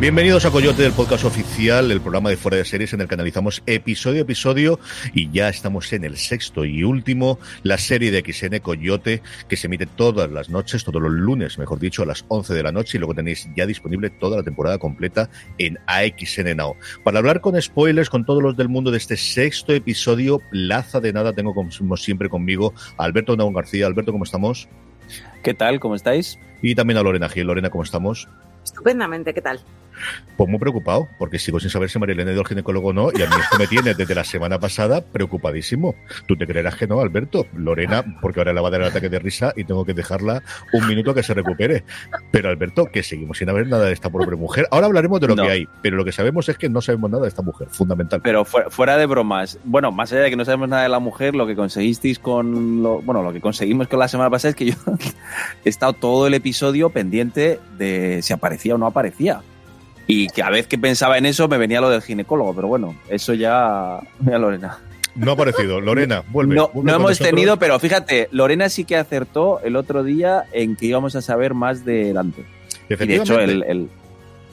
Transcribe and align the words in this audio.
Bienvenidos 0.00 0.46
a 0.46 0.50
Coyote 0.50 0.80
del 0.80 0.92
podcast 0.92 1.26
oficial, 1.26 1.90
el 1.90 2.00
programa 2.00 2.30
de 2.30 2.38
fuera 2.38 2.56
de 2.56 2.64
series 2.64 2.94
en 2.94 3.02
el 3.02 3.06
que 3.06 3.16
analizamos 3.16 3.62
episodio 3.66 4.20
a 4.20 4.22
episodio 4.22 4.80
y 5.12 5.30
ya 5.30 5.50
estamos 5.50 5.92
en 5.92 6.04
el 6.04 6.16
sexto 6.16 6.64
y 6.64 6.84
último, 6.84 7.38
la 7.64 7.76
serie 7.76 8.10
de 8.10 8.20
XN 8.20 8.60
Coyote 8.60 9.20
que 9.46 9.58
se 9.58 9.66
emite 9.66 9.84
todas 9.84 10.30
las 10.30 10.48
noches, 10.48 10.84
todos 10.84 11.02
los 11.02 11.12
lunes, 11.12 11.58
mejor 11.58 11.78
dicho, 11.78 12.02
a 12.02 12.06
las 12.06 12.24
11 12.28 12.54
de 12.54 12.62
la 12.62 12.72
noche 12.72 12.96
y 12.96 12.98
luego 12.98 13.14
tenéis 13.14 13.46
ya 13.54 13.66
disponible 13.66 14.08
toda 14.08 14.38
la 14.38 14.42
temporada 14.42 14.78
completa 14.78 15.28
en 15.58 15.78
AXN 15.86 16.56
Now. 16.56 16.76
Para 17.04 17.18
hablar 17.18 17.42
con 17.42 17.60
spoilers, 17.60 18.08
con 18.08 18.24
todos 18.24 18.42
los 18.42 18.56
del 18.56 18.70
mundo 18.70 18.90
de 18.90 18.96
este 18.96 19.18
sexto 19.18 19.74
episodio, 19.74 20.40
laza 20.50 21.00
de 21.00 21.12
nada, 21.12 21.34
tengo 21.34 21.52
como 21.52 21.96
siempre 21.98 22.30
conmigo 22.30 22.72
a 22.96 23.04
Alberto 23.04 23.36
Naun 23.36 23.52
García. 23.52 23.86
Alberto, 23.86 24.12
¿cómo 24.12 24.24
estamos? 24.24 24.66
¿Qué 25.42 25.52
tal? 25.52 25.78
¿Cómo 25.78 25.94
estáis? 25.94 26.38
Y 26.62 26.74
también 26.74 26.96
a 26.96 27.02
Lorena 27.02 27.28
Gil. 27.28 27.46
Lorena, 27.46 27.68
¿cómo 27.68 27.84
estamos? 27.84 28.28
Estupendamente, 28.64 29.34
¿qué 29.34 29.42
tal? 29.42 29.60
Pues 30.36 30.48
muy 30.48 30.58
preocupado, 30.58 31.08
porque 31.18 31.38
sigo 31.38 31.60
sin 31.60 31.68
saber 31.68 31.90
si 31.90 31.98
Marilena 31.98 32.30
al 32.30 32.46
ginecólogo 32.46 32.88
o 32.88 32.92
no, 32.92 33.10
y 33.12 33.22
a 33.22 33.26
mí 33.26 33.34
esto 33.38 33.58
me 33.58 33.66
tiene 33.66 33.94
desde 33.94 34.14
la 34.14 34.24
semana 34.24 34.58
pasada 34.58 35.02
preocupadísimo. 35.02 35.94
Tú 36.26 36.36
te 36.36 36.46
creerás 36.46 36.76
que 36.76 36.86
no, 36.86 37.00
Alberto. 37.00 37.46
Lorena, 37.54 38.04
porque 38.22 38.40
ahora 38.40 38.52
le 38.54 38.60
va 38.60 38.68
a 38.68 38.70
dar 38.70 38.80
el 38.80 38.86
ataque 38.88 39.08
de 39.10 39.18
risa 39.18 39.52
y 39.56 39.64
tengo 39.64 39.84
que 39.84 39.92
dejarla 39.92 40.42
un 40.72 40.86
minuto 40.86 41.12
que 41.14 41.22
se 41.22 41.34
recupere. 41.34 41.84
Pero 42.30 42.48
Alberto, 42.48 42.86
que 42.86 43.02
seguimos 43.02 43.38
sin 43.38 43.50
haber 43.50 43.66
nada 43.68 43.84
de 43.84 43.92
esta 43.92 44.08
pobre 44.08 44.34
mujer. 44.36 44.66
Ahora 44.70 44.86
hablaremos 44.86 45.20
de 45.20 45.28
lo 45.28 45.36
No. 45.36 45.42
que 45.42 45.50
hay, 45.50 45.68
pero 45.82 45.96
lo 45.96 46.04
que 46.04 46.12
sabemos 46.12 46.48
es 46.48 46.56
que 46.56 46.68
no 46.68 46.80
sabemos 46.80 47.10
nada 47.10 47.24
de 47.24 47.28
esta 47.28 47.42
mujer, 47.42 47.68
fundamental. 47.70 48.20
Pero 48.22 48.44
fuera, 48.44 48.70
fuera 48.70 48.96
de 48.96 49.06
bromas, 49.06 49.58
bueno, 49.64 49.92
más 49.92 50.10
allá 50.12 50.22
de 50.22 50.30
que 50.30 50.36
no 50.36 50.44
sabemos 50.44 50.68
nada 50.68 50.82
de 50.84 50.88
la 50.88 51.00
mujer, 51.00 51.34
lo 51.34 51.46
que 51.46 51.54
conseguisteis 51.56 52.18
con 52.18 52.82
lo, 52.82 53.02
bueno, 53.02 53.22
lo 53.22 53.32
que 53.32 53.40
conseguimos 53.40 53.88
con 53.88 53.98
la 53.98 54.08
semana 54.08 54.30
pasada 54.30 54.50
es 54.50 54.56
que 54.56 54.66
yo 54.66 54.74
he 55.64 55.68
estado 55.68 55.92
todo 55.92 56.26
el 56.26 56.34
episodio 56.34 56.90
pendiente 56.90 57.60
de 57.76 58.20
si 58.22 58.32
aparecía 58.32 58.74
o 58.74 58.78
no 58.78 58.86
aparecía. 58.86 59.42
Y 60.10 60.26
que 60.28 60.42
a 60.42 60.50
vez 60.50 60.66
que 60.66 60.76
pensaba 60.78 61.16
en 61.18 61.26
eso 61.26 61.46
me 61.48 61.56
venía 61.58 61.80
lo 61.80 61.88
del 61.90 62.02
ginecólogo, 62.02 62.54
pero 62.54 62.68
bueno, 62.68 62.94
eso 63.08 63.32
ya, 63.34 64.00
ya 64.20 64.38
Lorena. 64.38 64.78
No 65.14 65.32
ha 65.32 65.34
aparecido. 65.34 65.80
Lorena, 65.80 66.22
vuelve. 66.28 66.54
no 66.54 66.68
vuelve 66.68 66.90
no 66.90 66.96
hemos 66.96 67.10
nosotros. 67.10 67.28
tenido, 67.30 67.58
pero 67.58 67.78
fíjate, 67.80 68.28
Lorena 68.32 68.68
sí 68.68 68.84
que 68.84 68.96
acertó 68.96 69.60
el 69.62 69.76
otro 69.76 70.02
día 70.04 70.44
en 70.52 70.76
que 70.76 70.86
íbamos 70.86 71.16
a 71.16 71.22
saber 71.22 71.52
más 71.54 71.84
de 71.84 72.12
Dante. 72.12 72.42
Y 72.88 72.94
de 72.96 73.14
hecho, 73.16 73.34
Efectivamente. 73.38 73.52
el, 73.52 73.62
el- 73.64 73.88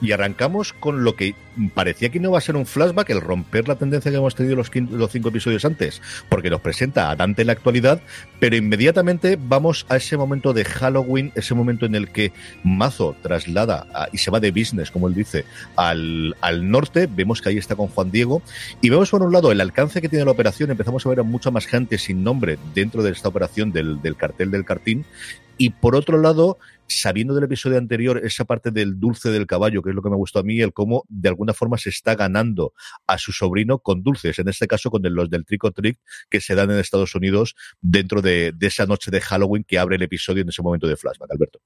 Y 0.00 0.12
arrancamos 0.12 0.72
con 0.72 1.04
lo 1.04 1.14
que 1.14 1.34
parecía 1.74 2.08
que 2.08 2.20
no 2.20 2.30
va 2.30 2.38
a 2.38 2.42
ser 2.42 2.56
un 2.56 2.66
flashback, 2.66 3.10
el 3.10 3.20
romper 3.20 3.68
la 3.68 3.76
tendencia 3.76 4.10
que 4.10 4.16
hemos 4.16 4.34
tenido 4.34 4.56
los, 4.56 4.70
los 4.74 5.10
cinco 5.10 5.28
episodios 5.28 5.64
antes, 5.64 6.00
porque 6.28 6.50
nos 6.50 6.60
presenta 6.60 7.10
a 7.10 7.16
Dante 7.16 7.42
en 7.42 7.46
la 7.46 7.52
actualidad, 7.52 8.00
pero 8.40 8.56
inmediatamente 8.56 9.38
vamos 9.40 9.86
a 9.88 9.96
ese 9.96 10.16
momento 10.16 10.52
de 10.52 10.64
Halloween, 10.64 11.32
ese 11.34 11.54
momento 11.54 11.86
en 11.86 11.94
el 11.94 12.10
que 12.10 12.32
Mazo 12.64 13.16
traslada 13.22 13.86
y 14.12 14.18
se 14.18 14.30
va 14.30 14.40
de 14.40 14.50
business, 14.50 14.90
como 14.90 15.08
él 15.08 15.14
dice, 15.14 15.44
al, 15.76 16.36
al 16.40 16.70
norte. 16.70 17.08
Vemos 17.10 17.42
que 17.42 17.50
ahí 17.50 17.58
está 17.58 17.76
con 17.76 17.88
Juan 17.88 18.10
Diego 18.10 18.42
y 18.80 18.90
vemos 18.90 19.10
por 19.10 19.22
un 19.22 19.32
lado 19.32 19.52
el 19.52 19.60
alcance 19.60 20.00
que 20.00 20.08
tiene 20.08 20.24
la 20.24 20.30
operación. 20.30 20.70
Empezamos 20.70 21.04
a 21.04 21.08
ver 21.08 21.20
a 21.20 21.22
mucha 21.22 21.50
más 21.50 21.66
gente 21.66 21.98
sin 21.98 22.22
nombre 22.22 22.58
dentro 22.74 23.02
de 23.02 23.10
esta 23.10 23.28
operación 23.28 23.72
del, 23.72 24.00
del 24.02 24.16
cartel 24.16 24.50
del 24.50 24.64
cartín. 24.64 25.04
Y 25.60 25.70
por 25.70 25.96
otro 25.96 26.20
lado, 26.20 26.58
sabiendo 26.86 27.34
del 27.34 27.44
episodio 27.44 27.78
anterior, 27.78 28.20
esa 28.24 28.44
parte 28.44 28.70
del 28.70 29.00
dulce 29.00 29.30
del 29.30 29.46
caballo, 29.46 29.82
que 29.82 29.90
es 29.90 29.96
lo 29.96 30.02
que 30.02 30.10
me 30.10 30.16
gustó 30.16 30.38
a 30.38 30.44
mí, 30.44 30.60
el 30.60 30.72
cómo 30.72 31.04
de 31.08 31.28
alguna 31.28 31.47
forma 31.54 31.78
se 31.78 31.90
está 31.90 32.14
ganando 32.14 32.72
a 33.06 33.18
su 33.18 33.32
sobrino 33.32 33.78
con 33.78 34.02
dulces, 34.02 34.38
en 34.38 34.48
este 34.48 34.66
caso 34.66 34.90
con 34.90 35.04
el- 35.06 35.12
los 35.14 35.30
del 35.30 35.44
trick 35.44 35.64
or 35.64 35.72
treat 35.72 35.96
que 36.30 36.40
se 36.40 36.54
dan 36.54 36.70
en 36.70 36.78
Estados 36.78 37.14
Unidos 37.14 37.54
dentro 37.80 38.22
de, 38.22 38.52
de 38.54 38.66
esa 38.66 38.86
noche 38.86 39.10
de 39.10 39.20
Halloween 39.20 39.64
que 39.64 39.78
abre 39.78 39.96
el 39.96 40.02
episodio 40.02 40.42
en 40.42 40.48
ese 40.48 40.62
momento 40.62 40.86
de 40.86 40.96
flashback, 40.96 41.30
Alberto. 41.32 41.60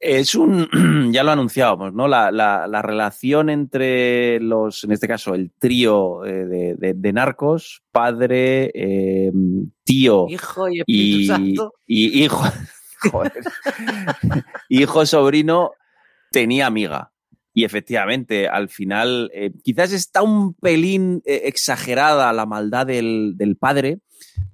Es 0.00 0.34
un, 0.34 0.68
ya 1.12 1.22
lo 1.24 1.30
anunciábamos, 1.30 1.94
¿no? 1.94 2.08
La, 2.08 2.30
la- 2.30 2.66
la 2.66 2.82
relación 2.82 3.48
entre 3.48 4.38
los, 4.40 4.84
en 4.84 4.92
este 4.92 5.08
caso, 5.08 5.34
el 5.34 5.50
trío 5.58 6.24
eh, 6.26 6.44
de, 6.44 6.74
de- 6.76 6.94
de 6.94 7.12
narcos, 7.12 7.82
padre, 7.90 8.70
eh, 8.74 9.32
tío 9.82 10.26
Hijo 10.28 10.66
y 10.86 11.26
Santo. 11.26 11.72
y 11.86 12.22
hijo, 12.24 12.42
joder, 13.10 13.32
hijo 14.68 15.06
sobrino, 15.06 15.72
tenía 16.30 16.66
amiga. 16.66 17.12
Y 17.54 17.64
efectivamente, 17.64 18.48
al 18.48 18.68
final, 18.68 19.30
eh, 19.32 19.52
quizás 19.62 19.92
está 19.92 20.22
un 20.22 20.54
pelín 20.54 21.22
eh, 21.24 21.42
exagerada 21.44 22.32
la 22.32 22.46
maldad 22.46 22.86
del, 22.86 23.34
del 23.36 23.56
padre 23.56 24.00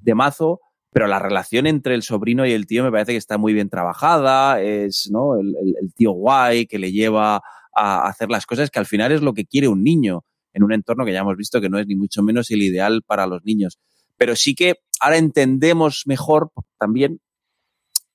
de 0.02 0.14
Mazo, 0.14 0.60
pero 0.92 1.06
la 1.06 1.18
relación 1.18 1.66
entre 1.66 1.94
el 1.94 2.02
sobrino 2.02 2.44
y 2.46 2.52
el 2.52 2.66
tío 2.66 2.84
me 2.84 2.90
parece 2.90 3.12
que 3.12 3.18
está 3.18 3.38
muy 3.38 3.54
bien 3.54 3.70
trabajada. 3.70 4.60
Es 4.60 5.08
¿no? 5.10 5.36
el, 5.40 5.54
el- 5.80 5.94
tío 5.94 6.12
guay 6.12 6.66
que 6.66 6.78
le 6.78 6.92
lleva 6.92 7.40
a 7.74 8.06
hacer 8.08 8.28
las 8.28 8.44
cosas 8.44 8.70
que 8.70 8.78
al 8.80 8.86
final 8.86 9.12
es 9.12 9.22
lo 9.22 9.32
que 9.32 9.46
quiere 9.46 9.68
un 9.68 9.82
niño 9.82 10.24
en 10.52 10.64
un 10.64 10.72
entorno 10.72 11.04
que 11.06 11.12
ya 11.12 11.20
hemos 11.20 11.36
visto 11.36 11.60
que 11.60 11.68
no 11.70 11.78
es 11.78 11.86
ni 11.86 11.94
mucho 11.96 12.22
menos 12.22 12.50
el 12.50 12.60
ideal 12.62 13.02
para 13.06 13.26
los 13.26 13.42
niños. 13.44 13.78
Pero 14.18 14.36
sí 14.36 14.54
que 14.54 14.74
ahora 15.00 15.16
entendemos 15.16 16.02
mejor 16.06 16.50
también 16.78 17.20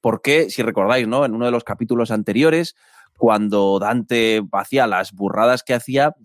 por 0.01 0.21
qué, 0.21 0.49
si 0.51 0.61
recordáis, 0.61 1.07
¿no? 1.07 1.25
En 1.25 1.33
uno 1.33 1.45
de 1.45 1.51
los 1.51 1.63
capítulos 1.63 2.11
anteriores, 2.11 2.75
cuando 3.17 3.79
Dante 3.79 4.43
hacía 4.51 4.87
las 4.87 5.13
burradas 5.13 5.63
que 5.63 5.73
hacía, 5.73 6.15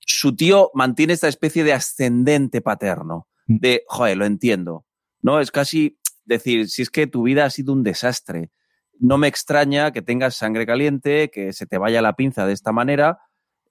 su 0.00 0.34
tío 0.34 0.70
mantiene 0.74 1.12
esta 1.12 1.28
especie 1.28 1.64
de 1.64 1.72
ascendente 1.72 2.60
paterno. 2.60 3.28
De, 3.46 3.84
joder, 3.86 4.16
lo 4.16 4.26
entiendo. 4.26 4.84
¿No? 5.20 5.40
Es 5.40 5.50
casi 5.50 5.98
decir, 6.24 6.68
si 6.68 6.82
es 6.82 6.90
que 6.90 7.06
tu 7.06 7.22
vida 7.22 7.44
ha 7.44 7.50
sido 7.50 7.72
un 7.72 7.82
desastre, 7.82 8.50
no 8.98 9.18
me 9.18 9.28
extraña 9.28 9.92
que 9.92 10.02
tengas 10.02 10.36
sangre 10.36 10.66
caliente, 10.66 11.30
que 11.30 11.52
se 11.52 11.66
te 11.66 11.78
vaya 11.78 12.02
la 12.02 12.14
pinza 12.14 12.46
de 12.46 12.52
esta 12.52 12.72
manera. 12.72 13.18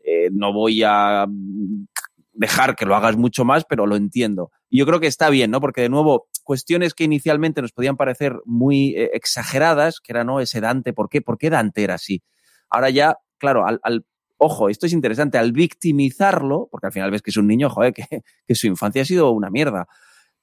eh, 0.04 0.30
no 0.32 0.52
voy 0.52 0.82
a 0.84 1.26
mm, 1.28 1.88
dejar 2.34 2.76
que 2.76 2.86
lo 2.86 2.96
hagas 2.96 3.18
mucho 3.18 3.46
más, 3.46 3.66
pero 3.66 3.86
lo 3.86 3.96
entiendo. 3.96 4.52
Yo 4.72 4.86
creo 4.86 5.00
que 5.00 5.08
está 5.08 5.30
bien, 5.30 5.52
¿no? 5.52 5.60
Porque 5.62 5.82
de 5.82 5.90
nuevo, 5.90 6.28
cuestiones 6.44 6.94
que 6.94 7.04
inicialmente 7.04 7.62
nos 7.62 7.74
podían 7.74 7.98
parecer 7.98 8.38
muy 8.46 8.96
eh, 8.96 9.12
exageradas, 9.14 10.00
que 10.00 10.14
era, 10.14 10.24
¿no? 10.24 10.40
Ese 10.40 10.62
Dante, 10.62 10.94
¿por 10.94 11.10
qué? 11.10 11.22
¿Por 11.22 11.38
qué 11.38 11.50
Dante 11.50 11.84
era 11.84 11.96
así? 11.96 12.24
Ahora 12.70 12.90
ya, 12.90 13.18
claro, 13.38 13.68
al, 13.68 13.80
al- 13.84 14.06
ojo, 14.38 14.70
esto 14.70 14.86
es 14.86 14.94
interesante, 14.94 15.38
al 15.38 15.52
victimizarlo, 15.52 16.68
porque 16.72 16.88
al 16.88 16.94
final 16.94 17.12
ves 17.12 17.22
que 17.22 17.32
es 17.32 17.38
un 17.38 17.48
niño, 17.48 17.70
joder, 17.70 17.94
que 18.48 18.56
su 18.56 18.68
infancia 18.68 19.02
ha 19.02 19.06
sido 19.06 19.32
una 19.32 19.50
mierda, 19.50 19.88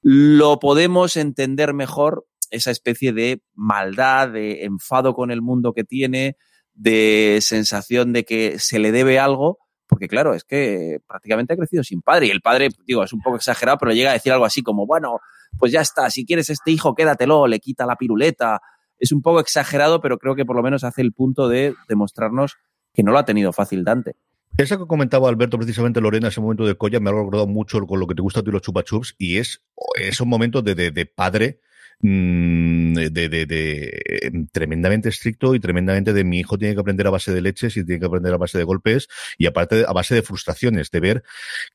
lo 0.01 0.59
podemos 0.59 1.17
entender 1.17 1.73
mejor 1.73 2.25
esa 2.51 2.71
especie 2.71 3.13
de 3.13 3.41
maldad, 3.53 4.29
de 4.29 4.63
enfado 4.65 5.13
con 5.13 5.31
el 5.31 5.41
mundo 5.41 5.73
que 5.73 5.83
tiene, 5.83 6.37
de 6.73 7.39
sensación 7.41 8.13
de 8.13 8.23
que 8.25 8.59
se 8.59 8.79
le 8.79 8.91
debe 8.91 9.19
algo, 9.19 9.59
porque 9.99 10.07
claro, 10.07 10.33
es 10.33 10.45
que 10.45 10.99
prácticamente 11.05 11.53
ha 11.53 11.57
crecido 11.57 11.83
sin 11.83 12.01
padre 12.01 12.27
y 12.27 12.29
el 12.29 12.39
padre, 12.39 12.69
digo, 12.87 13.03
es 13.03 13.11
un 13.11 13.19
poco 13.21 13.35
exagerado, 13.35 13.77
pero 13.77 13.91
llega 13.91 14.11
a 14.11 14.13
decir 14.13 14.31
algo 14.31 14.45
así 14.45 14.61
como, 14.63 14.85
bueno, 14.87 15.19
pues 15.57 15.73
ya 15.73 15.81
está, 15.81 16.09
si 16.09 16.25
quieres 16.25 16.49
este 16.49 16.71
hijo, 16.71 16.95
quédatelo, 16.95 17.47
le 17.47 17.59
quita 17.59 17.85
la 17.85 17.97
piruleta. 17.97 18.61
Es 18.97 19.11
un 19.11 19.21
poco 19.21 19.41
exagerado, 19.41 19.99
pero 19.99 20.17
creo 20.17 20.35
que 20.35 20.45
por 20.45 20.55
lo 20.55 20.63
menos 20.63 20.85
hace 20.85 21.01
el 21.01 21.11
punto 21.11 21.49
de 21.49 21.75
demostrarnos 21.89 22.55
que 22.93 23.03
no 23.03 23.11
lo 23.11 23.19
ha 23.19 23.25
tenido 23.25 23.51
fácil 23.51 23.83
Dante. 23.83 24.15
Esa 24.57 24.77
que 24.77 24.87
comentaba 24.87 25.27
Alberto 25.27 25.57
precisamente 25.57 25.99
Lorena, 25.99 26.29
ese 26.29 26.39
momento 26.39 26.65
de 26.65 26.75
colla, 26.75 27.01
me 27.01 27.09
ha 27.09 27.13
recordado 27.13 27.45
mucho 27.47 27.85
con 27.85 27.99
lo 27.99 28.07
que 28.07 28.15
te 28.15 28.21
gusta 28.21 28.39
a 28.39 28.43
ti 28.43 28.51
los 28.51 28.61
chupa 28.61 28.83
chups 28.83 29.15
y 29.17 29.37
es 29.37 29.61
esos 29.99 30.25
momentos 30.25 30.63
de, 30.63 30.75
de- 30.75 30.91
de 30.91 31.05
padre 31.05 31.59
de, 32.01 33.09
de, 33.29 33.45
de, 33.45 34.01
em, 34.21 34.47
tremendamente 34.47 35.09
estricto 35.09 35.53
y 35.53 35.59
tremendamente 35.59 36.13
de 36.13 36.23
mi 36.23 36.39
hijo 36.39 36.57
tiene 36.57 36.73
que 36.73 36.79
aprender 36.79 37.07
a 37.07 37.09
base 37.09 37.33
de 37.33 37.41
leches 37.41 37.75
y 37.75 37.85
tiene 37.85 37.99
que 37.99 38.05
aprender 38.05 38.33
a 38.33 38.37
base 38.37 38.57
de 38.57 38.63
golpes 38.63 39.07
y 39.37 39.47
aparte 39.47 39.83
a 39.87 39.91
base 39.91 40.15
de 40.15 40.21
frustraciones, 40.21 40.91
de 40.91 40.99
ver 40.99 41.23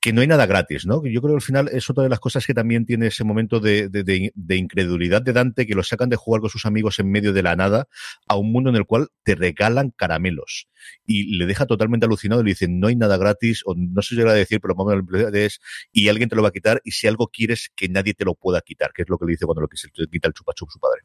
que 0.01 0.13
no 0.13 0.23
hay 0.23 0.27
nada 0.27 0.47
gratis, 0.47 0.87
¿no? 0.87 1.05
Yo 1.05 1.21
creo 1.21 1.35
que 1.35 1.37
al 1.37 1.43
final 1.43 1.69
es 1.73 1.91
otra 1.91 2.05
de 2.05 2.09
las 2.09 2.21
cosas 2.21 2.47
que 2.47 2.55
también 2.55 2.87
tiene 2.87 3.09
ese 3.09 3.25
momento 3.25 3.61
de, 3.61 3.89
de, 3.89 4.33
de 4.35 4.57
incredulidad 4.57 5.23
de 5.23 5.33
Dante, 5.33 5.67
que 5.67 5.75
lo 5.75 5.83
sacan 5.83 6.09
de 6.09 6.17
jugar 6.17 6.41
con 6.41 6.51
sus 6.51 6.65
amigos 6.65 6.99
en 6.99 7.11
medio 7.11 7.33
de 7.33 7.43
la 7.43 7.57
nada 7.57 7.89
a 8.27 8.37
un 8.37 8.51
mundo 8.51 8.71
en 8.71 8.77
el 8.77 8.87
cual 8.87 9.09
te 9.25 9.35
regalan 9.35 9.91
caramelos 9.91 10.69
y 11.07 11.37
le 11.37 11.47
deja 11.47 11.67
totalmente 11.67 12.07
alucinado 12.07 12.41
y 12.41 12.45
le 12.45 12.51
dicen 12.51 12.81
no 12.81 12.89
hay 12.89 12.97
nada 12.97 13.17
gratis 13.17 13.63
o 13.65 13.75
no 13.75 14.03
sé 14.03 14.11
si 14.11 14.17
llega 14.17 14.33
a 14.33 14.35
decir 14.35 14.61
pero 14.61 14.75
vamos 14.75 14.95
es 15.35 15.61
y 15.93 16.09
alguien 16.09 16.29
te 16.29 16.37
lo 16.37 16.43
va 16.43 16.49
a 16.49 16.53
quitar 16.53 16.81
y 16.85 16.93
si 16.93 17.07
algo 17.07 17.29
quieres 17.29 17.71
que 17.75 17.89
nadie 17.89 18.15
te 18.15 18.25
lo 18.25 18.35
pueda 18.35 18.61
quitar 18.61 18.93
que 18.93 19.03
es 19.03 19.09
lo 19.09 19.19
que 19.19 19.27
le 19.27 19.33
dice 19.33 19.47
cuando 19.47 19.63
lo 19.63 19.69
que 19.69 19.77
se 19.77 19.89
quita 20.15 20.29
el 20.29 20.35
chupachup 20.35 20.71
su 20.71 20.79
padre 20.79 21.03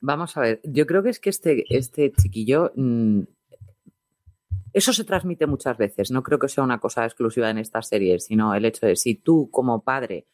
vamos 0.00 0.36
a 0.36 0.40
ver 0.40 0.60
yo 0.64 0.86
creo 0.86 1.02
que 1.02 1.10
es 1.10 1.20
que 1.20 1.30
este 1.30 1.64
este 1.68 2.12
chiquillo 2.12 2.72
mmm, 2.74 3.22
eso 4.72 4.92
se 4.92 5.04
transmite 5.04 5.46
muchas 5.46 5.76
veces 5.78 6.10
no 6.10 6.22
creo 6.22 6.38
que 6.38 6.48
sea 6.48 6.64
una 6.64 6.78
cosa 6.78 7.04
exclusiva 7.04 7.48
en 7.50 7.58
estas 7.58 7.88
series 7.88 8.26
sino 8.26 8.54
el 8.54 8.64
hecho 8.64 8.86
de 8.86 8.96
si 8.96 9.14
tú 9.14 9.48
como 9.50 9.82
padre 9.82 10.26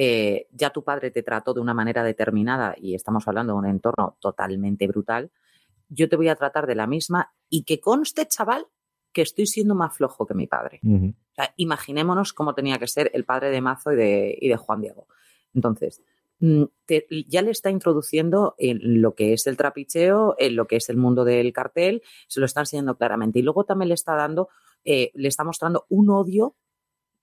eh, 0.00 0.46
ya 0.52 0.70
tu 0.70 0.84
padre 0.84 1.10
te 1.10 1.24
trató 1.24 1.54
de 1.54 1.60
una 1.60 1.74
manera 1.74 2.04
determinada 2.04 2.74
y 2.78 2.94
estamos 2.94 3.26
hablando 3.26 3.54
de 3.54 3.58
un 3.58 3.66
entorno 3.66 4.16
totalmente 4.20 4.86
brutal, 4.86 5.32
yo 5.88 6.08
te 6.08 6.14
voy 6.14 6.28
a 6.28 6.36
tratar 6.36 6.68
de 6.68 6.76
la 6.76 6.86
misma 6.86 7.34
y 7.48 7.64
que 7.64 7.80
conste, 7.80 8.26
chaval, 8.28 8.68
que 9.12 9.22
estoy 9.22 9.46
siendo 9.46 9.74
más 9.74 9.96
flojo 9.96 10.24
que 10.24 10.34
mi 10.34 10.46
padre. 10.46 10.78
Uh 10.84 10.88
-huh. 10.88 11.14
o 11.14 11.34
sea, 11.34 11.52
imaginémonos 11.56 12.32
cómo 12.32 12.54
tenía 12.54 12.78
que 12.78 12.86
ser 12.86 13.10
el 13.12 13.24
padre 13.24 13.50
de 13.50 13.60
Mazo 13.60 13.92
y 13.92 13.96
de, 13.96 14.38
y 14.40 14.48
de 14.48 14.56
Juan 14.56 14.82
Diego. 14.82 15.08
Entonces, 15.52 16.00
mm, 16.00 16.17
te, 16.86 17.06
ya 17.26 17.42
le 17.42 17.50
está 17.50 17.70
introduciendo 17.70 18.54
en 18.58 19.02
lo 19.02 19.14
que 19.14 19.32
es 19.32 19.46
el 19.46 19.56
trapicheo, 19.56 20.36
en 20.38 20.56
lo 20.56 20.66
que 20.66 20.76
es 20.76 20.88
el 20.88 20.96
mundo 20.96 21.24
del 21.24 21.52
cartel, 21.52 22.02
se 22.28 22.40
lo 22.40 22.46
está 22.46 22.60
enseñando 22.60 22.96
claramente. 22.96 23.38
Y 23.38 23.42
luego 23.42 23.64
también 23.64 23.88
le 23.88 23.94
está 23.94 24.14
dando, 24.14 24.48
eh, 24.84 25.10
le 25.14 25.28
está 25.28 25.44
mostrando 25.44 25.86
un 25.88 26.10
odio 26.10 26.56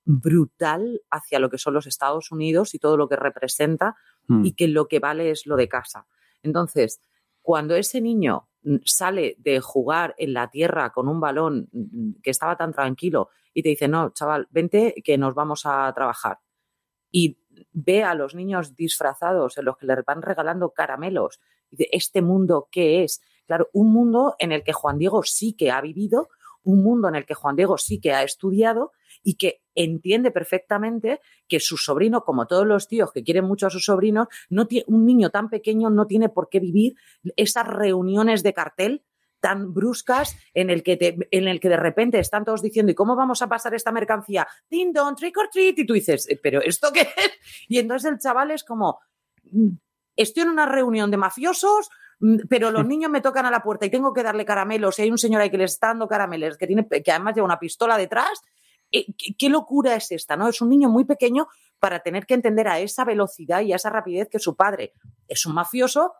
brutal 0.04 1.02
hacia 1.10 1.40
lo 1.40 1.50
que 1.50 1.58
son 1.58 1.74
los 1.74 1.88
Estados 1.88 2.32
Unidos 2.32 2.76
y 2.76 2.80
todo 2.80 2.98
lo 2.98 3.10
que 3.10 3.16
representa 3.16 3.96
mm. 4.28 4.46
y 4.46 4.54
que 4.54 4.68
lo 4.68 4.88
que 4.88 5.00
vale 5.00 5.32
es 5.32 5.46
lo 5.46 5.56
de 5.56 5.68
casa. 5.68 6.08
Entonces, 6.44 7.02
cuando 7.42 7.76
ese 7.76 8.02
niño 8.02 8.50
sale 8.86 9.36
de 9.40 9.60
jugar 9.60 10.16
en 10.18 10.34
la 10.34 10.50
tierra 10.50 10.92
con 10.92 11.08
un 11.08 11.20
balón 11.20 11.70
que 12.24 12.32
estaba 12.32 12.56
tan 12.58 12.74
tranquilo 12.74 13.30
y 13.54 13.64
te 13.64 13.70
dice, 13.70 13.88
no, 13.88 14.12
chaval, 14.12 14.48
vente 14.52 14.96
que 15.04 15.18
nos 15.18 15.34
vamos 15.36 15.62
a 15.66 15.92
trabajar. 15.94 16.40
Y 17.12 17.40
ve 17.72 18.04
a 18.04 18.13
los 18.13 18.36
niños 18.36 18.75
disfrazados 18.75 19.57
en 19.57 19.66
los 19.66 19.78
que 19.78 19.86
les 19.86 20.04
van 20.06 20.22
regalando 20.22 20.72
caramelos. 20.72 21.40
De 21.72 21.88
este 21.92 22.22
mundo, 22.22 22.68
¿qué 22.72 23.04
es? 23.04 23.22
Claro, 23.48 23.69
un 23.74 23.92
mundo 23.92 24.36
en 24.40 24.52
el 24.52 24.63
que 24.63 24.74
Juan 24.74 24.98
Diego 24.98 25.24
sí 25.24 25.54
que 25.54 25.72
ha 25.72 25.81
vivido, 25.81 26.30
un 26.63 26.84
mundo 26.84 27.07
en 27.07 27.16
el 27.16 27.25
que 27.25 27.34
Juan 27.34 27.56
Diego 27.56 27.78
sí 27.78 28.00
que 28.00 28.13
ha 28.13 28.24
estudiado 28.24 28.92
y 29.24 29.36
que 29.36 29.62
entiende 29.75 30.31
perfectamente 30.31 31.22
que 31.48 31.60
su 31.60 31.78
sobrino, 31.78 32.24
como 32.24 32.48
todos 32.48 32.66
los 32.66 32.88
tíos 32.88 33.12
que 33.12 33.24
quieren 33.24 33.46
mucho 33.46 33.68
a 33.68 33.69
sus 33.69 33.86
sobrinos, 33.86 34.28
no 34.50 34.68
tiene, 34.68 34.86
un 34.88 35.06
niño 35.06 35.30
tan 35.30 35.50
pequeño 35.50 35.90
no 35.90 36.07
tiene 36.07 36.30
por 36.30 36.50
qué 36.50 36.60
vivir 36.60 36.96
esas 37.36 37.68
reuniones 37.68 38.42
de 38.44 38.54
cartel 38.54 39.04
tan 39.45 39.75
bruscas 39.75 40.36
en 40.56 40.71
el 40.71 40.81
que 40.81 40.97
te, 40.97 41.15
en 41.30 41.47
el 41.47 41.59
que 41.59 41.69
de 41.69 41.77
repente 41.77 42.18
están 42.18 42.44
todos 42.44 42.63
diciendo 42.63 42.92
¿y 42.92 42.95
cómo 42.95 43.15
vamos 43.15 43.44
a 43.44 43.47
pasar 43.47 43.75
esta 43.75 43.92
mercancía? 43.92 44.47
Ding 44.71 44.92
dong, 44.92 45.15
trick 45.15 45.38
or 45.38 45.50
treat 45.51 45.77
y 45.77 45.86
tú 45.86 45.94
dices 45.94 46.27
¿pero 46.42 46.63
esto 46.63 46.92
qué 46.92 47.01
es? 47.01 47.07
Y 47.68 47.77
entonces 47.77 48.12
el 48.12 48.18
chaval 48.18 48.50
es 48.50 48.63
como 48.63 49.01
estoy 50.15 50.42
en 50.42 50.50
una 50.50 50.65
reunión 50.65 51.12
de 51.12 51.18
mafiosos 51.18 51.92
pero 52.50 52.71
los 52.71 52.88
niños 52.88 53.12
me 53.12 53.21
tocan 53.21 53.45
a 53.45 53.51
la 53.51 53.62
puerta 53.62 53.86
y 53.86 53.92
tengo 53.92 54.13
que 54.13 54.24
darle 54.24 54.45
caramelos 54.45 54.97
y 54.97 55.03
hay 55.03 55.12
un 55.12 55.19
señor 55.19 55.42
ahí 55.42 55.51
que 55.51 55.59
le 55.59 55.65
está 55.65 55.89
dando 55.89 56.07
caramelos 56.07 56.57
que 56.57 56.65
tiene 56.65 56.88
que 56.88 57.12
además 57.12 57.36
lleva 57.36 57.45
una 57.45 57.59
pistola 57.59 58.00
detrás 58.00 58.42
eh, 58.92 59.06
¿qué 59.38 59.50
locura 59.50 59.94
es 59.95 60.12
esta? 60.12 60.36
¿no? 60.38 60.47
Es 60.47 60.59
un 60.59 60.69
niño 60.69 60.89
muy 60.89 61.06
pequeño 61.06 61.47
para 61.77 62.00
tener 62.00 62.25
que 62.25 62.33
entender 62.33 62.68
a 62.68 62.80
esa 62.80 63.06
velocidad 63.06 63.62
y 63.62 63.74
a 63.74 63.75
esa 63.75 63.92
rapidez 63.92 64.27
que 64.27 64.39
su 64.39 64.56
padre 64.56 64.94
es 65.27 65.45
un 65.45 65.53
mafioso, 65.53 66.13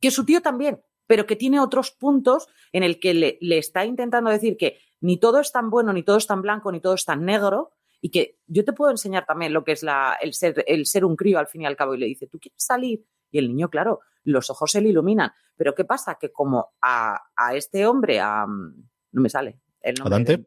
que 0.00 0.10
su 0.10 0.24
tío 0.24 0.40
también, 0.40 0.82
pero 1.06 1.26
que 1.26 1.36
tiene 1.36 1.60
otros 1.60 1.90
puntos 1.90 2.48
en 2.72 2.82
el 2.82 2.98
que 3.00 3.14
le, 3.14 3.38
le 3.40 3.58
está 3.58 3.84
intentando 3.84 4.30
decir 4.30 4.56
que 4.56 4.78
ni 5.00 5.18
todo 5.18 5.40
es 5.40 5.52
tan 5.52 5.70
bueno, 5.70 5.92
ni 5.92 6.02
todo 6.02 6.16
es 6.16 6.26
tan 6.26 6.42
blanco, 6.42 6.72
ni 6.72 6.80
todo 6.80 6.94
es 6.94 7.04
tan 7.04 7.24
negro, 7.24 7.72
y 8.00 8.10
que 8.10 8.38
yo 8.46 8.64
te 8.64 8.72
puedo 8.72 8.90
enseñar 8.90 9.26
también 9.26 9.52
lo 9.52 9.64
que 9.64 9.72
es 9.72 9.82
la, 9.82 10.16
el, 10.20 10.34
ser, 10.34 10.64
el 10.66 10.86
ser 10.86 11.04
un 11.04 11.16
crío 11.16 11.38
al 11.38 11.48
fin 11.48 11.62
y 11.62 11.66
al 11.66 11.76
cabo, 11.76 11.94
y 11.94 11.98
le 11.98 12.06
dice, 12.06 12.26
¿tú 12.26 12.38
quieres 12.38 12.62
salir? 12.62 13.04
Y 13.30 13.38
el 13.38 13.48
niño, 13.48 13.68
claro, 13.68 14.00
los 14.24 14.50
ojos 14.50 14.70
se 14.70 14.80
le 14.80 14.90
iluminan. 14.90 15.32
Pero 15.56 15.74
¿qué 15.74 15.84
pasa? 15.84 16.16
Que 16.20 16.30
como 16.30 16.74
a, 16.80 17.20
a 17.34 17.54
este 17.54 17.86
hombre, 17.86 18.20
a, 18.20 18.46
no 18.46 19.22
me 19.22 19.28
sale 19.28 19.60
el 19.80 19.96
nombre. 19.96 20.46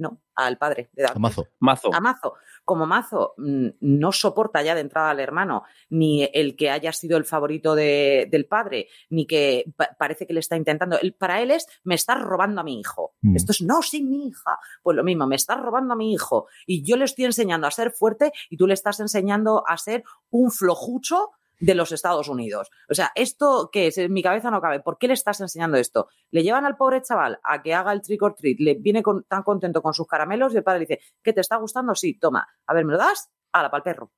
No, 0.00 0.22
al 0.34 0.56
padre 0.56 0.90
de 0.92 1.02
Dante. 1.02 1.18
A 1.18 1.20
Mazo. 1.20 1.46
Mazo. 1.58 1.94
A 1.94 2.00
Mazo. 2.00 2.34
Como 2.64 2.86
Mazo 2.86 3.34
no 3.36 4.12
soporta 4.12 4.62
ya 4.62 4.74
de 4.74 4.80
entrada 4.80 5.10
al 5.10 5.20
hermano, 5.20 5.64
ni 5.90 6.24
el 6.32 6.56
que 6.56 6.70
haya 6.70 6.92
sido 6.92 7.18
el 7.18 7.24
favorito 7.24 7.74
de, 7.74 8.26
del 8.30 8.46
padre, 8.46 8.88
ni 9.10 9.26
que 9.26 9.66
pa 9.76 9.90
parece 9.98 10.26
que 10.26 10.32
le 10.32 10.40
está 10.40 10.56
intentando. 10.56 10.98
El, 10.98 11.12
para 11.12 11.42
él 11.42 11.50
es, 11.50 11.66
me 11.84 11.94
estás 11.94 12.20
robando 12.20 12.62
a 12.62 12.64
mi 12.64 12.80
hijo. 12.80 13.14
Mm. 13.20 13.36
Esto 13.36 13.52
es, 13.52 13.60
no, 13.60 13.82
sí, 13.82 14.02
mi 14.02 14.28
hija. 14.28 14.58
Pues 14.82 14.96
lo 14.96 15.04
mismo, 15.04 15.26
me 15.26 15.36
estás 15.36 15.60
robando 15.60 15.92
a 15.92 15.96
mi 15.96 16.12
hijo. 16.12 16.46
Y 16.66 16.82
yo 16.82 16.96
le 16.96 17.04
estoy 17.04 17.26
enseñando 17.26 17.66
a 17.66 17.70
ser 17.70 17.90
fuerte 17.90 18.32
y 18.48 18.56
tú 18.56 18.66
le 18.66 18.74
estás 18.74 19.00
enseñando 19.00 19.62
a 19.66 19.76
ser 19.76 20.04
un 20.30 20.50
flojucho 20.50 21.32
de 21.60 21.74
los 21.74 21.92
Estados 21.92 22.28
Unidos. 22.28 22.70
O 22.88 22.94
sea, 22.94 23.12
¿esto 23.14 23.70
qué 23.72 23.86
es? 23.86 23.98
En 23.98 24.12
mi 24.12 24.22
cabeza 24.22 24.50
no 24.50 24.60
cabe. 24.60 24.80
¿Por 24.80 24.98
qué 24.98 25.06
le 25.06 25.14
estás 25.14 25.40
enseñando 25.40 25.76
esto? 25.76 26.08
Le 26.30 26.42
llevan 26.42 26.64
al 26.64 26.76
pobre 26.76 27.02
chaval 27.02 27.38
a 27.44 27.62
que 27.62 27.74
haga 27.74 27.92
el 27.92 28.02
trick 28.02 28.22
or 28.22 28.34
treat, 28.34 28.58
le 28.58 28.74
viene 28.74 29.02
con, 29.02 29.24
tan 29.24 29.42
contento 29.42 29.82
con 29.82 29.94
sus 29.94 30.06
caramelos 30.06 30.54
y 30.54 30.56
el 30.56 30.64
padre 30.64 30.80
le 30.80 30.86
dice, 30.86 31.00
¿qué 31.22 31.32
te 31.32 31.40
está 31.40 31.56
gustando? 31.56 31.94
Sí, 31.94 32.18
toma. 32.18 32.48
A 32.66 32.74
ver, 32.74 32.84
¿me 32.84 32.92
lo 32.92 32.98
das? 32.98 33.30
A 33.52 33.62
la 33.62 33.70
pal 33.70 33.82
perro. 33.82 34.12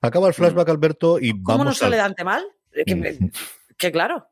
Acaba 0.00 0.28
el 0.28 0.34
flashback, 0.34 0.68
Alberto, 0.68 1.18
y 1.18 1.30
¿Cómo 1.30 1.58
vamos 1.58 1.66
no 1.66 1.74
se 1.74 1.84
al... 1.86 1.90
le 1.90 1.96
Dante 1.96 2.24
mal? 2.24 2.44
Que, 2.72 3.30
que 3.76 3.92
claro. 3.92 4.31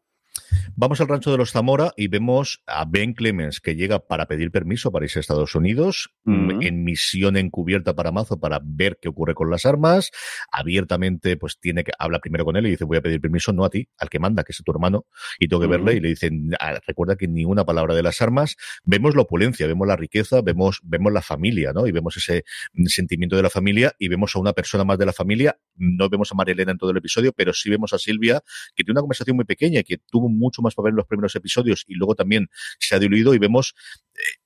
Vamos 0.76 1.00
al 1.00 1.08
rancho 1.08 1.30
de 1.30 1.38
los 1.38 1.52
Zamora 1.52 1.92
y 1.96 2.08
vemos 2.08 2.62
a 2.66 2.84
Ben 2.84 3.12
Clemens 3.14 3.60
que 3.60 3.74
llega 3.74 3.98
para 4.00 4.26
pedir 4.26 4.50
permiso 4.50 4.90
para 4.92 5.04
irse 5.04 5.18
a 5.18 5.20
Estados 5.20 5.54
Unidos, 5.54 6.10
uh 6.24 6.30
-huh. 6.30 6.66
en 6.66 6.84
misión 6.84 7.36
encubierta 7.36 7.94
para 7.94 8.12
Mazo 8.12 8.38
para 8.38 8.60
ver 8.62 8.98
qué 9.00 9.08
ocurre 9.08 9.34
con 9.34 9.50
las 9.50 9.66
armas. 9.66 10.10
Abiertamente, 10.50 11.36
pues 11.36 11.58
tiene 11.60 11.84
que 11.84 11.92
habla 11.98 12.18
primero 12.18 12.44
con 12.44 12.56
él 12.56 12.66
y 12.66 12.70
dice: 12.70 12.84
Voy 12.84 12.98
a 12.98 13.02
pedir 13.02 13.20
permiso, 13.20 13.52
no 13.52 13.64
a 13.64 13.70
ti, 13.70 13.88
al 13.98 14.08
que 14.08 14.18
manda, 14.18 14.44
que 14.44 14.52
es 14.52 14.62
tu 14.64 14.70
hermano, 14.72 15.06
y 15.38 15.48
tengo 15.48 15.60
que 15.60 15.66
uh 15.66 15.70
-huh. 15.70 15.84
verle. 15.84 15.94
Y 15.94 16.00
le 16.00 16.08
dicen: 16.08 16.50
ah, 16.58 16.78
Recuerda 16.86 17.16
que 17.16 17.28
ni 17.28 17.44
una 17.44 17.64
palabra 17.64 17.94
de 17.94 18.02
las 18.02 18.20
armas. 18.22 18.56
Vemos 18.84 19.14
la 19.14 19.22
opulencia, 19.22 19.66
vemos 19.66 19.86
la 19.86 19.96
riqueza, 19.96 20.40
vemos, 20.42 20.80
vemos 20.82 21.12
la 21.12 21.22
familia, 21.22 21.72
¿no? 21.72 21.86
Y 21.86 21.92
vemos 21.92 22.16
ese 22.16 22.44
sentimiento 22.86 23.36
de 23.36 23.42
la 23.42 23.50
familia 23.50 23.92
y 23.98 24.08
vemos 24.08 24.34
a 24.34 24.38
una 24.38 24.52
persona 24.52 24.84
más 24.84 24.98
de 24.98 25.06
la 25.06 25.12
familia. 25.12 25.58
No 25.80 26.08
vemos 26.08 26.30
a 26.30 26.34
María 26.34 26.52
Elena 26.52 26.72
en 26.72 26.78
todo 26.78 26.90
el 26.90 26.96
episodio, 26.98 27.32
pero 27.32 27.52
sí 27.52 27.70
vemos 27.70 27.92
a 27.92 27.98
Silvia, 27.98 28.42
que 28.76 28.84
tiene 28.84 28.92
una 28.92 29.00
conversación 29.00 29.34
muy 29.34 29.46
pequeña 29.46 29.80
y 29.80 29.84
que 29.84 29.96
tuvo 29.96 30.28
mucho 30.28 30.60
más 30.60 30.74
papel 30.74 30.90
en 30.90 30.96
los 30.96 31.06
primeros 31.06 31.34
episodios 31.34 31.84
y 31.88 31.94
luego 31.94 32.14
también 32.14 32.48
se 32.78 32.94
ha 32.94 32.98
diluido 32.98 33.34
y 33.34 33.38
vemos 33.38 33.74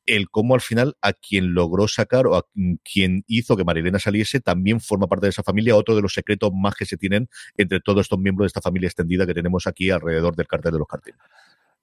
el 0.06 0.30
cómo 0.30 0.54
al 0.54 0.60
final 0.60 0.96
a 1.02 1.12
quien 1.12 1.54
logró 1.54 1.88
sacar 1.88 2.26
o 2.26 2.36
a 2.36 2.46
quien 2.84 3.24
hizo 3.26 3.56
que 3.56 3.64
Marilena 3.64 3.98
saliese 3.98 4.40
también 4.40 4.80
forma 4.80 5.06
parte 5.06 5.26
de 5.26 5.30
esa 5.30 5.42
familia, 5.42 5.76
otro 5.76 5.96
de 5.96 6.02
los 6.02 6.14
secretos 6.14 6.52
más 6.54 6.74
que 6.74 6.86
se 6.86 6.96
tienen 6.96 7.28
entre 7.56 7.80
todos 7.80 8.02
estos 8.02 8.18
miembros 8.18 8.44
de 8.44 8.48
esta 8.48 8.60
familia 8.60 8.86
extendida 8.86 9.26
que 9.26 9.34
tenemos 9.34 9.66
aquí 9.66 9.90
alrededor 9.90 10.36
del 10.36 10.46
cartel 10.46 10.72
de 10.72 10.78
los 10.78 10.88
carteles. 10.88 11.20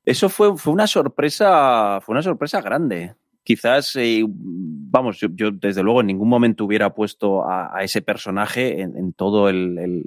Eso 0.03 0.29
fue, 0.29 0.57
fue 0.57 0.73
una 0.73 0.87
sorpresa, 0.87 1.99
fue 2.01 2.13
una 2.13 2.23
sorpresa 2.23 2.61
grande. 2.61 3.15
Quizás, 3.43 3.95
eh, 3.95 4.23
vamos, 4.27 5.19
yo, 5.19 5.51
desde 5.51 5.81
luego 5.81 6.01
en 6.01 6.07
ningún 6.07 6.29
momento 6.29 6.65
hubiera 6.65 6.93
puesto 6.93 7.43
a, 7.49 7.83
ese 7.83 8.01
personaje 8.01 8.81
en, 8.81 9.13
todo 9.13 9.49
el, 9.49 10.03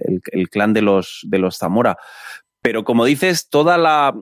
clan 0.50 0.72
de 0.72 0.82
los, 0.82 1.22
de 1.24 1.38
los 1.38 1.58
Zamora. 1.58 1.96
Pero 2.62 2.84
como 2.84 3.04
dices, 3.04 3.48
toda 3.50 3.76
la, 3.76 4.14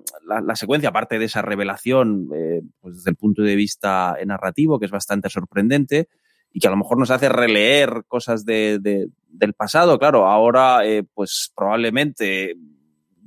secuencia, 0.54 0.88
aparte 0.88 1.18
de 1.18 1.26
esa 1.26 1.42
revelación, 1.42 2.28
eh, 2.34 2.62
pues 2.80 2.96
desde 2.96 3.10
el 3.10 3.16
punto 3.16 3.42
de 3.42 3.54
vista 3.54 4.16
narrativo, 4.26 4.80
que 4.80 4.86
es 4.86 4.90
bastante 4.90 5.28
sorprendente 5.28 6.08
y 6.50 6.60
que 6.60 6.66
a 6.66 6.70
lo 6.70 6.76
mejor 6.76 6.98
nos 6.98 7.10
hace 7.10 7.28
releer 7.28 8.04
cosas 8.08 8.44
de, 8.44 8.78
de, 8.80 9.08
del 9.28 9.54
pasado, 9.54 9.98
claro, 9.98 10.26
ahora 10.26 10.86
eh, 10.86 11.04
pues 11.14 11.52
probablemente 11.54 12.56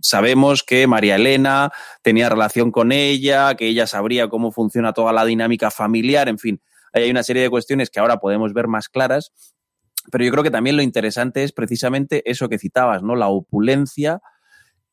sabemos 0.06 0.64
que 0.64 0.88
María 0.88 1.16
Elena 1.16 1.72
tenía 2.02 2.30
relación 2.30 2.72
con 2.72 2.92
ella, 2.92 3.56
que 3.56 3.68
ella 3.68 3.88
sabría 3.88 4.30
cómo 4.30 4.52
funciona 4.52 4.94
toda 4.94 5.12
la 5.14 5.26
dinámica 5.26 5.72
familiar, 5.72 6.30
en 6.30 6.38
fin, 6.38 6.62
hay 6.94 7.10
una 7.10 7.24
serie 7.24 7.42
de 7.42 7.50
cuestiones 7.50 7.90
que 7.90 8.00
ahora 8.00 8.18
podemos 8.18 8.54
ver 8.54 8.68
más 8.68 8.88
claras, 8.88 9.32
pero 10.12 10.24
yo 10.24 10.32
creo 10.32 10.44
que 10.44 10.52
también 10.52 10.78
lo 10.78 10.84
interesante 10.84 11.44
es 11.44 11.52
precisamente 11.52 12.30
eso 12.30 12.48
que 12.48 12.60
citabas, 12.60 13.02
¿no? 13.02 13.16
La 13.16 13.28
opulencia, 13.28 14.22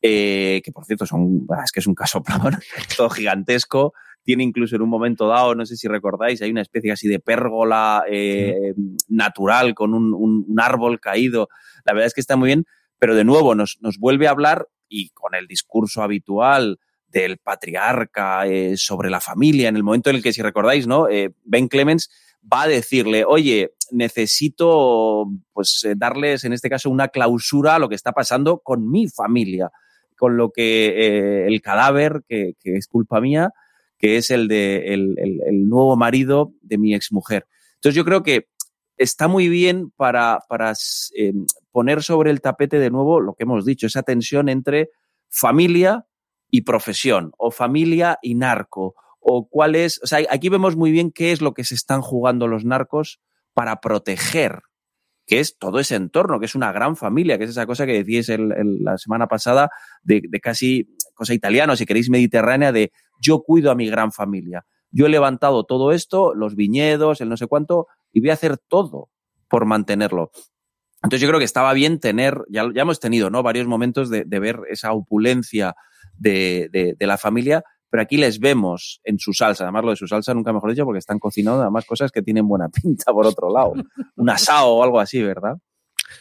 eh, 0.01 0.61
que 0.65 0.71
por 0.71 0.85
cierto 0.85 1.05
son, 1.05 1.47
es 1.63 1.71
que 1.71 1.79
es 1.79 1.87
un 1.87 1.95
caso 1.95 2.23
todo 2.97 3.09
gigantesco, 3.09 3.93
tiene 4.23 4.43
incluso 4.43 4.75
en 4.75 4.81
un 4.81 4.89
momento 4.89 5.27
dado, 5.27 5.53
no 5.53 5.65
sé 5.65 5.77
si 5.77 5.87
recordáis, 5.87 6.41
hay 6.41 6.49
una 6.49 6.61
especie 6.61 6.91
así 6.91 7.07
de 7.07 7.19
pérgola 7.19 8.03
eh, 8.09 8.73
natural 9.09 9.75
con 9.75 9.93
un, 9.93 10.13
un, 10.13 10.45
un, 10.47 10.59
árbol 10.59 10.99
caído, 10.99 11.49
la 11.85 11.93
verdad 11.93 12.07
es 12.07 12.13
que 12.13 12.21
está 12.21 12.35
muy 12.35 12.47
bien, 12.47 12.65
pero 12.97 13.15
de 13.15 13.25
nuevo 13.25 13.53
nos, 13.53 13.77
nos 13.81 13.97
vuelve 13.97 14.27
a 14.27 14.31
hablar 14.31 14.67
y 14.87 15.09
con 15.09 15.35
el 15.35 15.47
discurso 15.47 16.01
habitual 16.01 16.79
del 17.13 17.37
patriarca 17.37 18.47
eh, 18.47 18.75
sobre 18.75 19.09
la 19.09 19.21
familia, 19.21 19.69
en 19.69 19.77
el 19.77 19.83
momento 19.83 20.09
en 20.09 20.17
el 20.17 20.23
que, 20.23 20.33
si 20.33 20.41
recordáis, 20.41 20.87
¿no? 20.87 21.07
Eh, 21.07 21.31
ben 21.43 21.67
Clemens 21.67 22.09
va 22.51 22.63
a 22.63 22.67
decirle, 22.67 23.23
oye, 23.23 23.71
necesito 23.91 25.27
pues 25.53 25.83
eh, 25.85 25.93
darles 25.95 26.43
en 26.43 26.53
este 26.53 26.69
caso 26.69 26.89
una 26.89 27.09
clausura 27.09 27.75
a 27.75 27.79
lo 27.79 27.87
que 27.87 27.95
está 27.95 28.11
pasando 28.11 28.59
con 28.59 28.89
mi 28.89 29.07
familia, 29.07 29.69
con 30.17 30.35
lo 30.37 30.49
que 30.51 31.45
el 31.47 31.61
cadáver, 31.61 32.23
que, 32.27 32.55
es 32.63 32.87
culpa 32.87 33.21
mía, 33.21 33.51
que 33.99 34.17
es 34.17 34.31
el 34.31 34.47
de 34.47 34.93
el, 34.93 35.69
nuevo 35.69 35.95
marido 35.95 36.53
de 36.61 36.77
mi 36.77 36.95
exmujer. 36.95 37.45
Entonces 37.75 37.95
yo 37.95 38.05
creo 38.05 38.23
que 38.23 38.47
está 38.97 39.27
muy 39.27 39.49
bien 39.49 39.91
para, 39.95 40.39
para 40.47 40.73
eh, 41.15 41.33
poner 41.71 42.03
sobre 42.03 42.31
el 42.31 42.41
tapete 42.41 42.79
de 42.79 42.89
nuevo 42.89 43.19
lo 43.19 43.33
que 43.33 43.43
hemos 43.43 43.65
dicho, 43.65 43.87
esa 43.87 44.03
tensión 44.03 44.49
entre 44.49 44.89
familia 45.29 46.05
y 46.49 46.61
profesión, 46.61 47.31
o 47.37 47.49
familia 47.49 48.19
y 48.21 48.35
narco, 48.35 48.95
o 49.19 49.47
cuál 49.49 49.75
es, 49.75 49.99
o 50.03 50.07
sea, 50.07 50.19
aquí 50.29 50.49
vemos 50.49 50.75
muy 50.75 50.91
bien 50.91 51.11
qué 51.11 51.31
es 51.31 51.41
lo 51.41 51.53
que 51.53 51.63
se 51.63 51.73
están 51.75 52.01
jugando 52.01 52.47
los 52.47 52.65
narcos 52.65 53.19
para 53.53 53.79
proteger, 53.81 54.61
que 55.25 55.39
es 55.39 55.57
todo 55.57 55.79
ese 55.79 55.95
entorno, 55.95 56.39
que 56.39 56.45
es 56.45 56.53
una 56.53 56.71
gran 56.71 56.95
familia, 56.95 57.37
que 57.37 57.45
es 57.45 57.51
esa 57.51 57.65
cosa 57.65 57.85
que 57.85 58.03
decíais 58.03 58.29
la 58.29 58.97
semana 58.97 59.27
pasada 59.27 59.69
de, 60.03 60.21
de, 60.27 60.39
casi 60.41 60.95
cosa 61.15 61.33
italiana, 61.33 61.75
si 61.75 61.85
queréis 61.85 62.09
mediterránea, 62.09 62.71
de 62.71 62.91
yo 63.19 63.41
cuido 63.41 63.71
a 63.71 63.75
mi 63.75 63.89
gran 63.89 64.11
familia. 64.11 64.65
Yo 64.91 65.07
he 65.07 65.09
levantado 65.09 65.63
todo 65.63 65.91
esto, 65.91 66.35
los 66.35 66.55
viñedos, 66.55 67.21
el 67.21 67.29
no 67.29 67.37
sé 67.37 67.47
cuánto, 67.47 67.87
y 68.13 68.21
voy 68.21 68.29
a 68.29 68.33
hacer 68.33 68.57
todo 68.57 69.09
por 69.49 69.65
mantenerlo. 69.65 70.31
Entonces 71.03 71.21
yo 71.21 71.27
creo 71.27 71.39
que 71.39 71.45
estaba 71.45 71.73
bien 71.73 71.99
tener, 71.99 72.37
ya, 72.49 72.63
ya 72.73 72.83
hemos 72.83 72.99
tenido, 72.99 73.29
¿no? 73.29 73.43
Varios 73.43 73.67
momentos 73.67 74.09
de, 74.09 74.23
de 74.23 74.39
ver 74.39 74.61
esa 74.69 74.93
opulencia 74.93 75.75
de, 76.17 76.69
de, 76.71 76.95
de 76.97 77.07
la 77.07 77.17
familia, 77.17 77.63
pero 77.89 78.01
aquí 78.01 78.17
les 78.17 78.39
vemos 78.39 79.01
en 79.03 79.19
su 79.19 79.33
salsa, 79.33 79.65
además 79.65 79.83
lo 79.83 79.89
de 79.91 79.97
su 79.97 80.07
salsa 80.07 80.33
nunca 80.33 80.53
mejor 80.53 80.71
dicho 80.71 80.85
porque 80.85 80.99
están 80.99 81.19
cocinando 81.19 81.61
además 81.61 81.85
cosas 81.85 82.11
que 82.11 82.21
tienen 82.21 82.47
buena 82.47 82.69
pinta 82.69 83.11
por 83.11 83.27
otro 83.27 83.51
lado, 83.51 83.73
un 84.15 84.29
asado 84.29 84.69
o 84.69 84.83
algo 84.83 84.99
así, 84.99 85.21
¿verdad? 85.21 85.57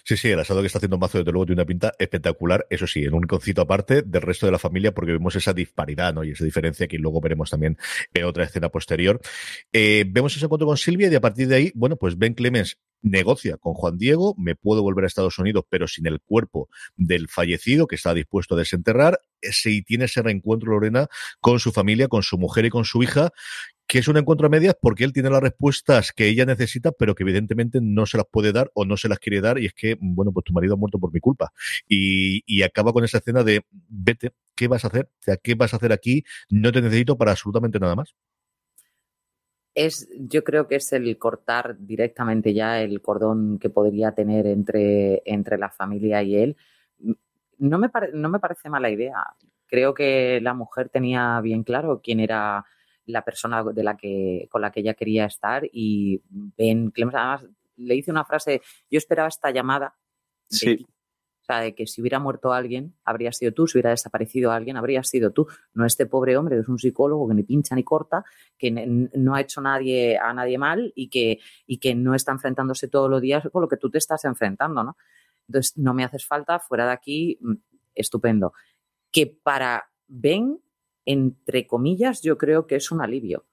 Sí, 0.05 0.17
sí, 0.17 0.31
el 0.31 0.41
asado 0.41 0.61
que 0.61 0.67
está 0.67 0.79
haciendo 0.79 0.99
Mazo, 0.99 1.19
desde 1.19 1.33
luego, 1.33 1.47
tiene 1.47 1.61
una 1.63 1.67
pinta 1.67 1.93
espectacular. 1.99 2.67
Eso 2.71 2.87
sí, 2.87 3.05
en 3.05 3.15
un 3.15 3.23
concito 3.23 3.63
aparte 3.63 4.03
del 4.03 4.23
resto 4.23 4.47
de 4.47 4.53
la 4.53 4.59
familia, 4.59 4.93
porque 4.93 5.13
vemos 5.13 5.35
esa 5.37 5.53
disparidad, 5.53 6.15
¿no? 6.15 6.25
Y 6.25 6.31
esa 6.31 6.45
diferencia 6.45 6.87
que 6.87 6.99
luego 6.99 7.21
veremos 7.21 7.51
también 7.51 7.79
en 8.13 8.25
otra 8.25 8.45
escena 8.45 8.69
posterior. 8.69 9.21
Eh, 9.73 10.05
vemos 10.09 10.37
ese 10.37 10.45
encuentro 10.45 10.67
con 10.67 10.77
Silvia 10.77 11.09
y 11.09 11.15
a 11.15 11.21
partir 11.21 11.49
de 11.49 11.57
ahí, 11.57 11.73
bueno, 11.75 11.97
pues 11.97 12.19
Ben 12.19 12.35
Clemens 12.35 12.79
negocia 13.03 13.57
con 13.57 13.75
Juan 13.75 13.99
Diego, 13.99 14.35
me 14.39 14.55
puedo 14.55 14.83
volver 14.83 15.05
a 15.05 15.09
Estados 15.09 15.39
Unidos, 15.39 15.65
pero 15.69 15.89
sin 15.89 16.07
el 16.07 16.21
cuerpo 16.21 16.69
del 16.97 17.29
fallecido 17.29 17.87
que 17.87 17.97
está 17.97 18.15
dispuesto 18.15 18.55
a 18.55 18.59
desenterrar. 18.59 19.21
Si 19.41 19.83
tiene 19.83 20.05
ese 20.05 20.23
reencuentro, 20.23 20.73
Lorena, 20.73 21.09
con 21.41 21.59
su 21.59 21.73
familia, 21.73 22.09
con 22.09 22.23
su 22.23 22.39
mujer 22.39 22.65
y 22.65 22.71
con 22.71 22.85
su 22.85 23.03
hija, 23.03 23.33
que 23.87 23.99
es 23.99 24.09
un 24.09 24.17
encuentro 24.17 24.47
a 24.47 24.51
medias 24.51 24.77
porque 24.81 25.05
él 25.05 25.13
tiene 25.13 25.31
las 25.31 25.43
respuestas 25.43 26.13
que 26.13 26.29
ella 26.29 26.47
necesita, 26.47 26.93
pero 26.93 27.15
que 27.15 27.25
evidentemente 27.25 27.81
no 27.83 28.07
se 28.07 28.17
las 28.17 28.27
puede 28.31 28.53
dar 28.53 28.71
o 28.75 28.85
no 28.85 28.97
se 28.97 29.09
las 29.09 29.19
quiere 29.19 29.41
dar, 29.41 29.59
y 29.59 29.67
es 29.67 29.75
que, 29.75 29.97
bueno, 30.01 30.33
pues 30.33 30.45
tu 30.45 30.53
marido 30.53 30.75
ha 30.75 30.77
muerto 30.79 30.99
por 30.99 31.13
mi 31.13 31.21
culpa. 31.21 31.53
Y, 31.89 32.43
y 32.47 32.63
acaba 32.63 32.93
con 32.93 33.05
esa 33.05 33.19
escena 33.19 33.43
de 33.43 33.63
vete, 33.89 34.31
¿qué 34.55 34.69
vas 34.69 34.85
a 34.85 34.89
hacer? 34.89 35.11
O 35.21 35.23
sea, 35.23 35.37
¿qué 35.37 35.55
vas 35.55 35.75
a 35.75 35.77
hacer 35.77 35.93
aquí? 35.93 36.25
No 36.49 36.73
te 36.73 36.81
necesito 36.81 37.19
para 37.19 37.33
absolutamente 37.33 37.79
nada 37.81 37.97
más 37.97 38.15
es, 39.75 40.09
yo 40.17 40.45
creo 40.45 40.69
que 40.69 40.77
es 40.77 40.93
el 40.93 41.17
cortar 41.19 41.77
directamente 41.79 42.53
ya 42.53 42.81
el 42.81 43.01
cordón 43.01 43.59
que 43.59 43.71
podría 43.71 44.13
tener 44.13 44.47
entre, 44.47 45.23
entre 45.25 45.59
la 45.59 45.71
familia 45.71 46.23
y 46.23 46.37
él. 46.37 46.57
No 47.59 47.79
me, 47.79 47.89
pare, 47.89 48.11
no 48.13 48.29
me 48.29 48.41
parece 48.41 48.69
mala 48.69 48.91
idea. 48.91 49.25
Creo 49.67 49.95
que 49.95 50.41
la 50.43 50.55
mujer 50.55 50.89
tenía 50.89 51.41
bien 51.41 51.63
claro 51.63 52.01
quién 52.03 52.21
era 52.21 52.65
la 53.07 53.25
persona 53.25 53.63
de 53.65 53.83
la 53.83 53.97
que, 53.97 54.49
con 54.51 54.61
la 54.61 54.71
que 54.71 54.81
ella 54.81 54.95
quería 54.95 55.25
estar 55.25 55.63
y 55.73 56.23
Ben 56.29 56.91
Clemens 56.91 57.17
además 57.17 57.47
le 57.77 57.97
hice 57.97 58.11
una 58.11 58.25
frase, 58.25 58.61
yo 58.91 58.99
esperaba 58.99 59.29
esta 59.29 59.51
llamada 59.51 59.97
sí. 60.49 60.87
De 61.61 61.75
que 61.75 61.87
si 61.87 62.01
hubiera 62.01 62.19
muerto 62.19 62.53
alguien, 62.53 62.95
habría 63.05 63.33
sido 63.33 63.53
tú, 63.53 63.67
si 63.67 63.79
hubiera 63.79 63.91
desaparecido 63.91 64.53
alguien, 64.53 64.77
habría 64.77 65.03
sido 65.03 65.31
tú. 65.31 65.47
No 65.75 65.85
este 65.85 66.07
pobre 66.07 66.37
hombre 66.37 66.57
que 66.57 66.63
es 66.63 66.69
un 66.69 66.79
psicólogo 66.79 67.29
que 67.29 67.35
ni 67.35 67.43
pincha 67.43 67.75
ni 67.75 67.85
corta, 67.85 68.25
que 68.59 68.71
no 68.71 69.35
ha 69.35 69.41
hecho 69.41 69.61
nadie 69.61 70.19
a 70.19 70.33
nadie 70.33 70.59
mal 70.59 70.93
y 70.95 71.09
que, 71.09 71.41
y 71.67 71.79
que 71.79 71.95
no 71.95 72.15
está 72.15 72.33
enfrentándose 72.33 72.89
todos 72.89 73.11
los 73.11 73.21
días 73.21 73.49
con 73.53 73.63
lo 73.63 73.69
que 73.69 73.77
tú 73.77 73.91
te 73.91 73.99
estás 73.99 74.25
enfrentando, 74.25 74.83
¿no? 74.85 74.97
Entonces, 75.49 75.77
no 75.77 75.95
me 75.95 76.05
haces 76.05 76.27
falta, 76.27 76.61
fuera 76.61 76.87
de 76.87 76.93
aquí, 76.93 77.39
mm, 77.41 77.55
estupendo. 77.95 78.53
Que 79.11 79.27
para 79.27 79.91
Ben, 80.07 80.61
entre 81.05 81.67
comillas, 81.67 82.23
yo 82.23 82.39
creo 82.39 82.67
que 82.67 82.77
es 82.77 82.91
un 82.91 83.01
alivio. 83.01 83.45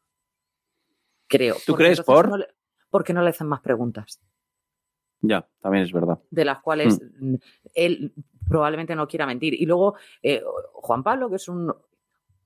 Creo. 1.28 1.56
¿Tú 1.66 1.76
crees 1.76 2.02
por? 2.02 2.30
No 2.30 2.38
le, 2.38 2.48
porque 2.90 3.14
no 3.14 3.22
le 3.22 3.30
hacen 3.30 3.48
más 3.48 3.62
preguntas. 3.62 4.20
Ya, 5.22 5.48
también 5.62 5.84
es 5.84 5.92
verdad. 5.92 6.20
De 6.32 6.46
las 6.46 6.60
cuales 6.60 7.00
mm. 7.20 7.36
él 7.74 8.14
probablemente 8.48 8.96
no 8.96 9.08
quiera 9.08 9.26
mentir. 9.26 9.54
Y 9.54 9.66
luego, 9.66 9.96
eh, 10.24 10.42
Juan 10.74 11.04
Pablo, 11.04 11.30
que 11.30 11.36
es 11.36 11.48
un. 11.48 11.74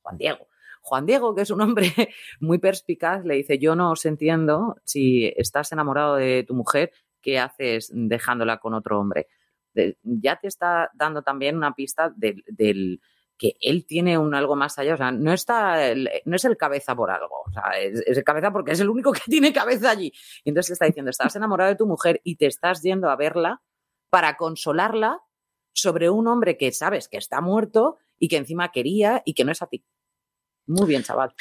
Juan 0.02 0.18
Diego. 0.18 0.48
Juan 0.82 1.06
Diego, 1.06 1.34
que 1.34 1.44
es 1.44 1.50
un 1.50 1.62
hombre 1.62 1.88
muy 2.40 2.58
perspicaz, 2.58 3.24
le 3.26 3.36
dice: 3.36 3.58
Yo 3.58 3.76
no 3.76 3.92
os 3.92 4.06
entiendo 4.06 4.76
si 4.84 5.32
estás 5.38 5.72
enamorado 5.72 6.16
de 6.16 6.44
tu 6.44 6.54
mujer, 6.54 6.92
¿qué 7.22 7.40
haces 7.40 7.92
dejándola 7.94 8.58
con 8.58 8.74
otro 8.74 9.00
hombre? 9.00 9.28
De, 9.74 9.98
ya 10.04 10.40
te 10.40 10.48
está 10.48 10.92
dando 10.94 11.22
también 11.22 11.58
una 11.58 11.74
pista 11.74 12.14
del 12.16 13.02
que 13.44 13.58
él 13.60 13.86
tiene 13.86 14.18
un 14.18 14.34
algo 14.34 14.56
más 14.56 14.80
allá, 14.80 14.94
o 14.94 14.98
sea, 14.98 15.12
no 15.12 15.34
está, 15.34 15.94
no 16.24 16.36
es 16.38 16.46
el 16.46 16.56
cabeza 16.56 16.96
por 16.96 17.12
algo, 17.12 17.44
o 17.46 17.52
sea, 17.52 17.78
es, 17.78 18.02
es, 18.06 18.18
el 18.18 18.24
cabeza 18.24 18.54
porque 18.54 18.72
es 18.72 18.80
el 18.80 18.90
único 18.90 19.12
que 19.12 19.20
tiene 19.26 19.52
cabeza 19.52 19.90
allí. 19.90 20.14
Y 20.46 20.50
entonces 20.50 20.70
te 20.70 20.74
está 20.76 20.86
diciendo, 20.86 21.12
estás 21.12 21.36
enamorado 21.36 21.70
de 21.70 21.76
tu 21.76 21.86
mujer 21.86 22.22
y 22.24 22.38
te 22.38 22.46
estás 22.46 22.82
yendo 22.82 23.10
a 23.10 23.18
verla 23.18 23.62
para 24.10 24.38
consolarla 24.38 25.20
sobre 25.74 26.10
un 26.10 26.28
hombre 26.28 26.56
que 26.56 26.72
sabes 26.72 27.10
que 27.10 27.18
está 27.18 27.42
muerto 27.42 27.98
y 28.18 28.30
que 28.30 28.38
encima 28.38 28.72
quería 28.72 29.22
y 29.26 29.34
que 29.34 29.44
no 29.44 29.52
es 29.52 29.62
a 29.62 29.68
ti. 29.68 29.84
Muy 30.66 30.88
bien, 30.88 31.04
chaval. 31.04 31.34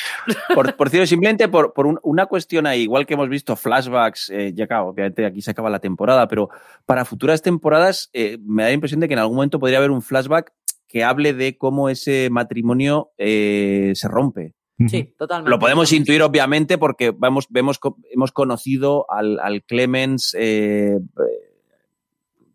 Por, 0.52 0.74
por 0.74 0.90
cierto, 0.90 1.06
simplemente 1.06 1.46
por, 1.46 1.72
por 1.72 1.86
un, 1.86 2.00
una 2.02 2.26
cuestión 2.26 2.66
ahí, 2.66 2.82
igual 2.82 3.06
que 3.06 3.14
hemos 3.14 3.28
visto 3.28 3.54
flashbacks, 3.54 4.30
eh, 4.30 4.52
ya 4.52 4.66
claro, 4.66 4.88
obviamente 4.88 5.24
aquí 5.24 5.40
se 5.40 5.52
acaba 5.52 5.70
la 5.70 5.78
temporada, 5.78 6.26
pero 6.26 6.50
para 6.84 7.04
futuras 7.04 7.42
temporadas 7.42 8.10
eh, 8.12 8.38
me 8.42 8.64
da 8.64 8.70
la 8.70 8.74
impresión 8.74 8.98
de 8.98 9.06
que 9.06 9.14
en 9.14 9.20
algún 9.20 9.36
momento 9.36 9.60
podría 9.60 9.78
haber 9.78 9.92
un 9.92 10.02
flashback 10.02 10.52
que 10.92 11.04
hable 11.04 11.32
de 11.32 11.56
cómo 11.56 11.88
ese 11.88 12.28
matrimonio 12.30 13.12
eh, 13.16 13.92
se 13.94 14.08
rompe. 14.08 14.54
Sí, 14.88 15.14
totalmente. 15.16 15.50
Lo 15.50 15.58
podemos 15.58 15.92
intuir, 15.92 16.22
obviamente, 16.22 16.76
porque 16.76 17.12
vamos, 17.16 17.46
vemos, 17.50 17.78
hemos 18.10 18.32
conocido 18.32 19.06
al, 19.10 19.38
al 19.40 19.62
Clemens 19.62 20.36
eh, 20.38 20.98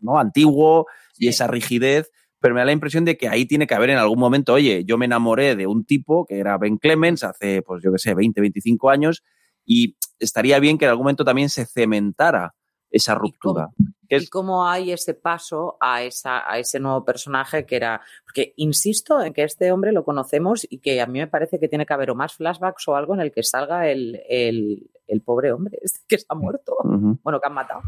¿no? 0.01 0.19
antiguo 0.19 0.85
sí. 1.13 1.25
y 1.25 1.27
esa 1.29 1.47
rigidez, 1.47 2.11
pero 2.39 2.53
me 2.53 2.61
da 2.61 2.65
la 2.65 2.73
impresión 2.73 3.05
de 3.05 3.17
que 3.17 3.27
ahí 3.27 3.45
tiene 3.45 3.65
que 3.65 3.75
haber 3.75 3.89
en 3.89 3.97
algún 3.97 4.19
momento, 4.19 4.53
oye, 4.53 4.83
yo 4.85 4.97
me 4.97 5.05
enamoré 5.05 5.55
de 5.55 5.67
un 5.67 5.85
tipo 5.85 6.25
que 6.25 6.37
era 6.37 6.57
Ben 6.57 6.77
Clemens 6.77 7.23
hace, 7.23 7.61
pues 7.61 7.81
yo 7.83 7.91
qué 7.91 7.97
sé, 7.97 8.13
20, 8.13 8.39
25 8.41 8.89
años, 8.89 9.23
y 9.65 9.97
estaría 10.19 10.59
bien 10.59 10.77
que 10.77 10.85
en 10.85 10.89
algún 10.89 11.05
momento 11.05 11.25
también 11.25 11.49
se 11.49 11.65
cementara 11.65 12.53
esa 12.91 13.15
ruptura. 13.15 13.69
¿Y 13.77 13.77
cómo, 13.77 13.96
es... 14.15 14.23
¿Y 14.23 14.27
cómo 14.27 14.67
hay 14.67 14.91
ese 14.91 15.13
paso 15.13 15.77
a, 15.79 16.03
esa, 16.03 16.49
a 16.49 16.57
ese 16.57 16.79
nuevo 16.79 17.03
personaje 17.03 17.65
que 17.65 17.75
era? 17.75 18.01
Porque 18.23 18.53
insisto 18.55 19.21
en 19.21 19.33
que 19.33 19.43
este 19.43 19.71
hombre 19.71 19.91
lo 19.91 20.05
conocemos 20.05 20.65
y 20.69 20.79
que 20.79 21.01
a 21.01 21.05
mí 21.05 21.19
me 21.19 21.27
parece 21.27 21.59
que 21.59 21.67
tiene 21.67 21.85
que 21.85 21.93
haber 21.93 22.11
o 22.11 22.15
más 22.15 22.33
flashbacks 22.33 22.87
o 22.87 22.95
algo 22.95 23.13
en 23.13 23.21
el 23.21 23.31
que 23.31 23.43
salga 23.43 23.89
el, 23.89 24.21
el, 24.29 24.89
el 25.07 25.21
pobre 25.21 25.51
hombre 25.51 25.77
este 25.81 25.99
que 26.07 26.17
se 26.17 26.25
ha 26.29 26.35
muerto. 26.35 26.75
Uh 26.83 26.89
-huh. 26.89 27.19
Bueno, 27.23 27.39
que 27.39 27.47
han 27.47 27.53
matado. 27.53 27.81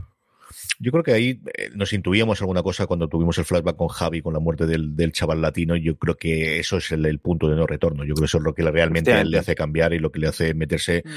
Yo 0.79 0.91
creo 0.91 1.03
que 1.03 1.13
ahí 1.13 1.41
eh, 1.55 1.69
nos 1.75 1.93
intuíamos 1.93 2.41
alguna 2.41 2.63
cosa 2.63 2.87
cuando 2.87 3.07
tuvimos 3.07 3.37
el 3.37 3.45
flashback 3.45 3.75
con 3.75 3.87
Javi, 3.87 4.21
con 4.21 4.33
la 4.33 4.39
muerte 4.39 4.65
del, 4.65 4.95
del 4.95 5.11
chaval 5.11 5.41
latino. 5.41 5.75
Yo 5.75 5.97
creo 5.97 6.15
que 6.15 6.59
eso 6.59 6.77
es 6.77 6.91
el, 6.91 7.05
el, 7.05 7.19
punto 7.19 7.49
de 7.49 7.55
no 7.55 7.67
retorno. 7.67 8.03
Yo 8.03 8.13
creo 8.13 8.23
que 8.23 8.25
eso 8.25 8.37
es 8.37 8.43
lo 8.43 8.53
que 8.53 8.63
realmente 8.63 9.11
Hostia, 9.11 9.25
le 9.25 9.37
hace 9.37 9.55
cambiar 9.55 9.93
y 9.93 9.99
lo 9.99 10.11
que 10.11 10.19
le 10.19 10.27
hace 10.27 10.53
meterse. 10.53 11.03
Mm. 11.05 11.09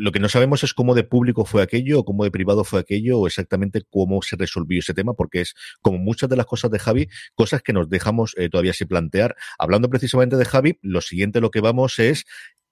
Lo 0.00 0.12
que 0.12 0.20
no 0.20 0.28
sabemos 0.28 0.64
es 0.64 0.74
cómo 0.74 0.94
de 0.94 1.04
público 1.04 1.44
fue 1.44 1.62
aquello, 1.62 2.00
o 2.00 2.04
cómo 2.04 2.24
de 2.24 2.30
privado 2.30 2.64
fue 2.64 2.80
aquello, 2.80 3.18
o 3.18 3.26
exactamente 3.26 3.82
cómo 3.90 4.22
se 4.22 4.36
resolvió 4.36 4.78
ese 4.80 4.94
tema, 4.94 5.14
porque 5.14 5.42
es 5.42 5.54
como 5.80 5.98
muchas 5.98 6.30
de 6.30 6.36
las 6.36 6.46
cosas 6.46 6.70
de 6.70 6.78
Javi, 6.78 7.08
cosas 7.34 7.62
que 7.62 7.72
nos 7.72 7.88
dejamos 7.88 8.34
eh, 8.38 8.48
todavía 8.48 8.72
sin 8.72 8.88
plantear. 8.88 9.36
Hablando 9.58 9.88
precisamente 9.90 10.36
de 10.36 10.44
Javi, 10.44 10.78
lo 10.82 11.00
siguiente 11.00 11.40
lo 11.40 11.50
que 11.50 11.60
vamos 11.60 11.98
es 11.98 12.24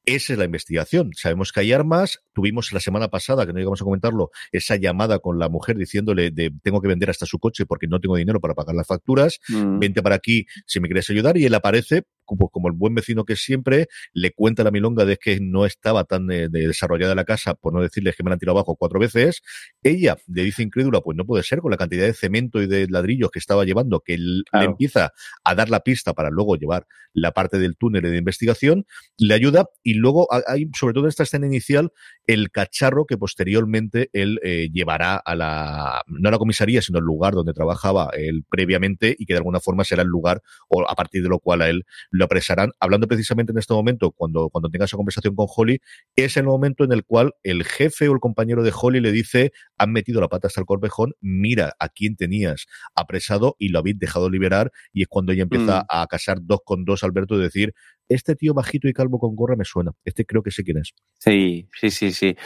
esa 0.06 0.32
es 0.32 0.38
la 0.38 0.44
investigación. 0.44 1.10
Sabemos 1.14 1.52
que 1.52 1.60
hay 1.60 1.72
armas. 1.72 2.20
Tuvimos 2.32 2.72
la 2.72 2.80
semana 2.80 3.08
pasada, 3.08 3.46
que 3.46 3.52
no 3.52 3.58
llegamos 3.58 3.80
a 3.82 3.84
comentarlo, 3.84 4.30
esa 4.52 4.76
llamada 4.76 5.18
con 5.18 5.38
la 5.38 5.48
mujer 5.48 5.76
diciéndole 5.76 6.30
de 6.30 6.52
tengo 6.62 6.80
que 6.80 6.88
vender 6.88 7.10
hasta 7.10 7.26
su 7.26 7.38
coche 7.38 7.66
porque 7.66 7.86
no 7.86 8.00
tengo 8.00 8.16
dinero 8.16 8.40
para 8.40 8.54
pagar 8.54 8.74
las 8.74 8.86
facturas. 8.86 9.38
Mm. 9.48 9.78
Vente 9.78 10.02
para 10.02 10.16
aquí 10.16 10.46
si 10.66 10.80
me 10.80 10.88
quieres 10.88 11.08
ayudar. 11.10 11.36
Y 11.36 11.44
él 11.44 11.54
aparece 11.54 12.04
pues, 12.36 12.50
como 12.52 12.68
el 12.68 12.74
buen 12.74 12.94
vecino 12.94 13.24
que 13.24 13.36
siempre, 13.36 13.88
le 14.12 14.32
cuenta 14.32 14.64
la 14.64 14.70
milonga 14.70 15.04
de 15.04 15.16
que 15.16 15.38
no 15.40 15.66
estaba 15.66 16.04
tan 16.04 16.30
eh, 16.30 16.48
desarrollada 16.48 17.14
la 17.14 17.24
casa, 17.24 17.54
por 17.54 17.72
no 17.72 17.82
decirles 17.82 18.16
que 18.16 18.22
me 18.22 18.30
la 18.30 18.34
han 18.34 18.40
tirado 18.40 18.58
abajo 18.58 18.76
cuatro 18.76 18.98
veces. 18.98 19.42
Ella 19.82 20.16
le 20.26 20.42
dice 20.42 20.62
incrédula, 20.62 21.00
pues 21.00 21.16
no 21.16 21.24
puede 21.24 21.42
ser 21.42 21.60
con 21.60 21.70
la 21.70 21.76
cantidad 21.76 22.06
de 22.06 22.14
cemento 22.14 22.62
y 22.62 22.66
de 22.66 22.86
ladrillos 22.88 23.30
que 23.30 23.38
estaba 23.38 23.64
llevando, 23.64 24.00
que 24.00 24.18
le 24.18 24.44
empieza 24.52 25.12
a 25.44 25.54
dar 25.54 25.68
la 25.70 25.80
pista 25.80 26.12
para 26.14 26.30
luego 26.30 26.56
llevar 26.56 26.86
la 27.12 27.32
parte 27.32 27.58
del 27.58 27.76
túnel 27.76 28.02
de 28.02 28.16
investigación, 28.16 28.86
le 29.18 29.34
ayuda 29.34 29.68
y 29.82 29.94
luego 29.94 30.28
hay, 30.46 30.68
sobre 30.78 30.94
todo 30.94 31.04
en 31.04 31.08
esta 31.08 31.24
escena 31.24 31.46
inicial, 31.46 31.92
el 32.26 32.50
cacharro 32.50 33.06
que 33.06 33.18
posteriormente 33.18 34.10
él 34.12 34.38
eh, 34.42 34.68
llevará 34.72 35.16
a 35.16 35.34
la, 35.34 36.02
no 36.06 36.28
a 36.28 36.32
la 36.32 36.38
comisaría, 36.38 36.82
sino 36.82 36.98
al 36.98 37.04
lugar 37.04 37.34
donde 37.34 37.52
trabajaba 37.52 38.10
él 38.14 38.44
previamente 38.48 39.14
y 39.18 39.26
que 39.26 39.34
de 39.34 39.38
alguna 39.38 39.60
forma 39.60 39.84
será 39.84 40.02
el 40.02 40.08
lugar 40.08 40.42
o 40.68 40.88
a 40.88 40.94
partir 40.94 41.22
de 41.22 41.28
lo 41.28 41.38
cual 41.40 41.62
a 41.62 41.68
él 41.68 41.84
lo 42.20 42.26
apresarán. 42.26 42.70
Hablando 42.78 43.08
precisamente 43.08 43.50
en 43.50 43.58
este 43.58 43.74
momento, 43.74 44.12
cuando, 44.12 44.48
cuando 44.50 44.68
tenga 44.68 44.84
esa 44.84 44.96
conversación 44.96 45.34
con 45.34 45.48
Holly, 45.54 45.80
es 46.14 46.36
el 46.36 46.44
momento 46.44 46.84
en 46.84 46.92
el 46.92 47.04
cual 47.04 47.34
el 47.42 47.64
jefe 47.64 48.08
o 48.08 48.12
el 48.12 48.20
compañero 48.20 48.62
de 48.62 48.72
Holly 48.72 49.00
le 49.00 49.10
dice, 49.10 49.52
han 49.76 49.90
metido 49.90 50.20
la 50.20 50.28
pata 50.28 50.46
hasta 50.46 50.60
el 50.60 50.66
corvejón, 50.66 51.14
mira 51.20 51.74
a 51.80 51.88
quién 51.88 52.14
tenías 52.14 52.66
apresado 52.94 53.56
y 53.58 53.70
lo 53.70 53.80
habéis 53.80 53.98
dejado 53.98 54.30
liberar 54.30 54.70
y 54.92 55.02
es 55.02 55.08
cuando 55.08 55.32
ella 55.32 55.42
empieza 55.42 55.80
mm. 55.80 55.86
a 55.88 56.06
casar 56.06 56.38
dos 56.42 56.60
con 56.64 56.84
dos, 56.84 57.02
Alberto, 57.02 57.36
y 57.36 57.40
decir, 57.40 57.74
este 58.08 58.34
tío 58.34 58.54
bajito 58.54 58.88
y 58.88 58.92
calvo 58.92 59.18
con 59.18 59.34
gorra 59.34 59.56
me 59.56 59.64
suena. 59.64 59.92
Este 60.04 60.26
creo 60.26 60.42
que 60.42 60.50
sé 60.50 60.62
quién 60.62 60.78
es. 60.78 60.92
Sí, 61.18 61.68
sí, 61.72 61.90
sí, 61.90 62.12
sí. 62.12 62.36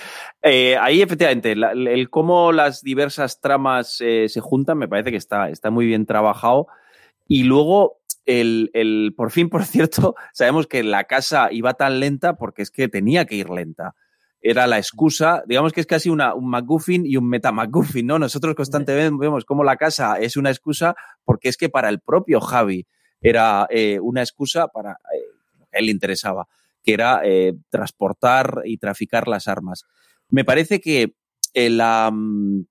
Eh, 0.42 0.76
ahí 0.76 1.02
efectivamente, 1.02 1.52
el, 1.52 2.10
cómo 2.10 2.52
las 2.52 2.82
diversas 2.82 3.40
tramas 3.40 4.00
eh, 4.00 4.28
se 4.28 4.40
juntan 4.40 4.78
me 4.78 4.88
parece 4.88 5.10
que 5.10 5.16
está, 5.16 5.48
está 5.50 5.70
muy 5.70 5.86
bien 5.86 6.06
trabajado. 6.06 6.68
Y 7.26 7.44
luego, 7.44 8.02
el, 8.26 8.70
el, 8.74 9.14
por 9.16 9.30
fin, 9.30 9.48
por 9.48 9.64
cierto, 9.64 10.14
sabemos 10.32 10.66
que 10.66 10.82
la 10.82 11.04
casa 11.04 11.48
iba 11.50 11.74
tan 11.74 12.00
lenta 12.00 12.36
porque 12.36 12.62
es 12.62 12.70
que 12.70 12.88
tenía 12.88 13.24
que 13.24 13.36
ir 13.36 13.50
lenta. 13.50 13.94
Era 14.40 14.66
la 14.66 14.76
excusa, 14.76 15.42
digamos 15.46 15.72
que 15.72 15.80
es 15.80 15.86
casi 15.86 16.10
una, 16.10 16.34
un 16.34 16.50
McGuffin 16.50 17.06
y 17.06 17.16
un 17.16 17.26
meta-McGuffin, 17.28 18.06
¿no? 18.06 18.18
Nosotros 18.18 18.54
constantemente 18.54 19.16
vemos 19.18 19.46
cómo 19.46 19.64
la 19.64 19.76
casa 19.76 20.18
es 20.18 20.36
una 20.36 20.50
excusa 20.50 20.94
porque 21.24 21.48
es 21.48 21.56
que 21.56 21.70
para 21.70 21.88
el 21.88 22.00
propio 22.00 22.40
Javi 22.40 22.86
era 23.22 23.66
eh, 23.70 23.98
una 24.00 24.20
excusa 24.20 24.68
para 24.68 24.98
a 25.74 25.78
él 25.78 25.86
le 25.86 25.92
interesaba, 25.92 26.46
que 26.82 26.94
era 26.94 27.20
eh, 27.24 27.54
transportar 27.68 28.62
y 28.64 28.78
traficar 28.78 29.28
las 29.28 29.48
armas. 29.48 29.84
Me 30.28 30.44
parece 30.44 30.80
que 30.80 31.14
eh, 31.52 31.70
la, 31.70 32.10
mm, 32.12 32.66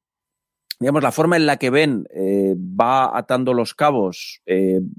digamos, 0.83 1.03
la 1.03 1.11
forma 1.11 1.37
en 1.37 1.45
la 1.45 1.57
que 1.57 1.69
Ben 1.69 2.05
eh, 2.13 2.55
va 2.57 3.17
atando 3.17 3.53
los 3.53 3.73
cabos 3.73 4.41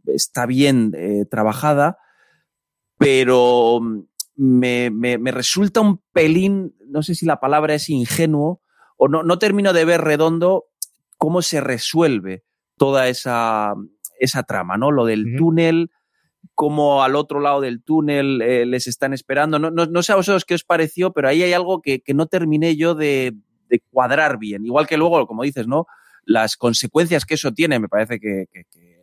está 0.07 0.47
bien 0.47 0.93
trabajada, 1.31 1.99
pero 2.99 3.81
mm, 3.81 4.00
me, 4.37 4.91
me, 4.91 5.31
resulta 5.31 5.81
un 5.81 6.00
pelín, 6.12 6.75
no 6.88 7.03
sé 7.03 7.14
si 7.14 7.26
la 7.26 7.41
palabra 7.41 7.75
es 7.75 7.88
ingenuo, 7.91 8.61
o 8.97 9.09
no, 9.09 9.23
no 9.23 9.38
termino 9.38 9.73
de 9.73 9.85
ver 9.85 10.00
redondo 10.00 10.64
cómo 11.19 11.43
se 11.43 11.61
resuelve 11.61 12.45
toda 12.76 13.09
esa, 13.09 13.75
esa 14.19 14.43
trama, 14.43 14.76
¿no? 14.76 14.91
Lo 14.91 15.05
del 15.05 15.37
túnel, 15.37 15.91
cómo 16.55 17.03
al 17.03 17.17
otro 17.17 17.41
lado 17.41 17.61
del 17.61 17.83
túnel 17.83 18.43
eh, 18.43 18.67
les 18.67 18.87
están 18.87 19.12
esperando. 19.12 19.59
No, 19.59 19.71
no, 19.71 20.03
sé 20.03 20.12
a 20.12 20.17
vosotros 20.17 20.45
qué 20.45 20.55
os 20.55 20.64
pareció, 20.64 21.12
pero 21.12 21.29
ahí 21.29 21.43
hay 21.43 21.53
algo 21.53 21.81
que, 21.81 22.03
no 22.14 22.26
terminé 22.26 22.76
yo 22.76 22.95
de, 22.95 23.35
cuadrar 23.90 24.38
bien. 24.38 24.64
Igual 24.64 24.87
que 24.87 24.97
luego, 24.97 25.26
como 25.26 25.43
dices, 25.43 25.66
¿no? 25.66 25.87
Las 26.25 26.57
consecuencias 26.57 27.25
que 27.25 27.35
eso 27.35 27.52
tiene 27.52 27.78
me 27.78 27.88
parece 27.88 28.19
que, 28.19 28.47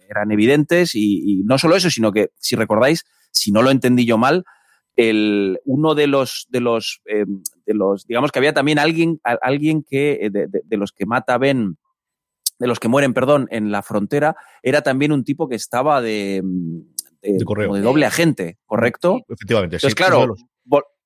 eran 0.09 0.31
evidentes 0.31 0.93
y, 0.93 1.41
no 1.45 1.57
solo 1.57 1.75
eso, 1.75 1.89
sino 1.89 2.11
que, 2.11 2.31
si 2.37 2.55
recordáis, 2.55 3.05
si 3.31 3.51
no 3.51 3.61
lo 3.61 3.71
entendí 3.71 4.05
yo 4.05 4.17
mal, 4.17 4.43
el, 4.97 5.59
uno 5.63 5.95
de 5.95 6.07
los, 6.07 6.47
de 6.49 6.59
los, 6.59 7.01
eh, 7.05 7.25
de 7.65 7.73
los, 7.73 8.05
digamos 8.05 8.31
que 8.31 8.39
había 8.39 8.53
también 8.53 8.77
alguien, 8.77 9.21
alguien 9.23 9.83
que, 9.83 10.19
eh, 10.21 10.29
de, 10.29 10.47
de 10.49 10.77
los 10.77 10.91
que 10.91 11.05
mata 11.05 11.37
Ben, 11.37 11.77
de 12.59 12.67
los 12.67 12.79
que 12.79 12.89
mueren, 12.89 13.13
perdón, 13.13 13.47
en 13.49 13.71
la 13.71 13.81
frontera, 13.81 14.35
era 14.61 14.81
también 14.81 15.11
un 15.11 15.23
tipo 15.23 15.47
que 15.49 15.55
estaba 15.55 16.01
de, 16.01 16.43
de, 17.21 17.43
correo. 17.43 17.73
de 17.73 17.81
doble 17.81 18.05
agente, 18.05 18.59
¿correcto? 18.65 19.21
Efectivamente. 19.27 19.77
Entonces, 19.77 19.95
claro, 19.95 20.35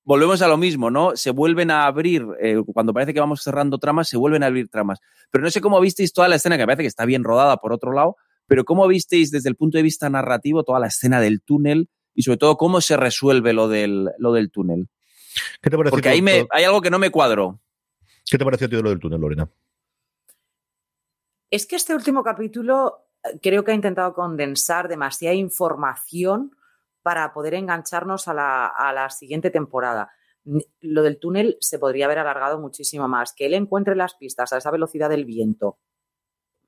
volvemos 0.06 0.40
a 0.40 0.48
lo 0.48 0.56
mismo, 0.56 0.90
¿no? 0.90 1.16
Se 1.16 1.30
vuelven 1.30 1.70
a 1.70 1.84
abrir, 1.84 2.24
eh, 2.40 2.62
cuando 2.72 2.94
parece 2.94 3.12
que 3.12 3.20
vamos 3.20 3.42
cerrando 3.42 3.78
tramas, 3.78 4.08
se 4.08 4.16
vuelven 4.16 4.42
a 4.44 4.46
abrir 4.46 4.68
tramas. 4.68 5.00
Pero 5.30 5.44
no 5.44 5.50
sé 5.50 5.60
cómo 5.60 5.80
visteis 5.80 6.12
toda 6.12 6.28
la 6.28 6.36
escena, 6.36 6.56
que 6.56 6.62
me 6.62 6.68
parece 6.68 6.84
que 6.84 6.88
está 6.88 7.04
bien 7.04 7.24
rodada 7.24 7.58
por 7.58 7.72
otro 7.72 7.92
lado, 7.92 8.16
pero 8.46 8.64
cómo 8.64 8.86
visteis 8.86 9.30
desde 9.32 9.48
el 9.48 9.56
punto 9.56 9.76
de 9.76 9.82
vista 9.82 10.08
narrativo 10.08 10.62
toda 10.62 10.78
la 10.78 10.86
escena 10.86 11.20
del 11.20 11.42
túnel 11.42 11.90
y 12.14 12.22
sobre 12.22 12.38
todo 12.38 12.56
cómo 12.56 12.80
se 12.80 12.96
resuelve 12.96 13.52
lo 13.52 13.68
del, 13.68 14.10
lo 14.18 14.32
del 14.32 14.50
túnel. 14.50 14.88
¿Qué 15.60 15.68
te 15.68 15.76
Porque 15.76 16.08
ahí 16.08 16.22
me, 16.22 16.46
hay 16.50 16.64
algo 16.64 16.80
que 16.80 16.90
no 16.90 16.98
me 16.98 17.10
cuadró. 17.10 17.60
¿Qué 18.30 18.38
te 18.38 18.44
pareció 18.44 18.66
a 18.66 18.82
lo 18.82 18.90
del 18.90 19.00
túnel, 19.00 19.20
Lorena? 19.20 19.50
Es 21.50 21.66
que 21.66 21.76
este 21.76 21.94
último 21.94 22.22
capítulo 22.22 23.06
creo 23.42 23.64
que 23.64 23.72
ha 23.72 23.74
intentado 23.74 24.14
condensar 24.14 24.88
demasiada 24.88 25.34
información 25.34 26.55
para 27.06 27.32
poder 27.32 27.54
engancharnos 27.54 28.26
a 28.26 28.34
la, 28.34 29.08
siguiente 29.10 29.52
temporada. 29.52 30.10
Lo 30.80 31.04
del 31.04 31.20
túnel 31.20 31.56
se 31.60 31.78
podría 31.78 32.06
haber 32.06 32.18
alargado 32.18 32.58
muchísimo 32.58 33.06
más. 33.06 33.32
Que 33.32 33.46
él 33.46 33.54
encuentre 33.54 33.94
las 33.94 34.14
pistas 34.14 34.52
a 34.52 34.56
esa 34.56 34.72
velocidad 34.72 35.08
del 35.08 35.24
viento, 35.24 35.78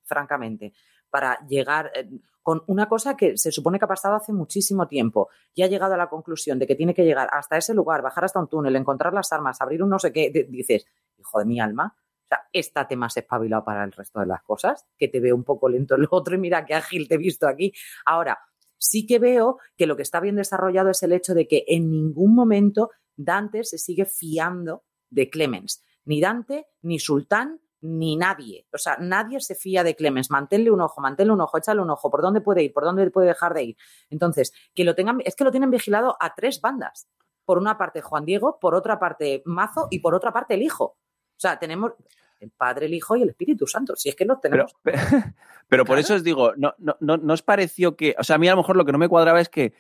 francamente, 0.05 0.74
para 1.11 1.44
llegar 1.48 1.90
eh, 1.92 2.09
con 2.40 2.62
una 2.68 2.88
cosa 2.88 3.16
que 3.16 3.37
se 3.37 3.51
supone 3.51 3.81
que 3.81 3.87
ha 3.87 3.88
pasado 3.88 4.14
hace 4.14 4.33
muchísimo 4.33 4.87
tiempo 4.87 5.29
y 5.55 5.62
ha 5.62 5.66
llegado 5.66 5.94
a 5.94 5.96
la 5.96 6.09
conclusión 6.09 6.61
de 6.61 6.68
que 6.68 6.77
tiene 6.77 6.94
que 6.94 7.05
llegar 7.05 7.29
hasta 7.33 7.57
ese 7.57 7.74
lugar, 7.74 8.01
bajar 8.01 8.24
hasta 8.24 8.38
un 8.38 8.46
túnel, 8.46 8.77
encontrar 8.77 9.12
las 9.14 9.33
armas, 9.33 9.61
abrir 9.61 9.83
un 9.83 9.90
no 9.90 9.98
sé 9.98 10.12
qué, 10.12 10.31
dices, 10.48 10.87
hijo 11.16 11.40
de 11.40 11.46
mi 11.46 11.59
alma, 11.59 11.96
o 11.98 12.29
sea, 12.29 12.46
estate 12.53 12.94
más 12.94 13.16
espabilado 13.16 13.64
para 13.64 13.83
el 13.83 13.90
resto 13.90 14.20
de 14.20 14.27
las 14.27 14.44
cosas, 14.44 14.87
que 14.96 15.09
te 15.09 15.18
veo 15.18 15.35
un 15.35 15.42
poco 15.42 15.68
lento 15.68 15.96
el 15.96 16.07
otro 16.09 16.37
y 16.37 16.38
mira 16.38 16.64
qué 16.64 16.74
ágil 16.74 17.09
te 17.09 17.16
he 17.16 17.18
visto 17.18 17.48
aquí. 17.48 17.72
Ahora, 18.05 18.38
sí 18.78 19.06
que 19.06 19.18
veo 19.18 19.58
que 19.76 19.86
lo 19.86 19.96
que 19.96 20.02
está 20.02 20.20
bien 20.20 20.36
desarrollado 20.36 20.90
es 20.90 21.02
el 21.02 21.12
hecho 21.12 21.34
de 21.34 21.46
que 21.46 21.64
en 21.68 21.90
ningún 21.90 22.34
momento 22.34 22.90
Dante 23.16 23.64
se 23.64 23.78
sigue 23.78 24.06
fiando 24.06 24.84
de 25.10 25.28
Clemens. 25.28 25.84
Ni 26.04 26.20
Dante, 26.20 26.66
ni 26.82 26.98
Sultán, 26.98 27.60
ni 27.80 28.16
nadie. 28.16 28.66
O 28.72 28.78
sea, 28.78 28.96
nadie 28.98 29.40
se 29.40 29.54
fía 29.54 29.84
de 29.84 29.94
Clemens. 29.94 30.30
Manténle 30.30 30.70
un 30.70 30.80
ojo, 30.80 31.00
manténle 31.00 31.32
un 31.32 31.40
ojo, 31.40 31.58
échale 31.58 31.80
un 31.80 31.90
ojo, 31.90 32.10
por 32.10 32.22
dónde 32.22 32.40
puede 32.40 32.62
ir, 32.62 32.72
por 32.72 32.84
dónde 32.84 33.10
puede 33.10 33.28
dejar 33.28 33.54
de 33.54 33.64
ir. 33.64 33.76
Entonces, 34.10 34.52
que 34.74 34.84
lo 34.84 34.94
tengan, 34.94 35.20
es 35.24 35.34
que 35.36 35.44
lo 35.44 35.50
tienen 35.50 35.70
vigilado 35.70 36.16
a 36.20 36.34
tres 36.34 36.60
bandas. 36.60 37.08
Por 37.44 37.58
una 37.58 37.78
parte 37.78 38.02
Juan 38.02 38.24
Diego, 38.24 38.58
por 38.60 38.74
otra 38.74 38.98
parte 38.98 39.42
Mazo 39.44 39.88
y 39.90 40.00
por 40.00 40.14
otra 40.14 40.32
parte 40.32 40.54
el 40.54 40.62
hijo. 40.62 40.84
O 40.84 41.40
sea, 41.40 41.58
tenemos 41.58 41.92
el 42.40 42.51
Padre, 42.51 42.87
el 42.87 42.94
Hijo 42.94 43.16
y 43.16 43.22
el 43.22 43.31
Espíritu 43.31 43.66
Santo. 43.66 43.96
Si 43.96 44.09
es 44.09 44.16
que 44.16 44.24
los 44.24 44.40
tenemos. 44.40 44.74
Pero, 45.68 45.85
por 45.85 45.98
eso 45.98 46.14
os 46.14 46.24
digo, 46.24 46.53
no, 46.57 46.74
no, 46.79 46.96
no, 47.01 47.33
os 47.33 47.42
pareció 47.42 47.96
que. 47.96 48.14
O 48.18 48.24
sea, 48.24 48.37
a 48.37 48.38
mí 48.38 48.48
a 48.48 48.53
lo 48.53 48.59
mejor 48.59 48.77
lo 48.77 48.85
que 48.85 48.92
no 48.92 48.98
me 48.98 49.09
cuadraba 49.09 49.40
es 49.40 49.48
que 49.48 49.74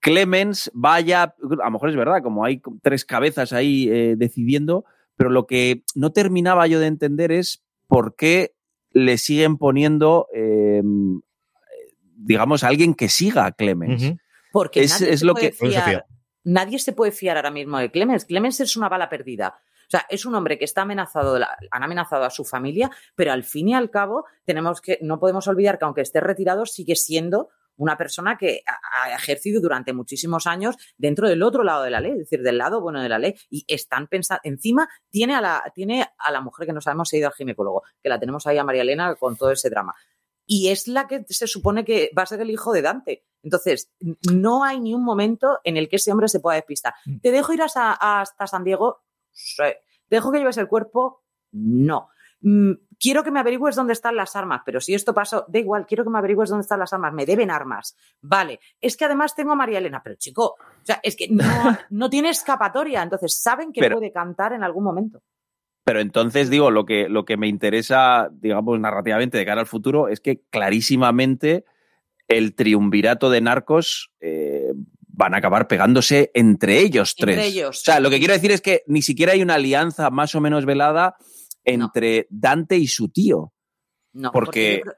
Clemens 0.00 0.70
vaya. 0.74 1.22
A 1.22 1.34
lo 1.64 1.70
mejor 1.70 1.90
es 1.90 1.96
verdad, 1.96 2.22
como 2.22 2.44
hay 2.44 2.60
tres 2.82 3.04
cabezas 3.04 3.52
ahí 3.52 3.88
eh, 3.88 4.14
decidiendo, 4.16 4.84
pero 5.16 5.30
lo 5.30 5.46
que 5.46 5.84
no 5.94 6.12
terminaba 6.12 6.66
yo 6.66 6.80
de 6.80 6.86
entender 6.86 7.32
es 7.32 7.62
por 7.86 8.14
qué 8.16 8.54
le 8.90 9.16
siguen 9.16 9.56
poniendo, 9.56 10.28
em, 10.34 11.22
digamos, 12.16 12.62
a 12.64 12.68
alguien 12.68 12.94
que 12.94 13.08
siga 13.08 13.46
a 13.46 13.52
Clemens. 13.52 14.14
Porque 14.52 14.82
es, 14.82 15.00
nadie, 15.00 15.16
se 15.16 15.24
lo 15.24 15.34
que... 15.34 15.52
fiar, 15.52 16.04
nadie 16.44 16.78
se 16.78 16.92
puede 16.92 17.12
fiar 17.12 17.36
ahora 17.36 17.50
mismo 17.50 17.78
de 17.78 17.90
Clemens. 17.90 18.26
Clemens 18.26 18.60
es 18.60 18.76
una 18.76 18.90
bala 18.90 19.08
perdida. 19.08 19.62
O 19.92 19.98
sea, 19.98 20.06
es 20.08 20.24
un 20.24 20.34
hombre 20.34 20.56
que 20.56 20.64
está 20.64 20.82
amenazado, 20.82 21.36
han 21.70 21.82
amenazado 21.82 22.24
a 22.24 22.30
su 22.30 22.46
familia, 22.46 22.90
pero 23.14 23.30
al 23.30 23.44
fin 23.44 23.68
y 23.68 23.74
al 23.74 23.90
cabo 23.90 24.24
tenemos 24.46 24.80
que, 24.80 24.98
no 25.02 25.20
podemos 25.20 25.46
olvidar 25.48 25.78
que 25.78 25.84
aunque 25.84 26.00
esté 26.00 26.20
retirado, 26.20 26.64
sigue 26.64 26.96
siendo 26.96 27.50
una 27.76 27.98
persona 27.98 28.38
que 28.38 28.62
ha 28.66 29.14
ejercido 29.14 29.60
durante 29.60 29.92
muchísimos 29.92 30.46
años 30.46 30.76
dentro 30.96 31.28
del 31.28 31.42
otro 31.42 31.62
lado 31.62 31.82
de 31.82 31.90
la 31.90 32.00
ley, 32.00 32.12
es 32.12 32.18
decir, 32.20 32.40
del 32.40 32.56
lado 32.56 32.80
bueno 32.80 33.02
de 33.02 33.08
la 33.10 33.18
ley, 33.18 33.34
y 33.50 33.66
están 33.68 34.06
pensando, 34.06 34.40
encima 34.44 34.88
tiene 35.10 35.34
a 35.34 35.42
la, 35.42 35.70
tiene 35.74 36.06
a 36.16 36.32
la 36.32 36.40
mujer 36.40 36.66
que 36.66 36.72
no 36.72 36.80
sabemos 36.80 37.10
si 37.10 37.16
ha 37.16 37.18
ido 37.18 37.28
al 37.28 37.34
ginecólogo, 37.34 37.82
que 38.02 38.08
la 38.08 38.18
tenemos 38.18 38.46
ahí 38.46 38.56
a 38.56 38.64
María 38.64 38.80
Elena 38.80 39.14
con 39.16 39.36
todo 39.36 39.50
ese 39.50 39.68
drama. 39.68 39.94
Y 40.46 40.68
es 40.68 40.88
la 40.88 41.06
que 41.06 41.26
se 41.28 41.46
supone 41.46 41.84
que 41.84 42.10
va 42.16 42.22
a 42.22 42.26
ser 42.26 42.40
el 42.40 42.50
hijo 42.50 42.72
de 42.72 42.80
Dante. 42.80 43.24
Entonces, 43.42 43.92
no 44.32 44.64
hay 44.64 44.80
ni 44.80 44.94
un 44.94 45.04
momento 45.04 45.58
en 45.64 45.76
el 45.76 45.90
que 45.90 45.96
ese 45.96 46.12
hombre 46.12 46.28
se 46.28 46.40
pueda 46.40 46.56
despistar. 46.56 46.94
Mm. 47.04 47.18
Te 47.20 47.30
dejo 47.30 47.52
ir 47.52 47.62
hasta, 47.62 47.92
hasta 47.92 48.46
San 48.46 48.64
Diego, 48.64 49.02
dejo 50.08 50.32
que 50.32 50.38
lleves 50.38 50.58
el 50.58 50.68
cuerpo? 50.68 51.22
No. 51.52 52.08
Mm, 52.42 52.72
quiero 52.98 53.22
que 53.22 53.30
me 53.30 53.40
averigües 53.40 53.76
dónde 53.76 53.92
están 53.92 54.16
las 54.16 54.34
armas, 54.36 54.62
pero 54.64 54.80
si 54.80 54.94
esto 54.94 55.14
pasó, 55.14 55.44
da 55.48 55.58
igual, 55.58 55.86
quiero 55.86 56.04
que 56.04 56.10
me 56.10 56.18
averigües 56.18 56.50
dónde 56.50 56.62
están 56.62 56.80
las 56.80 56.92
armas, 56.92 57.12
me 57.12 57.24
deben 57.24 57.50
armas. 57.50 57.96
Vale, 58.20 58.60
es 58.80 58.96
que 58.96 59.04
además 59.04 59.34
tengo 59.34 59.52
a 59.52 59.56
María 59.56 59.78
Elena, 59.78 60.02
pero 60.02 60.16
chico, 60.16 60.56
o 60.58 60.84
sea, 60.84 61.00
es 61.02 61.16
que 61.16 61.28
no, 61.28 62.10
tiene 62.10 62.30
escapatoria, 62.30 63.02
entonces 63.02 63.40
saben 63.40 63.72
que 63.72 63.88
puede 63.88 64.12
cantar 64.12 64.52
en 64.52 64.64
algún 64.64 64.84
momento. 64.84 65.22
Pero 65.84 66.00
entonces 66.00 66.48
digo, 66.48 66.70
lo 66.70 66.84
que, 66.84 67.08
lo 67.08 67.24
que 67.24 67.36
me 67.36 67.48
interesa, 67.48 68.28
digamos, 68.32 68.78
narrativamente 68.78 69.38
de 69.38 69.44
cara 69.44 69.62
al 69.62 69.66
futuro 69.66 70.08
es 70.08 70.20
que 70.20 70.42
clarísimamente 70.50 71.64
el 72.28 72.54
triunvirato 72.54 73.30
de 73.30 73.40
narcos 73.40 74.12
eh, 74.20 74.72
van 75.14 75.34
a 75.34 75.38
acabar 75.38 75.68
pegándose 75.68 76.30
entre 76.34 76.78
ellos 76.80 77.14
tres. 77.16 77.36
Entre 77.36 77.48
ellos. 77.50 77.80
O 77.80 77.84
sea, 77.84 78.00
lo 78.00 78.10
que 78.10 78.18
quiero 78.18 78.34
decir 78.34 78.50
es 78.50 78.60
que 78.60 78.82
ni 78.86 79.02
siquiera 79.02 79.32
hay 79.32 79.42
una 79.42 79.54
alianza 79.54 80.10
más 80.10 80.34
o 80.34 80.40
menos 80.40 80.64
velada 80.64 81.16
entre 81.64 82.26
Dante 82.30 82.76
y 82.78 82.86
su 82.88 83.08
tío. 83.08 83.52
No, 84.14 84.32
porque, 84.32 84.76
yo 84.78 84.82
creo- 84.82 84.94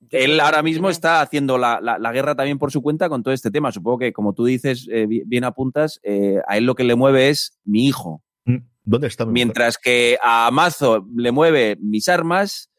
yo 0.00 0.08
creo 0.08 0.24
Él 0.24 0.40
ahora 0.40 0.62
mismo 0.62 0.82
tiene- 0.88 0.92
está 0.92 1.20
haciendo 1.20 1.56
la, 1.58 1.80
la- 1.80 1.98
la 1.98 2.12
guerra 2.12 2.34
también 2.34 2.58
por 2.58 2.70
su 2.72 2.82
cuenta 2.82 3.08
con 3.08 3.22
todo 3.22 3.32
este 3.34 3.50
tema. 3.50 3.70
Supongo 3.72 3.98
que, 3.98 4.12
como 4.12 4.32
tú 4.34 4.44
dices, 4.44 4.88
eh, 4.90 5.06
bi- 5.06 5.22
bien 5.26 5.44
apuntas, 5.44 6.00
eh, 6.02 6.40
a 6.48 6.56
él 6.56 6.64
lo 6.64 6.74
que 6.74 6.84
le 6.84 6.94
mueve 6.94 7.28
es 7.30 7.58
mi 7.64 7.86
hijo. 7.86 8.22
Mm, 8.44 8.56
¿Dónde 8.84 9.06
está 9.08 9.24
mi 9.24 9.28
mujer? 9.30 9.34
Mientras 9.46 9.78
que 9.78 10.18
a 10.22 10.50
Mazo 10.52 11.06
le 11.14 11.32
mueve 11.32 11.76
mis 11.80 12.08
armas 12.08 12.70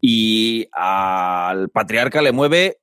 y 0.00 0.68
al 0.72 1.68
patriarca 1.70 2.22
le 2.22 2.32
mueve 2.32 2.78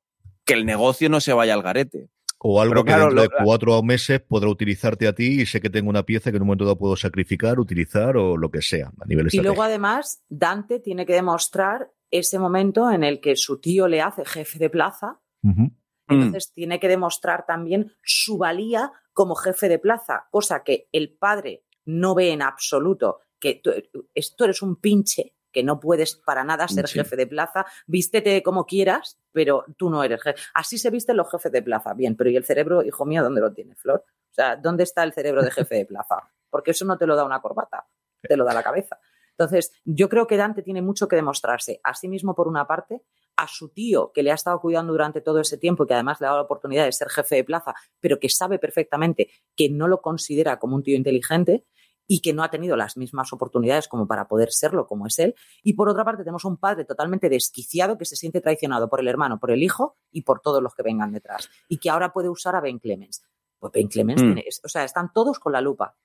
que 0.46 0.54
el 0.54 0.66
negocio 0.66 1.10
no 1.10 1.20
se 1.22 1.34
vaya 1.34 1.54
al 1.54 1.64
garete. 1.64 2.10
O 2.48 2.62
algo 2.62 2.74
Pero 2.74 2.84
que 2.84 2.92
claro, 2.92 3.06
dentro 3.06 3.24
de 3.24 3.44
cuatro 3.44 3.82
meses 3.82 4.22
podrá 4.22 4.50
utilizarte 4.50 5.08
a 5.08 5.14
ti 5.14 5.42
y 5.42 5.46
sé 5.48 5.60
que 5.60 5.72
tengo 5.72 5.90
una 5.90 6.04
pieza 6.04 6.30
que 6.30 6.38
en 6.38 6.44
un 6.44 6.50
momento 6.50 6.64
dado 6.64 6.78
puedo 6.78 6.96
sacrificar, 6.96 7.60
utilizar 7.60 8.18
o 8.18 8.38
lo 8.38 8.52
que 8.52 8.62
sea 8.62 8.92
a 9.02 9.06
nivel 9.08 9.30
Y 9.32 9.40
luego 9.40 9.64
además 9.64 10.24
Dante 10.30 10.80
tiene 10.80 11.08
que 11.08 11.14
demostrar 11.14 11.92
ese 12.12 12.38
momento 12.38 12.92
en 12.92 13.04
el 13.04 13.20
que 13.20 13.36
su 13.36 13.60
tío 13.60 13.88
le 13.88 14.02
hace 14.02 14.26
jefe 14.26 14.60
de 14.60 14.70
plaza, 14.70 15.20
entonces 16.08 16.54
tiene 16.54 16.80
que 16.80 16.88
demostrar 16.88 17.48
también 17.48 17.92
su 18.04 18.38
valía 18.38 18.92
como 19.12 19.34
jefe 19.34 19.68
de 19.68 19.80
plaza, 19.80 20.28
cosa 20.30 20.64
que 20.64 20.88
el 20.92 21.18
padre 21.18 21.64
no 21.84 22.14
ve 22.14 22.32
en 22.32 22.44
absoluto, 22.44 23.22
que 23.40 23.60
tú 23.64 24.44
eres 24.44 24.62
un 24.62 24.76
pinche 24.76 25.36
que 25.56 25.64
no 25.64 25.80
puedes 25.80 26.18
para 26.18 26.44
nada 26.44 26.68
ser 26.68 26.86
Sí. 26.90 27.00
jefe 27.00 27.16
de 27.16 27.26
plaza, 27.28 27.66
vístete 27.88 28.44
como 28.44 28.66
quieras, 28.66 29.18
pero 29.32 29.64
tú 29.78 29.90
no 29.90 30.04
eres 30.04 30.22
jefe. 30.22 30.42
Así 30.54 30.78
se 30.78 30.90
visten 30.90 31.16
los 31.16 31.32
jefes 31.32 31.50
de 31.50 31.62
plaza, 31.62 31.94
bien, 31.94 32.18
pero 32.18 32.30
¿y 32.30 32.36
el 32.36 32.44
cerebro, 32.44 32.84
hijo 32.84 33.06
mío, 33.06 33.24
dónde 33.24 33.40
lo 33.40 33.54
tiene, 33.54 33.74
Flor? 33.76 34.04
O 34.30 34.34
sea, 34.34 34.58
¿dónde 34.58 34.84
está 34.84 35.04
el 35.04 35.14
cerebro 35.14 35.42
de 35.42 35.52
jefe 35.52 35.76
de 35.76 35.86
plaza? 35.86 36.18
Porque 36.50 36.72
eso 36.72 36.84
no 36.84 36.98
te 36.98 37.08
lo 37.08 37.16
da 37.16 37.24
una 37.24 37.40
corbata, 37.40 37.88
te 38.22 38.36
lo 38.36 38.44
da 38.44 38.54
la 38.54 38.64
cabeza. 38.64 39.00
Entonces, 39.38 39.72
yo 39.86 40.08
creo 40.10 40.28
que 40.28 40.38
Dante 40.38 40.62
tiene 40.62 40.82
mucho 40.82 41.08
que 41.08 41.16
demostrarse, 41.16 41.80
a 41.84 41.94
sí 41.94 42.08
mismo 42.10 42.36
por 42.36 42.48
una 42.50 42.68
parte, 42.68 43.02
a 43.38 43.48
su 43.50 43.70
tío 43.70 44.12
que 44.14 44.24
le 44.24 44.32
ha 44.32 44.36
estado 44.36 44.60
cuidando 44.62 44.94
durante 44.94 45.20
todo 45.22 45.40
ese 45.42 45.58
tiempo 45.58 45.84
y 45.84 45.88
que 45.88 45.94
además 45.94 46.22
le 46.22 46.28
ha 46.28 46.30
dado 46.30 46.40
la 46.40 46.46
oportunidad 46.46 46.86
de 46.86 46.92
ser 46.94 47.10
jefe 47.10 47.36
de 47.36 47.44
plaza, 47.44 47.74
pero 48.00 48.18
que 48.20 48.30
sabe 48.30 48.60
perfectamente 48.60 49.30
que 49.56 49.70
no 49.70 49.88
lo 49.90 50.02
considera 50.02 50.58
como 50.58 50.76
un 50.78 50.84
tío 50.84 50.96
inteligente 50.96 51.66
y 52.08 52.22
que 52.22 52.34
no 52.34 52.44
ha 52.44 52.50
tenido 52.50 52.76
las 52.76 52.98
mismas 52.98 53.34
oportunidades 53.34 53.88
como 53.88 54.08
para 54.08 54.28
poder 54.28 54.52
serlo 54.52 54.86
como 54.88 55.08
es 55.08 55.18
él. 55.20 55.36
Y 55.64 55.74
por 55.74 55.90
otra 55.90 56.04
parte 56.06 56.24
tenemos 56.24 56.46
un 56.46 56.58
padre 56.58 56.86
totalmente 56.86 57.30
desquiciado 57.30 57.98
que 57.98 58.06
se 58.06 58.16
siente 58.16 58.42
traicionado 58.42 58.90
por 58.90 59.00
el 59.00 59.08
hermano, 59.08 59.40
por 59.40 59.52
el 59.52 59.64
hijo 59.64 59.98
y 60.12 60.22
por 60.22 60.40
todos 60.40 60.62
los 60.62 60.76
que 60.76 60.84
vengan 60.84 61.12
detrás. 61.12 61.50
Y 61.68 61.78
que 61.78 61.90
ahora 61.90 62.14
puede 62.14 62.30
usar 62.30 62.56
a 62.56 62.62
Ben 62.62 62.80
Clemens. 62.80 63.24
Pues 63.60 63.72
Ben 63.74 63.88
Clemens 63.88 64.22
Mm. 64.22 64.26
tiene, 64.26 64.46
o 64.64 64.70
sea, 64.70 64.84
están 64.84 65.12
todos 65.14 65.40
con 65.40 65.54
la 65.54 65.62
lupa. 65.62 65.96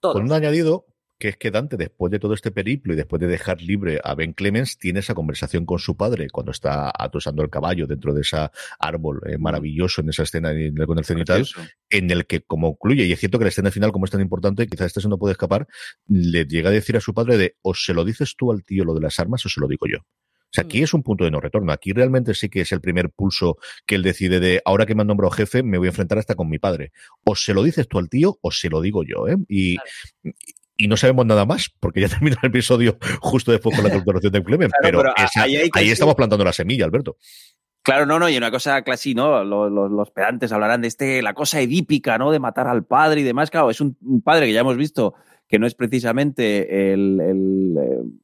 Todos. 0.00 0.14
Con 0.14 0.24
un 0.24 0.32
añadido 0.32 0.86
que 1.18 1.28
es 1.28 1.36
que 1.36 1.50
Dante, 1.50 1.76
después 1.76 2.10
de 2.10 2.18
todo 2.18 2.34
este 2.34 2.50
periplo 2.50 2.92
y 2.92 2.96
después 2.96 3.20
de 3.20 3.28
dejar 3.28 3.62
libre 3.62 4.00
a 4.02 4.14
Ben 4.14 4.32
Clemens, 4.32 4.78
tiene 4.78 5.00
esa 5.00 5.14
conversación 5.14 5.64
con 5.64 5.78
su 5.78 5.96
padre 5.96 6.28
cuando 6.30 6.52
está 6.52 6.92
atosando 6.96 7.42
el 7.42 7.50
caballo 7.50 7.86
dentro 7.86 8.12
de 8.12 8.22
ese 8.22 8.48
árbol 8.78 9.20
eh, 9.26 9.38
maravilloso 9.38 10.00
en 10.00 10.10
esa 10.10 10.24
escena 10.24 10.52
con 10.86 10.98
el 10.98 11.04
cenital, 11.04 11.46
en 11.90 12.10
el 12.10 12.26
que 12.26 12.42
como 12.42 12.76
concluye, 12.76 13.04
y 13.04 13.12
es 13.12 13.20
cierto 13.20 13.38
que 13.38 13.44
la 13.44 13.50
escena 13.50 13.70
final, 13.70 13.92
como 13.92 14.04
es 14.04 14.10
tan 14.10 14.20
importante, 14.20 14.66
quizás 14.66 14.88
este 14.88 15.00
se 15.00 15.08
no 15.08 15.18
puede 15.18 15.32
escapar, 15.32 15.66
le 16.08 16.44
llega 16.46 16.70
a 16.70 16.72
decir 16.72 16.96
a 16.96 17.00
su 17.00 17.14
padre 17.14 17.36
de 17.36 17.56
o 17.62 17.74
se 17.74 17.94
lo 17.94 18.04
dices 18.04 18.34
tú 18.36 18.50
al 18.50 18.64
tío 18.64 18.84
lo 18.84 18.94
de 18.94 19.00
las 19.00 19.18
armas 19.20 19.44
o 19.46 19.48
se 19.48 19.60
lo 19.60 19.68
digo 19.68 19.86
yo. 19.86 19.98
O 19.98 20.54
sea, 20.54 20.64
aquí 20.64 20.80
Mm. 20.80 20.84
es 20.84 20.94
un 20.94 21.02
punto 21.02 21.24
de 21.24 21.32
no 21.32 21.40
retorno. 21.40 21.72
Aquí 21.72 21.92
realmente 21.92 22.32
sí 22.32 22.48
que 22.48 22.60
es 22.60 22.70
el 22.70 22.80
primer 22.80 23.10
pulso 23.10 23.58
que 23.86 23.96
él 23.96 24.04
decide 24.04 24.38
de 24.38 24.62
ahora 24.64 24.86
que 24.86 24.94
me 24.94 25.00
han 25.00 25.08
nombrado 25.08 25.32
jefe, 25.32 25.64
me 25.64 25.78
voy 25.78 25.88
a 25.88 25.90
enfrentar 25.90 26.18
hasta 26.18 26.36
con 26.36 26.48
mi 26.48 26.60
padre. 26.60 26.92
O 27.24 27.34
se 27.34 27.54
lo 27.54 27.64
dices 27.64 27.88
tú 27.88 27.98
al 27.98 28.08
tío 28.08 28.38
o 28.40 28.52
se 28.52 28.70
lo 28.70 28.80
digo 28.80 29.02
yo, 29.02 29.26
¿eh? 29.26 29.36
Y, 29.48 29.78
y 30.76 30.88
no 30.88 30.96
sabemos 30.96 31.26
nada 31.26 31.44
más, 31.46 31.70
porque 31.80 32.00
ya 32.00 32.08
termina 32.20 32.36
el 32.42 32.48
episodio 32.48 32.98
justo 33.20 33.52
después 33.52 33.76
con 33.76 33.86
la 33.88 33.94
doctoración 33.94 34.32
de 34.32 34.42
Clement. 34.42 34.72
Claro, 34.80 34.98
pero 34.98 35.12
pero 35.14 35.14
a- 35.16 35.24
esa- 35.24 35.42
ahí 35.78 35.90
estamos 35.90 36.14
plantando 36.14 36.44
la 36.44 36.52
semilla, 36.52 36.84
Alberto. 36.84 37.16
Claro, 37.82 38.06
no, 38.06 38.18
no, 38.18 38.30
y 38.30 38.36
una 38.38 38.50
cosa 38.50 38.80
casi, 38.82 39.14
¿no? 39.14 39.44
Los, 39.44 39.70
los- 39.70 39.90
los 39.90 40.10
pedantes 40.10 40.50
hablarán 40.52 40.80
de 40.80 40.88
este, 40.88 41.20
la 41.20 41.34
cosa 41.34 41.60
edípica, 41.60 42.16
¿no? 42.16 42.30
De 42.32 42.38
matar 42.40 42.66
al 42.66 42.84
padre 42.86 43.20
y 43.20 43.24
demás. 43.24 43.50
Claro, 43.50 43.68
es 43.70 43.80
un, 43.80 43.96
un 44.00 44.22
padre 44.22 44.46
que 44.46 44.52
ya 44.54 44.60
hemos 44.60 44.76
visto 44.78 45.14
que 45.46 45.58
no 45.58 45.66
es 45.66 45.74
precisamente 45.74 46.92
el, 46.94 47.20
el, 47.20 47.74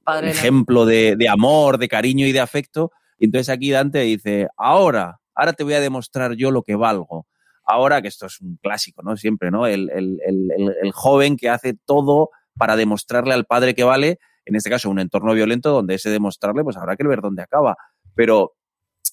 Padre 0.03 0.29
de- 0.29 0.33
ejemplo 0.33 0.87
de, 0.87 1.15
de 1.17 1.29
amor, 1.29 1.77
de 1.77 1.89
cariño 1.89 2.27
y 2.27 2.33
de 2.33 2.41
afecto. 2.41 2.91
Y 3.19 3.27
entonces 3.27 3.51
aquí 3.51 3.71
Dante 3.71 4.01
dice, 4.01 4.49
ahora, 4.57 5.21
ahora 5.35 5.53
te 5.53 5.63
voy 5.63 5.75
a 5.75 5.81
demostrar 5.81 6.33
yo 6.37 6.51
lo 6.51 6.63
que 6.63 6.75
valgo. 6.77 7.27
Ahora, 7.67 8.01
que 8.01 8.09
esto 8.09 8.27
es 8.27 8.41
un 8.41 8.59
clásico, 8.63 9.03
¿no? 9.03 9.17
Siempre, 9.19 9.51
¿no? 9.51 9.67
El, 9.67 9.91
el- 9.91 10.19
el- 10.27 10.51
el- 10.57 10.75
el 10.83 10.93
joven 10.93 11.37
que 11.37 11.51
hace 11.51 11.75
todo 11.85 12.31
para 12.61 12.77
demostrarle 12.77 13.33
al 13.33 13.47
padre 13.47 13.75
que 13.75 13.85
vale, 13.85 14.19
en 14.45 14.55
este 14.55 14.69
caso 14.69 14.91
un 14.91 14.99
entorno 14.99 15.33
violento 15.33 15.71
donde 15.71 15.95
ese 15.95 16.11
demostrarle, 16.11 16.63
pues 16.63 16.77
habrá 16.77 16.95
que 16.95 17.09
ver 17.09 17.23
dónde 17.23 17.43
acaba. 17.43 17.77
Pero 18.15 18.53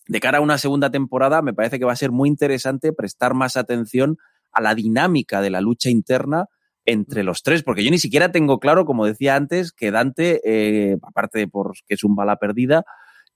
de 0.06 0.20
cara 0.20 0.40
a 0.40 0.42
una 0.42 0.58
segunda 0.58 0.92
temporada, 0.92 1.42
me 1.42 1.54
parece 1.54 1.80
que 1.80 1.86
va 1.86 1.94
a 1.94 1.96
ser 1.96 2.12
muy 2.12 2.28
interesante 2.28 2.92
prestar 2.92 3.36
más 3.36 3.56
atención 3.56 4.18
a 4.52 4.60
la 4.60 4.76
dinámica 4.76 5.40
de 5.40 5.50
la 5.50 5.62
lucha 5.62 5.90
interna 5.90 6.48
entre 6.84 7.24
los 7.24 7.42
tres, 7.42 7.64
porque 7.64 7.86
yo 7.86 7.90
ni 7.90 8.00
siquiera 8.00 8.34
tengo 8.34 8.60
claro, 8.60 8.86
como 8.86 9.06
decía 9.06 9.38
antes, 9.38 9.72
que 9.72 9.92
Dante, 9.92 10.42
eh, 10.44 10.98
aparte 11.04 11.40
de 11.40 11.48
por 11.48 11.72
que 11.88 11.94
es 11.94 12.04
un 12.04 12.16
bala 12.16 12.36
perdida, 12.36 12.84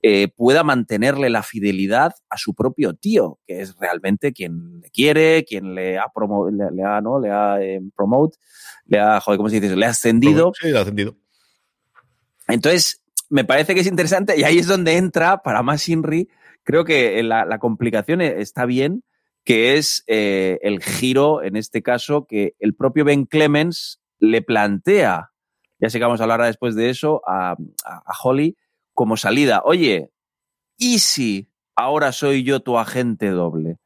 eh, 0.04 0.30
pueda 0.36 0.64
mantenerle 0.64 1.30
la 1.30 1.44
fidelidad 1.44 2.14
a 2.30 2.38
su 2.38 2.54
propio 2.56 2.94
tío, 2.96 3.40
que 3.46 3.62
es 3.62 3.76
realmente 3.78 4.34
quien 4.34 4.82
le 4.82 4.90
quiere, 4.90 5.44
quien 5.46 5.76
le 5.76 6.00
ha 6.00 6.08
promo 6.14 6.50
le, 6.50 6.72
le 6.72 6.84
ha, 6.84 7.02
¿no? 7.02 7.20
Le 7.20 7.30
ha 7.32 7.62
eh, 7.62 7.80
promote, 7.96 8.38
le 8.86 9.00
ha, 9.00 9.20
joder, 9.20 9.38
¿cómo 9.38 9.50
se 9.50 9.60
dice? 9.60 9.76
Le 9.76 9.86
ha 9.86 9.90
ascendido. 9.90 10.54
Sí, 10.60 10.76
ascendido. 10.76 11.16
Entonces, 12.48 13.02
me 13.30 13.46
parece 13.46 13.74
que 13.74 13.82
es 13.82 13.88
interesante 13.88 14.38
y 14.38 14.44
ahí 14.44 14.58
es 14.58 14.68
donde 14.68 14.98
entra, 14.98 15.42
para 15.42 15.64
más 15.64 15.88
Inri, 15.88 16.30
creo 16.64 16.84
que 16.84 17.22
la, 17.24 17.46
la 17.46 17.60
complicación 17.60 18.22
e- 18.22 18.42
está 18.42 18.66
bien, 18.66 19.04
que 19.44 19.78
es 19.78 20.04
eh, 20.08 20.60
el 20.62 20.82
giro, 20.84 21.42
en 21.44 21.56
este 21.56 21.82
caso, 21.82 22.26
que 22.28 22.56
el 22.60 22.76
propio 22.76 23.06
Ben 23.06 23.26
Clemens 23.26 24.02
le 24.20 24.42
plantea, 24.42 25.32
ya 25.80 25.90
sé 25.90 25.98
que 25.98 26.06
vamos 26.06 26.20
a 26.20 26.24
hablar 26.24 26.44
después 26.44 26.76
de 26.76 26.90
eso, 26.90 27.22
a, 27.28 27.52
a- 27.52 27.56
a 28.06 28.14
Holly 28.24 28.56
como 28.94 29.18
salida. 29.18 29.62
Oye, 29.64 30.12
¿y 30.78 31.00
si 31.00 31.50
ahora 31.76 32.12
soy 32.12 32.44
yo 32.44 32.60
tu 32.60 32.78
agente 32.78 33.30
doble? 33.30 33.78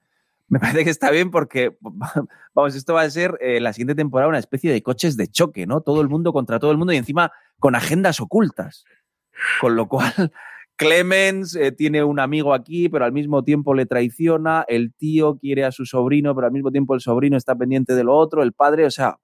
Me 0.47 0.59
parece 0.59 0.83
que 0.83 0.89
está 0.89 1.09
bien 1.11 1.31
porque, 1.31 1.77
vamos, 2.53 2.75
esto 2.75 2.93
va 2.93 3.01
a 3.01 3.09
ser 3.09 3.37
eh, 3.41 3.59
la 3.59 3.73
siguiente 3.73 3.95
temporada 3.95 4.29
una 4.29 4.39
especie 4.39 4.71
de 4.71 4.83
coches 4.83 5.17
de 5.17 5.27
choque, 5.27 5.65
¿no? 5.65 5.81
Todo 5.81 6.01
el 6.01 6.09
mundo 6.09 6.33
contra 6.33 6.59
todo 6.59 6.71
el 6.71 6.77
mundo 6.77 6.93
y 6.93 6.97
encima 6.97 7.31
con 7.59 7.75
agendas 7.75 8.19
ocultas. 8.19 8.85
Con 9.59 9.75
lo 9.75 9.87
cual, 9.87 10.13
Clemens 10.77 11.55
eh, 11.55 11.71
tiene 11.71 12.03
un 12.03 12.19
amigo 12.19 12.53
aquí, 12.53 12.89
pero 12.89 13.05
al 13.05 13.11
mismo 13.11 13.43
tiempo 13.43 13.73
le 13.73 13.85
traiciona, 13.85 14.65
el 14.67 14.93
tío 14.93 15.37
quiere 15.37 15.63
a 15.65 15.71
su 15.71 15.85
sobrino, 15.85 16.35
pero 16.35 16.47
al 16.47 16.53
mismo 16.53 16.71
tiempo 16.71 16.93
el 16.93 17.01
sobrino 17.01 17.37
está 17.37 17.55
pendiente 17.55 17.95
de 17.95 18.03
lo 18.03 18.15
otro, 18.15 18.43
el 18.43 18.53
padre, 18.53 18.85
o 18.85 18.91
sea, 18.91 19.17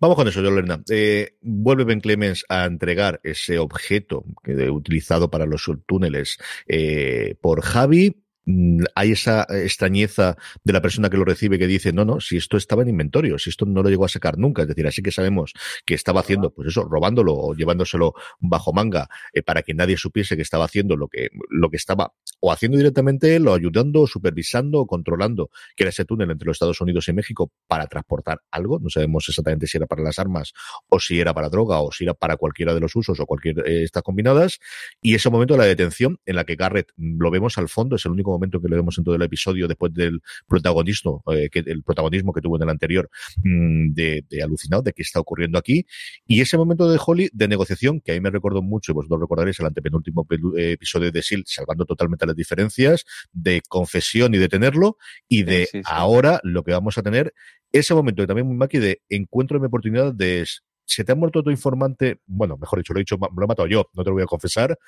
Vamos 0.00 0.16
con 0.16 0.28
eso, 0.28 0.42
Yolanda. 0.42 0.80
Eh, 0.90 1.36
vuelve 1.42 1.84
Ben 1.84 2.00
Clemens 2.00 2.44
a 2.48 2.64
entregar 2.64 3.20
ese 3.22 3.58
objeto 3.58 4.24
que 4.42 4.54
utilizado 4.70 5.30
para 5.30 5.46
los 5.46 5.70
túneles 5.86 6.38
eh, 6.66 7.36
por 7.40 7.62
Javi. 7.62 8.16
Mm, 8.48 8.84
Hay 8.94 9.12
esa 9.12 9.46
extrañeza 9.50 10.36
de 10.64 10.72
la 10.72 10.80
persona 10.80 11.10
que 11.10 11.18
lo 11.18 11.24
recibe 11.26 11.58
que 11.58 11.66
dice, 11.66 11.92
no, 11.92 12.06
no, 12.06 12.18
si 12.18 12.38
esto 12.38 12.56
estaba 12.56 12.80
en 12.82 12.88
inventario, 12.88 13.38
si 13.38 13.50
esto 13.50 13.66
no 13.66 13.82
lo 13.82 13.90
llegó 13.90 14.06
a 14.06 14.08
sacar 14.08 14.38
nunca. 14.38 14.62
Es 14.62 14.68
decir, 14.68 14.86
así 14.86 15.02
que 15.02 15.10
sabemos 15.10 15.52
que 15.84 15.94
estaba 15.94 16.20
haciendo, 16.20 16.50
pues 16.50 16.68
eso, 16.68 16.84
robándolo 16.84 17.34
o 17.34 17.54
llevándoselo 17.54 18.14
bajo 18.40 18.72
manga 18.72 19.08
eh, 19.34 19.42
para 19.42 19.62
que 19.62 19.74
nadie 19.74 19.98
supiese 19.98 20.34
que 20.34 20.42
estaba 20.42 20.64
haciendo 20.64 20.96
lo 20.96 21.08
que, 21.08 21.28
lo 21.50 21.68
que 21.68 21.76
estaba 21.76 22.14
o 22.40 22.50
haciendo 22.50 22.78
directamente 22.78 23.36
él, 23.36 23.46
o 23.48 23.54
ayudando, 23.54 24.02
o 24.02 24.06
supervisando, 24.06 24.80
o 24.80 24.86
controlando, 24.86 25.50
que 25.76 25.82
era 25.84 25.90
ese 25.90 26.06
túnel 26.06 26.30
entre 26.30 26.46
los 26.46 26.54
Estados 26.54 26.80
Unidos 26.80 27.06
y 27.08 27.12
México 27.12 27.52
para 27.66 27.86
transportar 27.86 28.40
algo. 28.50 28.78
No 28.78 28.88
sabemos 28.88 29.28
exactamente 29.28 29.66
si 29.66 29.76
era 29.76 29.86
para 29.86 30.02
las 30.02 30.18
armas, 30.18 30.54
o 30.88 30.98
si 31.00 31.20
era 31.20 31.34
para 31.34 31.50
droga, 31.50 31.82
o 31.82 31.92
si 31.92 32.04
era 32.04 32.14
para 32.14 32.38
cualquiera 32.38 32.72
de 32.72 32.80
los 32.80 32.96
usos, 32.96 33.20
o 33.20 33.26
cualquier 33.26 33.58
eh, 33.68 33.82
estas 33.82 34.02
combinadas. 34.02 34.58
Y 35.02 35.14
ese 35.14 35.28
momento 35.28 35.52
de 35.54 35.58
la 35.58 35.66
detención, 35.66 36.18
en 36.24 36.36
la 36.36 36.44
que 36.44 36.56
Garrett 36.56 36.92
mm, 36.96 37.20
lo 37.20 37.30
vemos 37.30 37.58
al 37.58 37.68
fondo, 37.68 37.96
es 37.96 38.06
el 38.06 38.12
único 38.12 38.37
momento 38.38 38.60
que 38.60 38.68
lo 38.68 38.76
vemos 38.76 38.96
en 38.98 39.04
todo 39.04 39.14
el 39.14 39.22
episodio 39.22 39.68
después 39.68 39.92
del 39.92 40.20
protagonismo, 40.46 41.22
eh, 41.32 41.48
que, 41.50 41.60
el 41.60 41.82
protagonismo 41.82 42.32
que 42.32 42.40
tuvo 42.40 42.56
en 42.56 42.62
el 42.62 42.68
anterior, 42.68 43.10
mm, 43.42 43.92
de, 43.92 44.24
de 44.28 44.42
alucinado 44.42 44.82
de 44.82 44.92
qué 44.92 45.02
está 45.02 45.20
ocurriendo 45.20 45.58
aquí. 45.58 45.86
Y 46.26 46.40
ese 46.40 46.56
momento 46.56 46.90
de 46.90 46.98
Holly 47.04 47.30
de 47.32 47.48
negociación, 47.48 48.00
que 48.00 48.12
a 48.12 48.14
mí 48.14 48.20
me 48.20 48.30
recordó 48.30 48.62
mucho, 48.62 48.92
y 48.92 48.94
vosotros 48.94 49.20
recordaréis 49.20 49.58
el 49.60 49.66
antepenúltimo 49.66 50.26
eh, 50.56 50.72
episodio 50.72 51.10
de 51.10 51.22
SEAL, 51.22 51.44
salvando 51.46 51.84
totalmente 51.84 52.26
las 52.26 52.36
diferencias, 52.36 53.04
de 53.32 53.62
confesión 53.68 54.34
y 54.34 54.38
detenerlo, 54.38 54.96
y 55.28 55.42
de 55.42 55.66
sí, 55.66 55.78
sí. 55.78 55.82
ahora 55.84 56.40
lo 56.42 56.62
que 56.62 56.72
vamos 56.72 56.98
a 56.98 57.02
tener, 57.02 57.34
ese 57.72 57.94
momento 57.94 58.22
que 58.22 58.26
también 58.26 58.46
muy 58.46 58.56
maqui 58.56 58.78
de 58.78 59.02
encuentro 59.08 59.60
mi 59.60 59.66
oportunidad 59.66 60.14
de 60.14 60.46
se 60.84 61.04
te 61.04 61.12
ha 61.12 61.14
muerto 61.14 61.42
tu 61.42 61.50
informante, 61.50 62.20
bueno, 62.26 62.56
mejor 62.56 62.78
dicho, 62.78 62.94
lo 62.94 62.98
he 62.98 63.02
dicho, 63.02 63.18
lo 63.18 63.44
he 63.44 63.46
matado 63.46 63.68
yo, 63.68 63.90
no 63.92 64.02
te 64.02 64.08
lo 64.08 64.14
voy 64.14 64.22
a 64.22 64.26
confesar, 64.26 64.78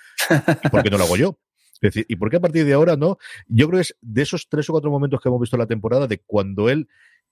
¿y 0.65 0.69
por 0.71 0.83
qué 0.83 0.89
no 0.89 0.97
lo 0.97 1.05
hago 1.05 1.17
yo? 1.17 1.39
Es 1.81 1.95
decir, 1.95 2.07
¿y 2.09 2.17
por 2.17 2.31
qué 2.31 2.37
a 2.37 2.41
partir 2.41 2.65
de 2.65 2.73
ahora 2.73 2.97
no? 2.97 3.19
Yo 3.47 3.69
creo 3.69 3.79
que 3.79 3.83
es 3.83 3.97
de 4.01 4.23
esos 4.23 4.49
tres 4.49 4.69
o 4.69 4.73
cuatro 4.73 4.91
momentos 4.91 5.21
que 5.21 5.29
hemos 5.29 5.41
visto 5.41 5.57
en 5.57 5.61
la 5.61 5.67
temporada, 5.67 6.07
de 6.07 6.19
cuando 6.19 6.69
él 6.69 6.89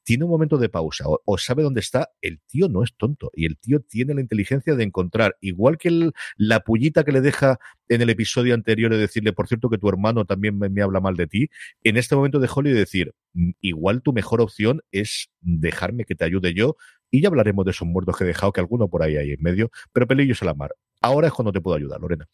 tiene 0.08 0.24
un 0.24 0.30
momento 0.30 0.56
de 0.56 0.70
pausa 0.70 1.04
o, 1.06 1.36
sabe 1.36 1.62
dónde 1.62 1.80
está, 1.80 2.08
el 2.22 2.40
tío 2.46 2.70
no 2.70 2.82
es 2.82 2.94
tonto 2.96 3.30
y 3.34 3.44
el 3.44 3.58
tío 3.58 3.80
tiene 3.80 4.14
la 4.14 4.22
inteligencia 4.22 4.74
de 4.74 4.82
encontrar, 4.82 5.36
igual 5.42 5.76
que 5.76 6.12
la 6.38 6.60
pullita 6.60 7.04
que 7.04 7.12
le 7.12 7.20
deja 7.20 7.58
en 7.90 8.00
el 8.00 8.08
episodio 8.08 8.54
anterior 8.54 8.90
de 8.90 8.96
decirle, 8.96 9.34
por 9.34 9.48
cierto, 9.48 9.68
que 9.68 9.76
tu 9.76 9.86
hermano 9.86 10.24
también 10.24 10.58
me, 10.58 10.82
habla 10.82 11.00
mal 11.00 11.14
de 11.14 11.26
ti, 11.26 11.50
en 11.84 11.98
este 11.98 12.16
momento 12.16 12.38
de 12.38 12.48
Holly 12.50 12.72
decir, 12.72 13.12
mm, 13.34 13.50
igual 13.60 14.00
tu 14.00 14.14
mejor 14.14 14.40
opción 14.40 14.80
es 14.92 15.28
dejarme 15.42 16.06
que 16.06 16.14
te 16.14 16.24
ayude 16.24 16.54
yo 16.54 16.76
y 17.10 17.20
ya 17.20 17.28
hablaremos 17.28 17.66
de 17.66 17.72
esos 17.72 17.86
muertos 17.86 18.16
que 18.16 18.24
he 18.24 18.28
dejado, 18.28 18.52
que 18.52 18.60
alguno 18.60 18.88
por 18.88 19.02
ahí 19.02 19.18
hay 19.18 19.32
en 19.32 19.42
medio, 19.42 19.70
pero 19.92 20.06
pelillos 20.06 20.40
a 20.40 20.46
la 20.46 20.54
mar. 20.54 20.74
Ahora 21.02 21.26
es 21.26 21.34
cuando 21.34 21.52
te 21.52 21.60
puedo 21.60 21.76
ayudar, 21.76 22.00
Lorena. 22.00 22.26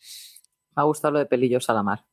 Me 0.77 0.83
ha 0.83 0.85
gustado 0.85 1.13
lo 1.13 1.19
de 1.21 1.27
pelillos 1.27 1.69
a 1.71 1.75
la 1.75 1.83
mar. 1.83 2.05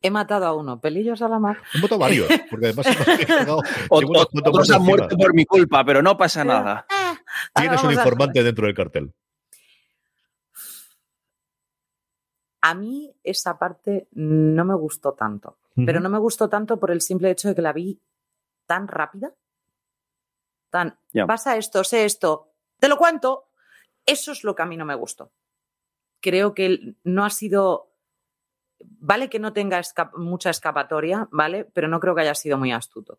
He 0.00 0.10
matado 0.10 0.44
a 0.44 0.54
uno, 0.54 0.80
pelillos 0.80 1.22
a 1.22 1.28
la 1.28 1.38
mar. 1.38 1.62
He 1.72 1.80
matado 1.80 1.98
varios, 1.98 2.28
porque 2.50 2.66
además 2.66 2.86
otros 3.88 4.70
han 4.70 4.82
muerto 4.82 5.16
por 5.16 5.32
mi 5.32 5.46
culpa, 5.46 5.82
pero 5.84 6.02
no 6.02 6.16
pasa 6.18 6.44
nada. 6.44 6.86
Eh, 6.90 7.60
Tienes 7.60 7.82
un 7.82 7.92
informante 7.92 8.42
dentro 8.42 8.66
del 8.66 8.74
cartel. 8.74 9.14
A 12.60 12.74
mí 12.74 13.14
esa 13.22 13.58
parte 13.58 14.08
no 14.12 14.64
me 14.64 14.74
gustó 14.74 15.12
tanto, 15.12 15.58
pero 15.74 16.00
no 16.00 16.08
me 16.08 16.18
gustó 16.18 16.48
tanto 16.48 16.78
por 16.78 16.90
el 16.90 17.00
simple 17.00 17.30
hecho 17.30 17.48
de 17.48 17.54
que 17.54 17.62
la 17.62 17.72
vi 17.72 18.00
tan 18.66 18.88
rápida, 18.88 19.34
tan, 20.70 20.98
pasa 21.26 21.56
esto, 21.56 21.84
sé 21.84 22.04
esto, 22.04 22.52
te 22.78 22.88
lo 22.88 22.96
cuento. 22.96 23.48
Eso 24.06 24.32
es 24.32 24.44
lo 24.44 24.54
que 24.54 24.62
a 24.62 24.66
mí 24.66 24.76
no 24.76 24.84
me 24.84 24.94
gustó. 24.94 25.32
Creo 26.20 26.54
que 26.54 26.94
no 27.04 27.24
ha 27.24 27.30
sido 27.30 27.93
vale 28.80 29.28
que 29.28 29.38
no 29.38 29.52
tenga 29.52 29.80
mucha 30.16 30.50
escapatoria, 30.50 31.28
¿vale? 31.30 31.66
Pero 31.72 31.88
no 31.88 32.00
creo 32.00 32.14
que 32.14 32.22
haya 32.22 32.34
sido 32.34 32.58
muy 32.58 32.72
astuto. 32.72 33.18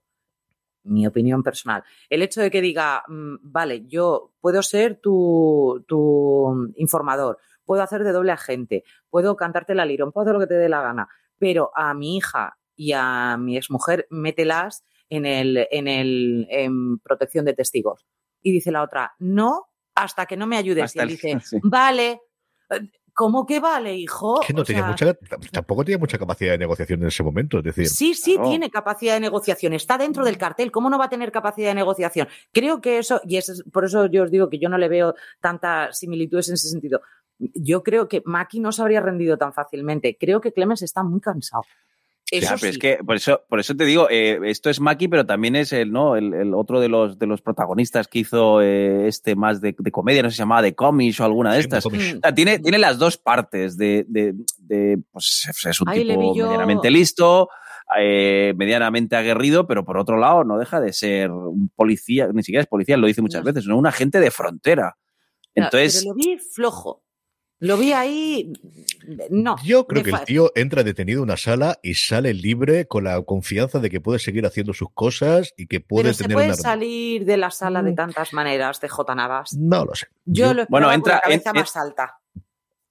Mi 0.84 1.08
opinión 1.08 1.42
personal. 1.42 1.84
El 2.10 2.22
hecho 2.22 2.42
de 2.42 2.52
que 2.52 2.62
diga, 2.62 3.04
mm, 3.08 3.36
vale, 3.42 3.86
yo 3.88 4.34
puedo 4.40 4.62
ser 4.62 5.00
tu, 5.00 5.84
tu 5.88 6.74
informador, 6.76 7.40
puedo 7.66 7.82
hacer 7.82 8.04
de 8.04 8.12
doble 8.12 8.32
agente, 8.32 8.84
puedo 9.10 9.36
cantarte 9.36 9.74
la 9.74 9.86
lirón, 9.86 10.12
puedo 10.12 10.26
hacer 10.26 10.34
lo 10.36 10.40
que 10.40 10.48
te 10.48 10.54
dé 10.56 10.70
la 10.70 10.82
gana, 10.82 11.10
pero 11.40 11.72
a 11.76 11.94
mi 11.94 12.18
hija 12.18 12.58
y 12.76 12.92
a 12.94 13.38
mi 13.38 13.58
exmujer, 13.58 14.08
mételas 14.10 14.86
en 15.10 15.26
el, 15.26 15.68
en 15.72 15.88
el 15.88 16.48
en 16.50 17.00
protección 17.00 17.46
de 17.46 17.54
testigos. 17.54 18.06
Y 18.42 18.52
dice 18.52 18.72
la 18.72 18.84
otra, 18.84 19.16
no, 19.18 19.68
hasta 19.96 20.26
que 20.26 20.38
no 20.38 20.46
me 20.46 20.58
ayudes. 20.58 20.96
y 20.96 21.00
él 21.00 21.10
dice, 21.10 21.38
vale, 21.64 22.22
¿Cómo 23.16 23.46
que 23.46 23.62
vale, 23.62 23.96
hijo? 23.96 24.42
que 24.46 24.54
no 24.54 24.66
tenía 24.66 24.84
mucha, 24.84 25.14
tampoco 25.50 25.86
tenía 25.86 25.98
mucha 25.98 26.18
capacidad 26.18 26.52
de 26.52 26.58
negociación 26.58 27.02
en 27.02 27.08
ese 27.08 27.24
momento. 27.24 27.60
Es 27.60 27.64
decir, 27.64 27.88
sí, 27.88 28.14
sí, 28.14 28.38
tiene 28.44 28.70
capacidad 28.70 29.14
de 29.14 29.22
negociación. 29.22 29.72
Está 29.72 29.98
dentro 29.98 30.26
del 30.26 30.38
cartel. 30.38 30.70
¿Cómo 30.70 30.90
no 30.90 31.00
va 31.00 31.06
a 31.06 31.10
tener 31.10 31.32
capacidad 31.32 31.70
de 31.70 31.76
negociación? 31.76 32.28
Creo 32.52 32.82
que 32.82 32.98
eso, 32.98 33.22
y 33.24 33.38
es, 33.38 33.64
por 33.72 33.86
eso 33.86 34.08
yo 34.08 34.24
os 34.24 34.32
digo 34.32 34.50
que 34.50 34.60
yo 34.60 34.68
no 34.68 34.78
le 34.78 34.90
veo 34.90 35.16
tantas 35.40 35.98
similitudes 35.98 36.50
en 36.50 36.56
ese 36.56 36.68
sentido. 36.68 37.00
Yo 37.40 37.84
creo 37.84 38.10
que 38.10 38.22
Maki 38.26 38.60
no 38.60 38.74
se 38.74 38.82
habría 38.82 39.00
rendido 39.00 39.38
tan 39.38 39.54
fácilmente. 39.54 40.18
Creo 40.20 40.42
que 40.42 40.52
Clemens 40.52 40.82
está 40.82 41.02
muy 41.02 41.22
cansado. 41.22 41.64
Eso 42.32 42.56
es 42.66 42.80
que 42.80 42.98
por 43.06 43.16
eso, 43.16 43.44
por 43.48 43.60
eso 43.60 43.76
te 43.76 43.86
digo, 43.86 44.08
eh, 44.10 44.40
esto 44.46 44.70
es 44.72 44.80
Maki, 44.80 45.08
pero 45.08 45.26
también 45.26 45.56
es 45.56 45.72
el, 45.72 45.92
¿no? 45.92 46.16
El, 46.16 46.54
otro 46.56 46.80
de 46.80 46.90
los, 46.90 47.20
de 47.20 47.28
los 47.28 47.42
protagonistas 47.42 48.08
que 48.08 48.20
hizo 48.20 48.62
eh, 48.62 49.08
este 49.08 49.36
más 49.36 49.62
de, 49.62 49.76
comedia, 49.92 50.24
no 50.24 50.30
sé 50.30 50.34
si 50.34 50.38
se 50.38 50.42
llamaba 50.42 50.64
de 50.64 50.74
cómics 50.74 51.20
o 51.20 51.26
alguna 51.26 51.54
de 51.54 51.60
estas. 51.60 51.86
tiene, 52.36 52.60
tiene 52.60 52.78
las 52.80 52.98
dos 52.98 53.18
partes 53.18 53.78
de, 53.78 54.06
de, 54.08 55.00
pues 55.12 55.48
es 55.70 55.82
un 55.82 55.92
tipo 55.94 56.20
medianamente 56.20 56.90
listo, 56.90 57.50
eh, 57.96 58.54
medianamente 58.58 59.16
aguerrido, 59.16 59.68
pero 59.68 59.86
por 59.86 59.98
otro 59.98 60.18
lado 60.18 60.44
no 60.44 60.58
deja 60.58 60.80
de 60.80 60.94
ser 60.94 61.30
un 61.30 61.70
policía, 61.76 62.28
ni 62.34 62.42
siquiera 62.42 62.64
es 62.64 62.68
policía, 62.68 62.98
lo 62.98 63.06
dice 63.06 63.22
muchas 63.22 63.44
veces, 63.44 63.68
¿no? 63.68 63.78
un 63.78 63.86
agente 63.86 64.20
de 64.20 64.32
frontera. 64.32 64.98
Entonces, 65.54 66.02
pero 66.02 66.10
lo 66.10 66.16
vi 66.16 66.38
flojo. 66.40 67.05
Lo 67.60 67.78
vi 67.78 67.94
ahí, 67.94 68.54
no. 69.30 69.56
Yo 69.64 69.88
creo 69.88 70.04
que 70.04 70.10
el 70.10 70.24
tío 70.26 70.52
entra 70.56 70.84
detenido 70.84 71.20
en 71.20 71.24
una 71.24 71.38
sala 71.38 71.80
y 71.82 71.94
sale 71.94 72.34
libre 72.34 72.86
con 72.86 73.06
la 73.06 73.22
confianza 73.22 73.80
de 73.80 73.90
que 73.90 74.02
puede 74.02 74.20
seguir 74.20 74.46
haciendo 74.46 74.74
sus 74.74 74.90
cosas 74.94 75.54
y 75.56 75.68
que 75.68 75.80
puede 75.80 76.04
Pero 76.06 76.18
tener 76.18 76.30
se 76.30 76.34
puede 76.34 76.54
salir 76.56 77.26
de 77.26 77.38
la 77.38 77.52
sala 77.52 77.82
de 77.82 77.94
mm. 77.94 77.96
tantas 77.96 78.34
maneras 78.34 78.82
de 78.82 78.90
J. 78.90 79.16
Navas. 79.16 79.54
No 79.58 79.86
lo 79.86 79.96
sé. 79.96 80.08
Yo, 80.26 80.54
lo 80.54 80.66
bueno, 80.68 80.92
entra, 80.92 81.22
con 81.22 81.32
la 81.32 81.40
cabeza 81.40 81.54
más 81.54 81.76
alta. 81.78 82.20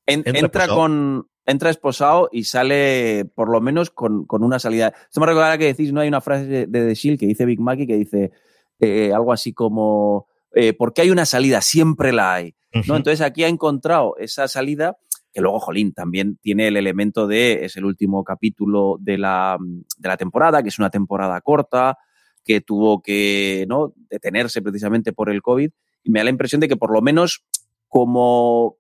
entra, 0.07 0.69
con 0.69 1.29
entra 1.47 1.69
esposado 1.69 2.31
y 2.33 2.45
sale 2.45 3.27
por 3.35 3.51
lo 3.51 3.61
menos 3.61 3.91
con, 3.91 4.27
una 4.31 4.59
salida. 4.59 4.95
Esto 5.09 5.21
me 5.21 5.27
recuerda 5.27 5.59
que 5.59 5.67
decís, 5.67 5.93
no 5.93 6.01
hay 6.01 6.09
una 6.09 6.23
frase 6.23 6.47
de 6.47 6.67
The 6.67 6.95
Shield 6.95 7.21
que 7.21 7.27
dice 7.27 7.45
Big 7.45 7.61
Mackie 7.61 7.87
que 7.87 7.97
dice 7.97 8.33
eh, 8.81 9.13
algo 9.13 9.33
así 9.33 9.53
como 9.53 10.27
eh, 10.55 10.73
porque 10.73 11.03
hay 11.03 11.11
una 11.11 11.27
salida, 11.27 11.61
siempre 11.61 12.13
la 12.13 12.35
hay. 12.35 12.55
¿No? 12.87 12.97
Entonces 12.97 13.21
aquí 13.21 13.45
ha 13.45 13.49
encontrado 13.49 14.17
esa 14.19 14.49
salida 14.49 14.97
que 15.35 15.41
luego, 15.41 15.59
Jolín, 15.59 15.93
también 15.93 16.37
tiene 16.37 16.69
el 16.69 16.77
elemento 16.77 17.27
de, 17.27 17.65
es 17.65 17.77
el 17.77 17.85
último 17.85 18.23
capítulo 18.23 18.99
de 19.01 19.19
la, 19.19 19.59
de 19.99 20.09
la 20.09 20.17
temporada, 20.17 20.63
que 20.63 20.69
es 20.69 20.79
una 20.79 20.91
temporada 20.91 21.41
corta, 21.41 21.99
que 22.45 22.61
tuvo 22.61 23.03
que 23.03 23.67
¿no? 23.69 23.93
detenerse 24.09 24.63
precisamente 24.63 25.13
por 25.13 25.31
el 25.31 25.43
COVID, 25.43 25.71
y 26.05 26.11
me 26.11 26.21
da 26.21 26.25
la 26.25 26.31
impresión 26.31 26.61
de 26.61 26.69
que 26.69 26.77
por 26.77 26.93
lo 26.93 27.03
menos 27.03 27.45
como 27.89 28.77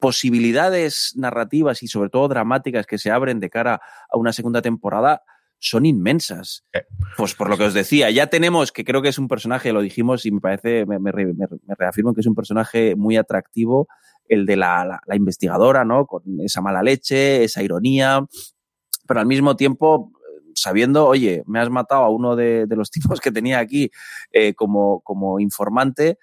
posibilidades 0.00 1.12
narrativas 1.14 1.84
y 1.84 1.86
sobre 1.86 2.10
todo 2.10 2.26
dramáticas 2.26 2.86
que 2.86 2.98
se 2.98 3.12
abren 3.12 3.38
de 3.38 3.50
cara 3.50 3.80
a 4.10 4.18
una 4.18 4.32
segunda 4.32 4.60
temporada, 4.60 5.22
son 5.62 5.86
inmensas. 5.86 6.64
Pues 7.16 7.34
por 7.34 7.48
lo 7.48 7.56
que 7.56 7.64
os 7.64 7.74
decía, 7.74 8.10
ya 8.10 8.26
tenemos, 8.26 8.72
que 8.72 8.84
creo 8.84 9.00
que 9.00 9.08
es 9.08 9.18
un 9.18 9.28
personaje, 9.28 9.72
lo 9.72 9.80
dijimos 9.80 10.26
y 10.26 10.32
me 10.32 10.40
parece, 10.40 10.84
me, 10.86 10.98
reafirmo 11.78 12.14
que 12.14 12.20
es 12.20 12.26
un 12.26 12.34
personaje 12.34 12.96
muy 12.96 13.16
atractivo, 13.16 13.86
el 14.28 14.44
de 14.44 14.56
la, 14.56 15.00
investigadora, 15.14 15.84
¿no? 15.84 16.06
Con 16.06 16.40
esa 16.40 16.60
mala 16.60 16.82
leche, 16.82 17.44
esa 17.44 17.62
ironía, 17.62 18.26
pero 19.06 19.20
al 19.20 19.26
mismo 19.26 19.54
tiempo 19.54 20.10
sabiendo, 20.54 21.06
oye, 21.06 21.44
me 21.46 21.60
has 21.60 21.70
matado 21.70 22.02
a 22.02 22.10
uno 22.10 22.34
de, 22.34 22.66
los 22.68 22.90
tipos 22.90 23.20
que 23.20 23.30
tenía 23.30 23.60
aquí 23.60 23.92
eh, 24.32 24.54
como, 24.54 25.00
como 25.02 25.38
informante, 25.38 26.18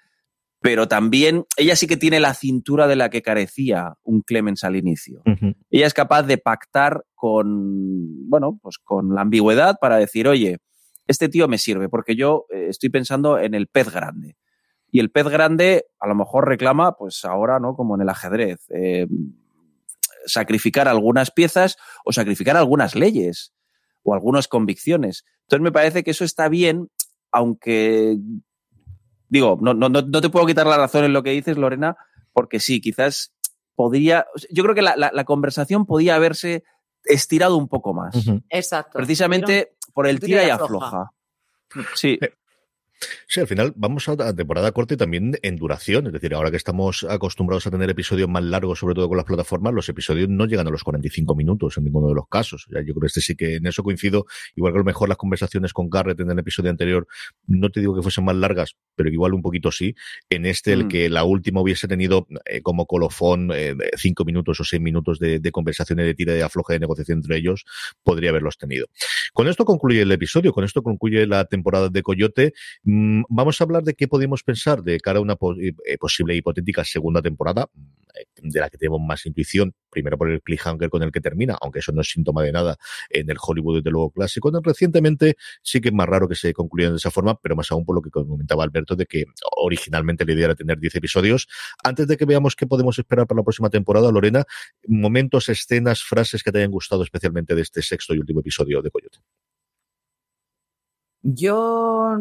pero 0.60 0.88
también 0.88 1.46
ella 1.56 1.74
sí 1.74 1.86
que 1.86 1.96
tiene 1.96 2.20
la 2.20 2.34
cintura 2.34 2.86
de 2.86 2.96
la 2.96 3.08
que 3.08 3.22
carecía 3.22 3.94
un 4.02 4.20
Clemens 4.20 4.62
al 4.62 4.76
inicio. 4.76 5.22
Ella 5.70 5.86
es 5.86 5.94
capaz 5.94 6.24
de 6.24 6.36
pactar 6.36 7.04
con, 7.14 8.28
bueno, 8.28 8.58
pues 8.62 8.78
con 8.78 9.14
la 9.14 9.22
ambigüedad 9.22 9.76
para 9.80 9.96
decir, 9.96 10.28
oye, 10.28 10.58
este 11.06 11.28
tío 11.28 11.48
me 11.48 11.56
sirve 11.58 11.88
porque 11.88 12.14
yo 12.14 12.44
eh, 12.50 12.66
estoy 12.68 12.90
pensando 12.90 13.38
en 13.38 13.54
el 13.54 13.68
pez 13.68 13.90
grande. 13.90 14.36
Y 14.92 15.00
el 15.00 15.10
pez 15.10 15.28
grande 15.28 15.86
a 15.98 16.06
lo 16.06 16.14
mejor 16.14 16.46
reclama, 16.46 16.92
pues 16.92 17.24
ahora, 17.24 17.58
¿no? 17.58 17.74
Como 17.74 17.94
en 17.94 18.02
el 18.02 18.08
ajedrez, 18.08 18.66
eh, 18.70 19.06
sacrificar 20.26 20.88
algunas 20.88 21.30
piezas 21.30 21.76
o 22.04 22.12
sacrificar 22.12 22.56
algunas 22.56 22.94
leyes 22.94 23.54
o 24.02 24.12
algunas 24.12 24.46
convicciones. 24.46 25.24
Entonces 25.42 25.62
me 25.62 25.72
parece 25.72 26.02
que 26.02 26.10
eso 26.10 26.24
está 26.24 26.48
bien, 26.48 26.88
aunque 27.32 28.18
digo, 29.30 29.58
no, 29.62 29.72
no, 29.72 29.88
no 29.88 30.20
te 30.20 30.28
puedo 30.28 30.44
quitar 30.44 30.66
la 30.66 30.76
razón 30.76 31.04
en 31.04 31.14
lo 31.14 31.22
que 31.22 31.30
dices, 31.30 31.56
Lorena, 31.56 31.96
porque 32.32 32.60
sí, 32.60 32.80
quizás 32.80 33.32
podría, 33.74 34.26
yo 34.50 34.62
creo 34.62 34.74
que 34.74 34.82
la, 34.82 35.24
conversación 35.24 35.86
podía 35.86 36.16
haberse 36.16 36.64
estirado 37.04 37.56
un 37.56 37.68
poco 37.68 37.94
más. 37.94 38.14
Exacto. 38.50 38.98
Precisamente 38.98 39.74
por 39.94 40.06
el 40.06 40.20
tira 40.20 40.44
y 40.44 40.50
afloja. 40.50 41.12
Sí. 41.94 42.18
Sí, 43.26 43.40
al 43.40 43.46
final 43.46 43.72
vamos 43.76 44.08
a 44.08 44.34
temporada 44.34 44.72
corta 44.72 44.94
y 44.94 44.96
también 44.96 45.38
en 45.42 45.56
duración. 45.56 46.06
Es 46.06 46.12
decir, 46.12 46.34
ahora 46.34 46.50
que 46.50 46.56
estamos 46.56 47.04
acostumbrados 47.08 47.66
a 47.66 47.70
tener 47.70 47.88
episodios 47.88 48.28
más 48.28 48.42
largos, 48.42 48.78
sobre 48.78 48.94
todo 48.94 49.08
con 49.08 49.16
las 49.16 49.26
plataformas, 49.26 49.72
los 49.72 49.88
episodios 49.88 50.28
no 50.28 50.46
llegan 50.46 50.66
a 50.66 50.70
los 50.70 50.84
45 50.84 51.34
minutos 51.34 51.78
en 51.78 51.84
ninguno 51.84 52.08
de 52.08 52.14
los 52.14 52.28
casos. 52.28 52.66
yo 52.68 52.82
creo 52.82 53.00
que 53.00 53.06
este 53.06 53.20
sí 53.20 53.34
que 53.34 53.56
en 53.56 53.66
eso 53.66 53.82
coincido. 53.82 54.26
Igual 54.56 54.72
que 54.72 54.78
a 54.78 54.80
lo 54.80 54.84
mejor 54.84 55.08
las 55.08 55.18
conversaciones 55.18 55.72
con 55.72 55.88
Garrett 55.88 56.20
en 56.20 56.30
el 56.30 56.38
episodio 56.38 56.70
anterior, 56.70 57.06
no 57.46 57.70
te 57.70 57.80
digo 57.80 57.94
que 57.94 58.02
fuesen 58.02 58.24
más 58.24 58.36
largas, 58.36 58.76
pero 58.96 59.10
igual 59.10 59.34
un 59.34 59.42
poquito 59.42 59.72
sí. 59.72 59.94
En 60.28 60.44
este, 60.44 60.72
el 60.72 60.84
mm. 60.84 60.88
que 60.88 61.08
la 61.08 61.24
última 61.24 61.60
hubiese 61.60 61.88
tenido 61.88 62.26
eh, 62.44 62.60
como 62.60 62.86
colofón 62.86 63.50
eh, 63.54 63.74
cinco 63.96 64.24
minutos 64.24 64.60
o 64.60 64.64
seis 64.64 64.82
minutos 64.82 65.18
de, 65.18 65.38
de 65.38 65.52
conversación 65.52 66.00
y 66.00 66.02
de 66.02 66.14
tira 66.14 66.34
de 66.34 66.42
afloje 66.42 66.74
de 66.74 66.80
negociación 66.80 67.18
entre 67.18 67.36
ellos, 67.38 67.64
podría 68.02 68.30
haberlos 68.30 68.58
tenido. 68.58 68.86
Con 69.32 69.48
esto 69.48 69.64
concluye 69.64 70.02
el 70.02 70.12
episodio, 70.12 70.52
con 70.52 70.64
esto 70.64 70.82
concluye 70.82 71.26
la 71.26 71.44
temporada 71.44 71.88
de 71.88 72.02
Coyote. 72.02 72.52
Mm, 72.92 73.22
vamos 73.28 73.60
a 73.60 73.64
hablar 73.64 73.84
de 73.84 73.94
qué 73.94 74.08
podemos 74.08 74.42
pensar 74.42 74.82
de 74.82 74.98
cara 74.98 75.20
a 75.20 75.22
una 75.22 75.34
eh, 75.34 75.98
posible 75.98 76.34
hipotética 76.34 76.84
segunda 76.84 77.22
temporada. 77.22 77.68
de 78.42 78.60
la 78.60 78.68
que 78.68 78.76
tenemos 78.76 79.00
más 79.00 79.24
intuición, 79.24 79.72
primero 79.88 80.18
por 80.18 80.28
el 80.28 80.42
cliffhanger 80.42 80.90
con 80.90 81.02
el 81.02 81.12
que 81.12 81.20
termina, 81.20 81.56
aunque 81.62 81.78
eso 81.78 81.92
no 81.92 82.00
es 82.00 82.10
síntoma 82.10 82.42
de 82.42 82.52
nada 82.52 82.76
en 83.08 83.30
el 83.30 83.36
Hollywood 83.40 83.76
desde 83.76 83.90
luego 83.90 84.10
clásico. 84.10 84.50
Recientemente 84.62 85.36
sí 85.62 85.80
que 85.80 85.88
es 85.88 85.94
más 85.94 86.08
raro 86.08 86.28
que 86.28 86.34
se 86.34 86.52
concluyan 86.52 86.92
de 86.92 86.96
esa 86.96 87.10
forma, 87.12 87.38
pero 87.40 87.54
más 87.54 87.70
aún 87.70 87.84
por 87.84 87.94
lo 87.94 88.02
que 88.02 88.10
comentaba 88.10 88.64
Alberto 88.64 88.96
de 88.96 89.06
que 89.06 89.24
originalmente 89.56 90.24
la 90.24 90.32
idea 90.32 90.46
era 90.46 90.54
tener 90.56 90.78
10 90.78 90.96
episodios. 90.96 91.46
Antes 91.84 92.08
de 92.08 92.16
que 92.16 92.24
veamos 92.24 92.56
qué 92.56 92.66
podemos 92.66 92.98
esperar 92.98 93.26
para 93.28 93.38
la 93.38 93.44
próxima 93.44 93.70
temporada, 93.70 94.10
Lorena, 94.10 94.44
momentos, 94.88 95.48
escenas, 95.48 96.02
frases 96.02 96.42
que 96.42 96.50
te 96.50 96.58
hayan 96.58 96.72
gustado 96.72 97.04
especialmente 97.04 97.54
de 97.54 97.62
este 97.62 97.80
sexto 97.82 98.14
y 98.14 98.18
último 98.18 98.40
episodio 98.40 98.82
de 98.82 98.90
Coyote. 98.90 99.18
Yo 101.22 102.16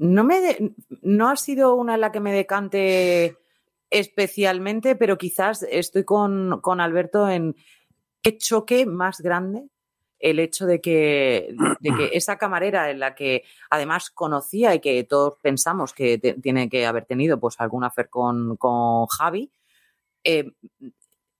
no 0.00 0.24
me 0.24 0.72
no 1.02 1.28
ha 1.28 1.36
sido 1.36 1.74
una 1.74 1.94
en 1.94 2.00
la 2.00 2.10
que 2.10 2.20
me 2.20 2.32
decante 2.32 3.36
especialmente, 3.90 4.96
pero 4.96 5.18
quizás 5.18 5.62
estoy 5.70 6.04
con, 6.04 6.60
con 6.62 6.80
Alberto 6.80 7.28
en 7.28 7.54
qué 8.22 8.38
choque 8.38 8.86
más 8.86 9.20
grande 9.20 9.68
el 10.18 10.38
hecho 10.38 10.64
de 10.64 10.80
que, 10.80 11.54
de 11.80 11.90
que, 11.94 12.10
esa 12.14 12.38
camarera 12.38 12.90
en 12.90 12.98
la 12.98 13.14
que 13.14 13.44
además 13.68 14.10
conocía 14.10 14.74
y 14.74 14.80
que 14.80 15.04
todos 15.04 15.34
pensamos 15.42 15.92
que 15.92 16.16
tiene 16.18 16.70
que 16.70 16.86
haber 16.86 17.04
tenido 17.04 17.38
pues 17.38 17.60
algún 17.60 17.84
afer 17.84 18.08
con, 18.08 18.56
con 18.56 19.04
Javi, 19.06 19.50
eh, 20.24 20.52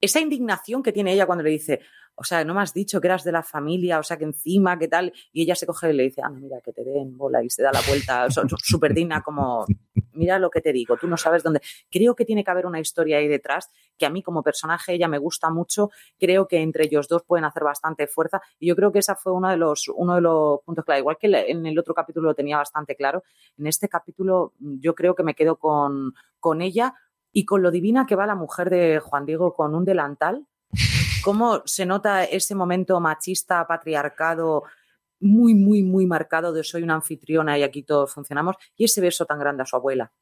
esa 0.03 0.21
indignación 0.21 0.83
que 0.83 0.93
tiene 0.93 1.15
ella 1.15 1.27
cuando 1.27 1.45
le 1.45 1.51
dice, 1.51 1.81
o 2.21 2.25
sea, 2.25 2.45
no 2.45 2.53
me 2.53 2.61
has 2.61 2.75
dicho 2.75 3.01
que 3.01 3.07
eras 3.09 3.25
de 3.25 3.33
la 3.33 3.43
familia, 3.43 3.99
o 3.99 4.03
sea, 4.03 4.19
que 4.19 4.25
encima, 4.25 4.79
¿qué 4.79 4.89
tal? 4.89 5.11
Y 5.33 5.41
ella 5.41 5.55
se 5.55 5.65
coge 5.65 5.89
y 5.89 5.95
le 5.95 6.03
dice, 6.03 6.21
ah, 6.23 6.29
mira, 6.29 6.61
que 6.61 6.71
te 6.71 6.85
den 6.85 7.17
bola 7.17 7.43
y 7.43 7.49
se 7.49 7.63
da 7.63 7.73
la 7.73 7.81
vuelta, 7.89 8.27
súper 8.63 8.93
digna, 8.93 9.23
como, 9.23 9.65
mira 10.13 10.39
lo 10.39 10.51
que 10.51 10.61
te 10.61 10.71
digo, 10.71 10.99
tú 10.99 11.09
no 11.09 11.17
sabes 11.17 11.43
dónde. 11.43 11.63
Creo 11.91 12.15
que 12.15 12.27
tiene 12.27 12.45
que 12.45 12.51
haber 12.51 12.67
una 12.67 12.79
historia 12.79 13.17
ahí 13.17 13.27
detrás, 13.27 13.71
que 13.97 14.05
a 14.05 14.11
mí 14.11 14.23
como 14.23 14.43
personaje 14.43 14.93
ella 14.93 15.09
me 15.09 15.17
gusta 15.17 15.49
mucho, 15.49 15.89
creo 16.19 16.47
que 16.47 16.61
entre 16.61 16.85
ellos 16.85 17.09
dos 17.09 17.23
pueden 17.23 17.47
hacer 17.47 17.65
bastante 17.65 18.07
fuerza 18.07 18.43
y 18.59 18.69
yo 18.69 18.77
creo 18.77 18.93
que 18.93 18.99
esa 18.99 19.17
fue 19.17 19.33
uno 19.33 19.49
de 19.49 19.57
los, 19.57 19.89
uno 19.89 20.17
de 20.17 20.21
los 20.21 20.61
puntos 20.61 20.85
clave. 20.85 21.01
Igual 21.01 21.17
que 21.19 21.27
en 21.27 21.65
el 21.65 21.79
otro 21.79 21.95
capítulo 21.95 22.29
lo 22.29 22.35
tenía 22.35 22.59
bastante 22.59 22.97
claro, 22.97 23.23
en 23.57 23.67
este 23.67 23.89
capítulo 23.89 24.53
yo 24.59 24.95
creo 24.95 25.15
que 25.15 25.23
me 25.23 25.35
quedo 25.35 25.57
con, 25.57 26.13
con 26.39 26.61
ella 26.61 26.93
y 27.33 27.47
con 27.47 27.63
lo 27.63 27.71
divina 27.71 28.05
que 28.05 28.17
va 28.17 28.27
la 28.27 28.35
mujer 28.35 28.69
de 28.69 29.01
Juan 29.01 29.25
Diego 29.25 29.55
con 29.55 29.75
un 29.75 29.87
delantal 29.87 30.47
cómo 31.23 31.63
se 31.65 31.87
nota 31.87 32.25
ese 32.25 32.55
momento 32.55 33.01
machista, 33.01 33.67
patriarcado, 33.67 34.65
muy, 35.21 35.55
muy, 35.55 35.83
muy 35.83 36.07
marcado 36.07 36.53
de 36.53 36.65
soy 36.65 36.83
una 36.83 36.95
anfitriona 36.95 37.59
y 37.59 37.63
aquí 37.63 37.83
todos 37.83 38.13
funcionamos, 38.13 38.57
y 38.77 38.85
ese 38.85 39.01
beso 39.01 39.27
tan 39.27 39.39
grande 39.39 39.63
a 39.63 39.67
su 39.67 39.77
abuela. 39.77 40.13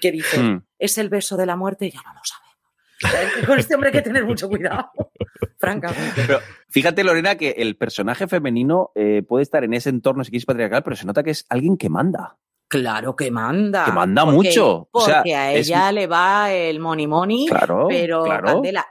¿Qué 0.00 0.12
dice? 0.12 0.38
Hmm. 0.38 0.64
¿Es 0.78 0.98
el 0.98 1.08
beso 1.08 1.36
de 1.36 1.46
la 1.46 1.56
muerte? 1.56 1.90
Ya 1.90 2.02
no 2.02 2.14
lo 2.14 2.20
sabemos. 2.22 3.46
Con 3.46 3.58
este 3.58 3.74
hombre 3.74 3.88
hay 3.88 3.94
que 3.94 4.02
tener 4.02 4.24
mucho 4.24 4.48
cuidado, 4.48 4.90
francamente. 5.58 6.22
Pero 6.26 6.40
fíjate, 6.68 7.02
Lorena, 7.02 7.36
que 7.36 7.50
el 7.50 7.76
personaje 7.76 8.28
femenino 8.28 8.92
eh, 8.94 9.22
puede 9.26 9.42
estar 9.42 9.64
en 9.64 9.72
ese 9.72 9.88
entorno, 9.88 10.22
si 10.22 10.30
quieres, 10.30 10.46
patriarcal, 10.46 10.82
pero 10.82 10.96
se 10.96 11.06
nota 11.06 11.22
que 11.22 11.30
es 11.30 11.46
alguien 11.48 11.76
que 11.76 11.88
manda. 11.88 12.38
Claro 12.70 13.16
que 13.16 13.32
manda. 13.32 13.84
Que 13.84 13.90
manda 13.90 14.24
mucho. 14.24 14.88
Porque 14.92 15.34
a 15.34 15.52
ella 15.52 15.90
le 15.90 16.06
va 16.06 16.52
el 16.52 16.78
money 16.78 17.08
money, 17.08 17.48
claro, 17.48 17.88
pero 17.88 18.24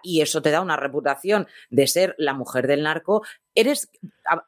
y 0.04 0.20
eso 0.20 0.42
te 0.42 0.52
da 0.52 0.60
una 0.60 0.76
reputación 0.76 1.48
de 1.70 1.88
ser 1.88 2.14
la 2.18 2.34
mujer 2.34 2.68
del 2.68 2.84
narco. 2.84 3.24
Eres, 3.56 3.90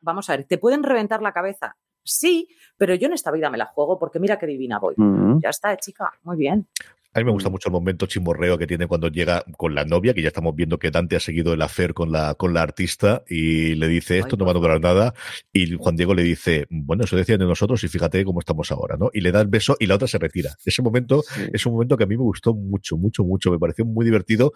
vamos 0.01 0.29
a 0.29 0.35
ver, 0.35 0.43
¿te 0.43 0.57
pueden 0.57 0.83
reventar 0.83 1.21
la 1.21 1.31
cabeza? 1.31 1.77
Sí, 2.03 2.49
pero 2.75 2.93
yo 2.93 3.07
en 3.07 3.13
esta 3.13 3.31
vida 3.31 3.49
me 3.49 3.57
la 3.57 3.67
juego 3.67 3.97
porque 3.97 4.19
mira 4.19 4.37
qué 4.37 4.47
divina 4.47 4.79
voy. 4.79 4.95
Ya 5.41 5.49
está, 5.49 5.77
chica, 5.77 6.11
muy 6.23 6.35
bien. 6.35 6.67
A 7.13 7.19
mí 7.19 7.25
me 7.25 7.31
gusta 7.31 7.49
mm. 7.49 7.51
mucho 7.51 7.67
el 7.67 7.73
momento 7.73 8.05
chimorreo 8.05 8.57
que 8.57 8.67
tiene 8.67 8.87
cuando 8.87 9.09
llega 9.09 9.43
con 9.57 9.75
la 9.75 9.83
novia, 9.83 10.13
que 10.13 10.21
ya 10.21 10.29
estamos 10.29 10.55
viendo 10.55 10.79
que 10.79 10.91
Dante 10.91 11.17
ha 11.17 11.19
seguido 11.19 11.53
el 11.53 11.61
hacer 11.61 11.93
con 11.93 12.11
la, 12.11 12.35
con 12.35 12.53
la 12.53 12.61
artista 12.61 13.23
y 13.27 13.75
le 13.75 13.89
dice 13.89 14.19
esto 14.19 14.37
no 14.37 14.45
va 14.45 14.51
a 14.51 14.53
durar 14.53 14.79
nada. 14.79 15.13
Y 15.51 15.75
Juan 15.75 15.97
Diego 15.97 16.13
le 16.13 16.23
dice, 16.23 16.67
bueno, 16.69 17.03
eso 17.03 17.17
decían 17.17 17.39
de 17.39 17.45
nosotros 17.45 17.83
y 17.83 17.89
fíjate 17.89 18.23
cómo 18.23 18.39
estamos 18.39 18.71
ahora, 18.71 18.95
¿no? 18.97 19.09
Y 19.13 19.19
le 19.21 19.33
da 19.33 19.41
el 19.41 19.47
beso 19.47 19.75
y 19.77 19.87
la 19.87 19.95
otra 19.95 20.07
se 20.07 20.19
retira. 20.19 20.55
Ese 20.65 20.81
momento 20.81 21.23
es 21.51 21.65
un 21.65 21.73
momento 21.73 21.97
que 21.97 22.05
a 22.05 22.07
mí 22.07 22.15
me 22.15 22.23
gustó 22.23 22.53
mucho, 22.53 22.95
mucho, 22.95 23.25
mucho. 23.25 23.51
Me 23.51 23.59
pareció 23.59 23.83
muy 23.83 24.05
divertido 24.05 24.53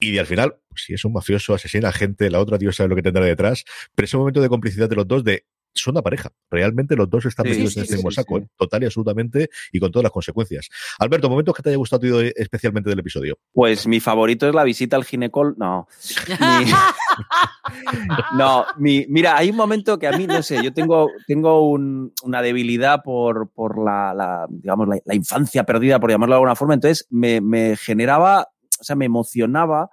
y 0.00 0.18
al 0.18 0.26
final, 0.26 0.56
pues, 0.68 0.82
si 0.84 0.94
es 0.94 1.04
un 1.04 1.12
mafioso, 1.12 1.54
asesina 1.54 1.88
a 1.88 1.92
gente, 1.92 2.30
la 2.30 2.40
otra 2.40 2.58
Dios 2.58 2.76
sabe 2.76 2.88
lo 2.88 2.96
que 2.96 3.02
tendrá 3.02 3.24
detrás, 3.24 3.64
pero 3.94 4.04
ese 4.04 4.16
momento 4.16 4.40
de 4.40 4.48
complicidad 4.48 4.88
de 4.88 4.96
los 4.96 5.06
dos, 5.06 5.24
de 5.24 5.46
son 5.74 5.94
una 5.94 6.02
pareja. 6.02 6.30
Realmente 6.50 6.96
los 6.96 7.10
dos 7.10 7.26
están 7.26 7.48
metidos 7.48 7.76
en 7.76 7.84
ese 7.84 7.96
mismo 7.96 8.10
saco, 8.10 8.38
¿eh? 8.38 8.46
total 8.56 8.82
y 8.82 8.86
absolutamente, 8.86 9.50
y 9.72 9.80
con 9.80 9.90
todas 9.90 10.04
las 10.04 10.12
consecuencias. 10.12 10.68
Alberto, 10.98 11.28
momentos 11.28 11.54
que 11.54 11.62
te 11.62 11.70
haya 11.70 11.76
gustado 11.76 12.20
especialmente 12.20 12.90
del 12.90 12.98
episodio. 12.98 13.38
Pues 13.52 13.86
mi 13.86 14.00
favorito 14.00 14.48
es 14.48 14.54
la 14.54 14.64
visita 14.64 14.96
al 14.96 15.04
ginecol. 15.04 15.54
No. 15.58 15.88
no, 18.38 18.66
mi... 18.78 19.06
mira, 19.08 19.36
hay 19.36 19.50
un 19.50 19.56
momento 19.56 19.98
que 19.98 20.06
a 20.06 20.12
mí, 20.12 20.26
no 20.26 20.42
sé, 20.42 20.62
yo 20.62 20.72
tengo, 20.72 21.10
tengo 21.26 21.70
una 21.70 22.42
debilidad 22.42 23.02
por, 23.02 23.50
por 23.50 23.82
la, 23.82 24.46
digamos, 24.48 24.88
la, 24.88 25.14
infancia 25.14 25.64
perdida, 25.64 26.00
por 26.00 26.10
llamarlo 26.10 26.34
de 26.34 26.36
alguna 26.36 26.56
forma. 26.56 26.74
Entonces 26.74 27.06
me, 27.10 27.40
me 27.40 27.76
generaba, 27.76 28.48
o 28.80 28.84
sea, 28.84 28.96
me 28.96 29.06
emocionaba 29.06 29.90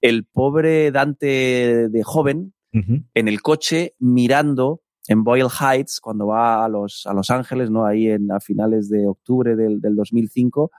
el 0.00 0.26
pobre 0.26 0.90
Dante 0.90 1.88
de 1.88 2.02
joven 2.02 2.52
en 2.72 3.28
el 3.28 3.40
coche 3.40 3.94
mirando 4.00 4.83
en 5.06 5.24
Boyle 5.24 5.48
Heights, 5.48 6.00
cuando 6.00 6.26
va 6.26 6.64
a 6.64 6.68
Los, 6.68 7.06
a 7.06 7.12
los 7.12 7.30
Ángeles, 7.30 7.70
¿no? 7.70 7.84
Ahí 7.84 8.08
en, 8.10 8.30
a 8.32 8.40
finales 8.40 8.88
de 8.88 9.06
octubre 9.06 9.56
del, 9.56 9.80
del 9.80 9.96
2005, 9.96 10.70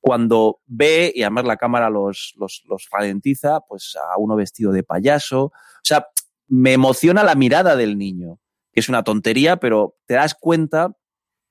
cuando 0.00 0.60
ve, 0.66 1.12
y 1.14 1.22
además 1.22 1.44
la 1.44 1.56
cámara 1.56 1.90
los, 1.90 2.34
los, 2.38 2.62
los 2.68 2.88
ralentiza, 2.90 3.60
pues 3.60 3.96
a 3.96 4.18
uno 4.18 4.34
vestido 4.34 4.72
de 4.72 4.82
payaso. 4.82 5.44
O 5.44 5.52
sea, 5.82 6.06
me 6.48 6.72
emociona 6.72 7.22
la 7.22 7.34
mirada 7.34 7.76
del 7.76 7.98
niño, 7.98 8.40
que 8.72 8.80
es 8.80 8.88
una 8.88 9.04
tontería, 9.04 9.58
pero 9.58 9.96
te 10.06 10.14
das 10.14 10.34
cuenta 10.34 10.96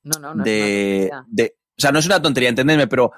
no, 0.04 0.20
no, 0.20 0.34
no 0.34 0.44
de, 0.44 1.12
de, 1.28 1.56
O 1.78 1.82
sea, 1.82 1.92
no 1.92 2.00
es 2.00 2.06
una 2.06 2.22
tontería, 2.22 2.50
entendedme, 2.50 2.88
pero 2.88 3.12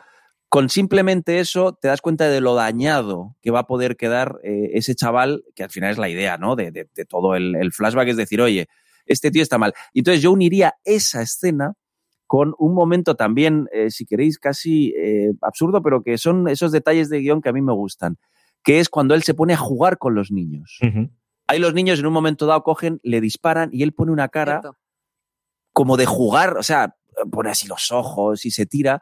con 0.49 0.69
simplemente 0.69 1.39
eso 1.39 1.77
te 1.79 1.87
das 1.87 2.01
cuenta 2.01 2.27
de 2.27 2.41
lo 2.41 2.55
dañado 2.55 3.37
que 3.41 3.51
va 3.51 3.59
a 3.59 3.67
poder 3.67 3.95
quedar 3.95 4.39
eh, 4.43 4.71
ese 4.73 4.95
chaval, 4.95 5.45
que 5.55 5.63
al 5.63 5.69
final 5.69 5.91
es 5.91 5.97
la 5.97 6.09
idea, 6.09 6.37
¿no? 6.37 6.55
De, 6.55 6.71
de, 6.71 6.89
de 6.93 7.05
todo 7.05 7.35
el, 7.35 7.55
el, 7.55 7.71
flashback, 7.71 8.09
es 8.09 8.17
decir, 8.17 8.41
oye, 8.41 8.67
este 9.05 9.31
tío 9.31 9.41
está 9.41 9.57
mal. 9.57 9.73
Y 9.93 9.99
entonces 9.99 10.21
yo 10.21 10.31
uniría 10.31 10.75
esa 10.83 11.21
escena 11.21 11.73
con 12.27 12.53
un 12.57 12.73
momento 12.73 13.15
también, 13.15 13.67
eh, 13.73 13.91
si 13.91 14.05
queréis, 14.05 14.39
casi 14.39 14.93
eh, 14.97 15.33
absurdo, 15.41 15.81
pero 15.81 16.01
que 16.01 16.17
son 16.17 16.47
esos 16.47 16.71
detalles 16.71 17.09
de 17.09 17.19
guion 17.19 17.41
que 17.41 17.49
a 17.49 17.53
mí 17.53 17.61
me 17.61 17.73
gustan, 17.73 18.17
que 18.63 18.79
es 18.79 18.87
cuando 18.87 19.15
él 19.15 19.23
se 19.23 19.33
pone 19.33 19.53
a 19.53 19.57
jugar 19.57 19.97
con 19.97 20.15
los 20.15 20.31
niños. 20.31 20.79
Ahí 21.47 21.59
los 21.59 21.73
niños 21.73 21.99
en 21.99 22.05
un 22.05 22.13
momento 22.13 22.45
dado 22.45 22.63
cogen, 22.63 23.01
le 23.03 23.19
disparan 23.19 23.69
y 23.73 23.83
él 23.83 23.93
pone 23.93 24.13
una 24.13 24.29
cara 24.29 24.61
como 25.73 25.97
de 25.97 26.05
jugar, 26.05 26.57
o 26.57 26.63
sea, 26.63 26.95
pone 27.29 27.49
así 27.49 27.67
los 27.67 27.91
ojos 27.91 28.45
y 28.45 28.51
se 28.51 28.65
tira, 28.65 29.01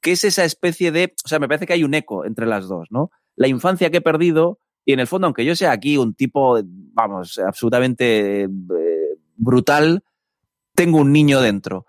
que 0.00 0.12
es 0.12 0.24
esa 0.24 0.44
especie 0.44 0.90
de, 0.90 1.14
o 1.24 1.28
sea, 1.28 1.38
me 1.38 1.46
parece 1.46 1.66
que 1.66 1.74
hay 1.74 1.84
un 1.84 1.94
eco 1.94 2.24
entre 2.24 2.46
las 2.46 2.66
dos, 2.66 2.88
¿no? 2.90 3.10
La 3.36 3.46
infancia 3.46 3.90
que 3.90 3.98
he 3.98 4.02
perdido 4.02 4.58
y 4.84 4.92
en 4.92 5.00
el 5.00 5.06
fondo, 5.06 5.26
aunque 5.26 5.44
yo 5.44 5.56
sea 5.56 5.72
aquí 5.72 5.96
un 5.96 6.14
tipo, 6.14 6.60
vamos, 6.64 7.38
absolutamente 7.38 8.42
eh, 8.42 8.48
brutal, 9.36 10.04
tengo 10.74 10.98
un 10.98 11.12
niño 11.12 11.40
dentro. 11.40 11.86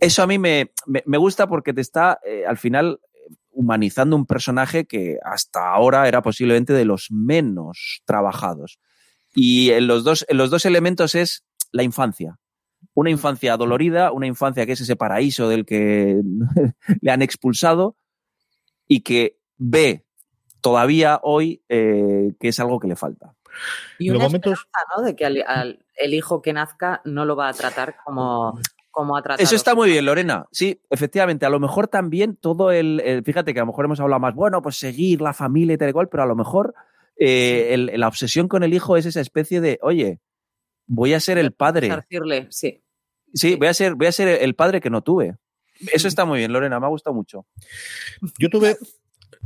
Eso 0.00 0.22
a 0.22 0.26
mí 0.26 0.38
me, 0.38 0.72
me, 0.86 1.18
gusta 1.18 1.46
porque 1.46 1.72
te 1.72 1.80
está, 1.80 2.18
eh, 2.24 2.44
al 2.46 2.58
final, 2.58 3.00
humanizando 3.50 4.16
un 4.16 4.26
personaje 4.26 4.86
que 4.86 5.18
hasta 5.24 5.72
ahora 5.72 6.08
era 6.08 6.22
posiblemente 6.22 6.72
de 6.72 6.84
los 6.84 7.08
menos 7.10 8.02
trabajados. 8.04 8.78
Y 9.34 9.70
en 9.70 9.86
los 9.86 10.04
dos, 10.04 10.26
en 10.28 10.38
los 10.38 10.50
dos 10.50 10.64
elementos 10.64 11.14
es 11.14 11.44
la 11.72 11.82
infancia. 11.82 12.38
Una 12.94 13.10
infancia 13.10 13.56
dolorida, 13.56 14.12
una 14.12 14.26
infancia 14.26 14.66
que 14.66 14.72
es 14.72 14.80
ese 14.80 14.96
paraíso 14.96 15.48
del 15.48 15.64
que 15.64 16.20
le 17.00 17.10
han 17.10 17.22
expulsado 17.22 17.96
y 18.86 19.00
que 19.00 19.38
ve 19.56 20.04
todavía 20.60 21.20
hoy 21.22 21.62
eh, 21.68 22.34
que 22.40 22.48
es 22.48 22.60
algo 22.60 22.80
que 22.80 22.88
le 22.88 22.96
falta. 22.96 23.34
Y 23.98 24.10
una 24.10 24.20
momentos... 24.20 24.66
¿no? 24.96 25.02
De 25.02 25.16
que 25.16 25.26
al, 25.26 25.84
el 25.96 26.14
hijo 26.14 26.42
que 26.42 26.52
nazca 26.52 27.00
no 27.04 27.24
lo 27.24 27.36
va 27.36 27.48
a 27.48 27.52
tratar 27.52 27.96
como, 28.04 28.58
como 28.90 29.16
ha 29.16 29.22
tratado. 29.22 29.42
Eso 29.42 29.56
está 29.56 29.74
muy 29.74 29.90
bien, 29.90 30.04
Lorena. 30.04 30.46
Sí, 30.52 30.80
efectivamente. 30.90 31.46
A 31.46 31.50
lo 31.50 31.60
mejor 31.60 31.88
también 31.88 32.36
todo 32.36 32.70
el, 32.70 33.22
Fíjate 33.24 33.52
que 33.52 33.60
a 33.60 33.62
lo 33.62 33.66
mejor 33.66 33.84
hemos 33.84 34.00
hablado 34.00 34.20
más, 34.20 34.34
bueno, 34.34 34.62
pues 34.62 34.76
seguir 34.76 35.20
la 35.20 35.32
familia 35.32 35.74
y 35.74 35.78
tal 35.78 35.90
y 35.90 35.92
cual, 35.92 36.08
pero 36.08 36.22
a 36.22 36.26
lo 36.26 36.36
mejor 36.36 36.74
eh, 37.16 37.76
la 37.94 38.08
obsesión 38.08 38.48
con 38.48 38.62
el 38.62 38.74
hijo 38.74 38.96
es 38.96 39.06
esa 39.06 39.20
especie 39.20 39.60
de, 39.60 39.78
oye, 39.82 40.20
voy 40.86 41.14
a 41.14 41.20
ser 41.20 41.38
el 41.38 41.52
padre. 41.52 41.90
sí. 42.50 42.82
Sí, 43.34 43.56
voy 43.56 43.68
a 43.68 43.74
ser, 43.74 43.96
voy 43.96 44.06
a 44.06 44.12
ser 44.12 44.28
el 44.42 44.54
padre 44.54 44.80
que 44.80 44.88
no 44.88 45.02
tuve. 45.02 45.36
Eso 45.92 46.08
está 46.08 46.24
muy 46.24 46.38
bien, 46.38 46.52
Lorena, 46.52 46.80
me 46.80 46.86
ha 46.86 46.88
gustado 46.88 47.14
mucho. 47.14 47.46
Yo 48.38 48.48
tuve 48.48 48.78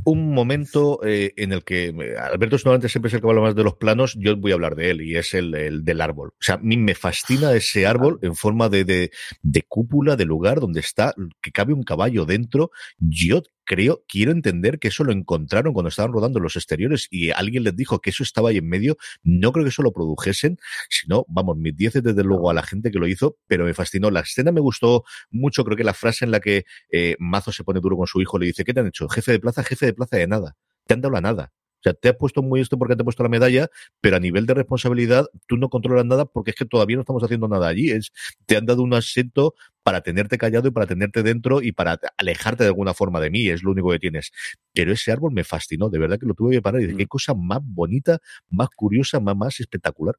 un 0.03 0.33
momento 0.33 0.99
eh, 1.03 1.33
en 1.37 1.51
el 1.51 1.63
que 1.63 1.87
eh, 1.87 2.15
Alberto 2.17 2.57
normalmente 2.57 2.89
siempre 2.89 3.09
es 3.09 3.13
el 3.13 3.21
que 3.21 3.27
habla 3.27 3.41
más 3.41 3.55
de 3.55 3.63
los 3.63 3.75
planos, 3.75 4.15
yo 4.19 4.35
voy 4.35 4.51
a 4.51 4.55
hablar 4.55 4.75
de 4.75 4.89
él 4.89 5.01
y 5.01 5.15
es 5.15 5.33
el, 5.33 5.53
el 5.53 5.83
del 5.83 6.01
árbol. 6.01 6.29
O 6.29 6.43
sea, 6.43 6.55
a 6.55 6.59
mí 6.59 6.77
me 6.77 6.95
fascina 6.95 7.53
ese 7.53 7.85
árbol 7.85 8.19
en 8.21 8.35
forma 8.35 8.69
de, 8.69 8.83
de, 8.83 9.11
de 9.41 9.61
cúpula, 9.63 10.15
de 10.15 10.25
lugar 10.25 10.59
donde 10.59 10.79
está, 10.79 11.13
que 11.41 11.51
cabe 11.51 11.73
un 11.73 11.83
caballo 11.83 12.25
dentro. 12.25 12.71
Yo 12.97 13.43
creo, 13.71 14.03
quiero 14.07 14.31
entender 14.31 14.79
que 14.79 14.89
eso 14.89 15.05
lo 15.05 15.13
encontraron 15.13 15.73
cuando 15.73 15.87
estaban 15.87 16.11
rodando 16.11 16.41
los 16.41 16.57
exteriores 16.57 17.07
y 17.09 17.31
alguien 17.31 17.63
les 17.63 17.73
dijo 17.73 17.99
que 17.99 18.09
eso 18.09 18.21
estaba 18.23 18.49
ahí 18.49 18.57
en 18.57 18.67
medio. 18.67 18.97
No 19.23 19.53
creo 19.53 19.63
que 19.63 19.69
eso 19.69 19.81
lo 19.81 19.93
produjesen, 19.93 20.57
sino, 20.89 21.25
vamos, 21.29 21.55
mis 21.55 21.75
10 21.75 22.03
desde 22.03 22.23
luego 22.23 22.49
a 22.49 22.53
la 22.53 22.63
gente 22.63 22.91
que 22.91 22.99
lo 22.99 23.07
hizo, 23.07 23.37
pero 23.47 23.63
me 23.63 23.73
fascinó. 23.73 24.11
La 24.11 24.21
escena 24.21 24.51
me 24.51 24.59
gustó 24.59 25.05
mucho, 25.29 25.63
creo 25.63 25.77
que 25.77 25.85
la 25.85 25.93
frase 25.93 26.25
en 26.25 26.31
la 26.31 26.39
que 26.39 26.65
eh, 26.91 27.15
Mazo 27.19 27.51
se 27.53 27.63
pone 27.63 27.79
duro 27.79 27.95
con 27.95 28.07
su 28.07 28.21
hijo 28.21 28.37
le 28.37 28.47
dice, 28.47 28.65
¿qué 28.65 28.73
te 28.73 28.81
han 28.81 28.87
hecho? 28.87 29.07
Jefe 29.07 29.31
de 29.31 29.39
plaza, 29.39 29.63
jefe 29.71 29.87
de 29.87 29.93
plaza 29.93 30.17
de 30.17 30.27
nada. 30.27 30.55
Te 30.85 30.93
han 30.93 31.01
dado 31.01 31.13
la 31.13 31.21
nada. 31.21 31.51
O 31.81 31.83
sea, 31.83 31.93
te 31.93 32.09
has 32.09 32.15
puesto 32.15 32.43
muy 32.43 32.61
esto 32.61 32.77
porque 32.77 32.95
te 32.95 33.01
he 33.01 33.03
puesto 33.03 33.23
la 33.23 33.29
medalla, 33.29 33.67
pero 34.01 34.17
a 34.17 34.19
nivel 34.19 34.45
de 34.45 34.53
responsabilidad 34.53 35.25
tú 35.47 35.57
no 35.57 35.69
controlas 35.69 36.05
nada 36.05 36.25
porque 36.25 36.51
es 36.51 36.55
que 36.55 36.65
todavía 36.65 36.95
no 36.95 37.01
estamos 37.01 37.23
haciendo 37.23 37.47
nada 37.47 37.67
allí. 37.67 37.89
Es, 37.89 38.11
te 38.45 38.55
han 38.55 38.67
dado 38.67 38.83
un 38.83 38.93
asiento 38.93 39.55
para 39.81 40.01
tenerte 40.01 40.37
callado 40.37 40.67
y 40.67 40.71
para 40.71 40.85
tenerte 40.85 41.23
dentro 41.23 41.63
y 41.63 41.71
para 41.71 41.99
alejarte 42.17 42.63
de 42.63 42.67
alguna 42.67 42.93
forma 42.93 43.19
de 43.19 43.31
mí. 43.31 43.49
Es 43.49 43.63
lo 43.63 43.71
único 43.71 43.89
que 43.89 43.97
tienes. 43.97 44.31
Pero 44.73 44.93
ese 44.93 45.11
árbol 45.11 45.31
me 45.33 45.43
fascinó. 45.43 45.89
De 45.89 45.97
verdad 45.97 46.19
que 46.19 46.27
lo 46.27 46.35
tuve 46.35 46.51
que 46.51 46.61
parar 46.61 46.81
y 46.81 46.85
dije, 46.85 46.97
qué 46.97 47.07
cosa 47.07 47.33
más 47.33 47.61
bonita, 47.63 48.19
más 48.49 48.69
curiosa, 48.75 49.19
más, 49.19 49.35
más 49.35 49.59
espectacular. 49.59 50.15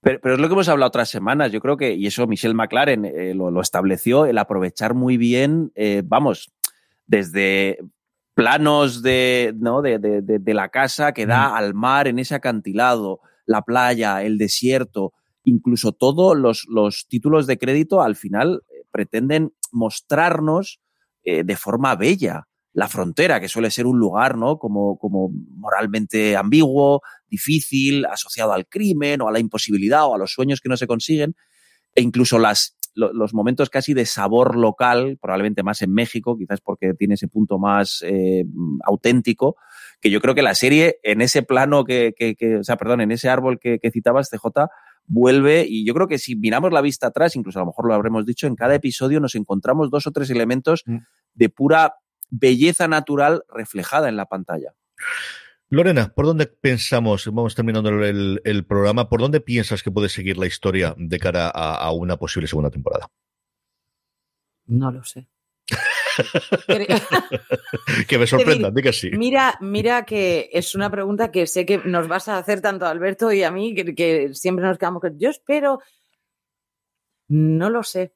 Pero, 0.00 0.18
pero, 0.20 0.34
es 0.34 0.40
lo 0.40 0.48
que 0.48 0.54
hemos 0.54 0.68
hablado 0.68 0.88
otras 0.88 1.10
semanas. 1.10 1.52
Yo 1.52 1.60
creo 1.60 1.76
que, 1.76 1.92
y 1.92 2.06
eso 2.06 2.26
Michelle 2.26 2.54
McLaren 2.54 3.04
eh, 3.04 3.34
lo, 3.34 3.50
lo, 3.50 3.60
estableció, 3.60 4.24
el 4.24 4.38
aprovechar 4.38 4.94
muy 4.94 5.18
bien, 5.18 5.72
eh, 5.74 6.02
vamos, 6.04 6.50
desde 7.06 7.78
planos 8.34 9.02
de, 9.02 9.54
¿no? 9.58 9.82
de, 9.82 9.98
de, 9.98 10.22
de, 10.22 10.54
la 10.54 10.68
casa 10.68 11.12
que 11.12 11.26
da 11.26 11.56
al 11.56 11.74
mar 11.74 12.08
en 12.08 12.18
ese 12.18 12.34
acantilado, 12.34 13.20
la 13.46 13.62
playa, 13.62 14.22
el 14.22 14.38
desierto, 14.38 15.12
incluso 15.44 15.92
todos 15.92 16.36
los, 16.36 16.66
los 16.68 17.06
títulos 17.08 17.46
de 17.46 17.58
crédito 17.58 18.02
al 18.02 18.16
final 18.16 18.62
eh, 18.68 18.84
pretenden 18.90 19.52
mostrarnos 19.70 20.80
eh, 21.24 21.44
de 21.44 21.56
forma 21.56 21.94
bella 21.94 22.48
la 22.74 22.88
frontera, 22.88 23.38
que 23.38 23.48
suele 23.48 23.70
ser 23.70 23.86
un 23.86 23.98
lugar, 23.98 24.38
¿no? 24.38 24.58
Como, 24.58 24.98
como 24.98 25.30
moralmente 25.30 26.36
ambiguo, 26.36 27.02
difícil, 27.28 28.06
asociado 28.06 28.52
al 28.52 28.66
crimen 28.66 29.20
o 29.20 29.28
a 29.28 29.32
la 29.32 29.40
imposibilidad 29.40 30.06
o 30.06 30.14
a 30.14 30.18
los 30.18 30.32
sueños 30.32 30.60
que 30.60 30.70
no 30.70 30.78
se 30.78 30.86
consiguen, 30.86 31.36
e 31.94 32.00
incluso 32.00 32.38
las, 32.38 32.78
los 32.94 33.34
momentos 33.34 33.70
casi 33.70 33.94
de 33.94 34.06
sabor 34.06 34.56
local, 34.56 35.18
probablemente 35.20 35.62
más 35.62 35.82
en 35.82 35.92
México, 35.92 36.36
quizás 36.36 36.60
porque 36.60 36.94
tiene 36.94 37.14
ese 37.14 37.28
punto 37.28 37.58
más 37.58 38.04
eh, 38.06 38.44
auténtico, 38.84 39.56
que 40.00 40.10
yo 40.10 40.20
creo 40.20 40.34
que 40.34 40.42
la 40.42 40.54
serie 40.54 40.98
en 41.02 41.22
ese 41.22 41.42
plano 41.42 41.84
que, 41.84 42.14
que, 42.16 42.34
que 42.34 42.56
o 42.56 42.64
sea, 42.64 42.76
perdón, 42.76 43.00
en 43.00 43.12
ese 43.12 43.28
árbol 43.28 43.58
que, 43.58 43.78
que 43.78 43.90
citabas, 43.90 44.30
CJ, 44.30 44.68
vuelve 45.06 45.64
y 45.68 45.84
yo 45.84 45.94
creo 45.94 46.08
que 46.08 46.18
si 46.18 46.36
miramos 46.36 46.72
la 46.72 46.80
vista 46.80 47.08
atrás, 47.08 47.36
incluso 47.36 47.58
a 47.58 47.62
lo 47.62 47.66
mejor 47.66 47.86
lo 47.86 47.94
habremos 47.94 48.26
dicho, 48.26 48.46
en 48.46 48.56
cada 48.56 48.74
episodio 48.74 49.20
nos 49.20 49.34
encontramos 49.34 49.90
dos 49.90 50.06
o 50.06 50.12
tres 50.12 50.30
elementos 50.30 50.82
mm. 50.86 50.98
de 51.34 51.48
pura 51.48 51.94
belleza 52.30 52.88
natural 52.88 53.44
reflejada 53.48 54.08
en 54.08 54.16
la 54.16 54.26
pantalla. 54.26 54.74
Lorena, 55.72 56.12
¿por 56.14 56.26
dónde 56.26 56.46
pensamos, 56.46 57.24
vamos 57.32 57.54
terminando 57.54 57.88
el, 57.88 58.42
el, 58.44 58.66
programa, 58.66 59.08
¿por 59.08 59.22
dónde 59.22 59.40
piensas 59.40 59.82
que 59.82 59.90
puede 59.90 60.10
seguir 60.10 60.36
la 60.36 60.46
historia 60.46 60.94
de 60.98 61.18
cara 61.18 61.48
a, 61.48 61.76
a 61.76 61.92
una 61.92 62.18
posible 62.18 62.46
segunda 62.46 62.68
temporada? 62.68 63.08
No 64.66 64.90
lo 64.90 65.02
sé. 65.02 65.26
que 68.06 68.18
me 68.18 68.26
sorprenda, 68.26 68.70
diga 68.70 68.92
sí. 68.92 69.12
Mira, 69.12 69.56
mira 69.62 70.04
que 70.04 70.50
es 70.52 70.74
una 70.74 70.90
pregunta 70.90 71.30
que 71.30 71.46
sé 71.46 71.64
que 71.64 71.78
nos 71.78 72.06
vas 72.06 72.28
a 72.28 72.36
hacer 72.36 72.60
tanto 72.60 72.84
a 72.84 72.90
Alberto 72.90 73.32
y 73.32 73.42
a 73.42 73.50
mí, 73.50 73.74
que, 73.74 73.94
que 73.94 74.34
siempre 74.34 74.66
nos 74.66 74.76
quedamos 74.76 75.00
con. 75.00 75.18
Yo 75.18 75.30
espero. 75.30 75.80
No 77.28 77.70
lo 77.70 77.82
sé. 77.82 78.12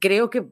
Creo 0.00 0.28
que, 0.28 0.50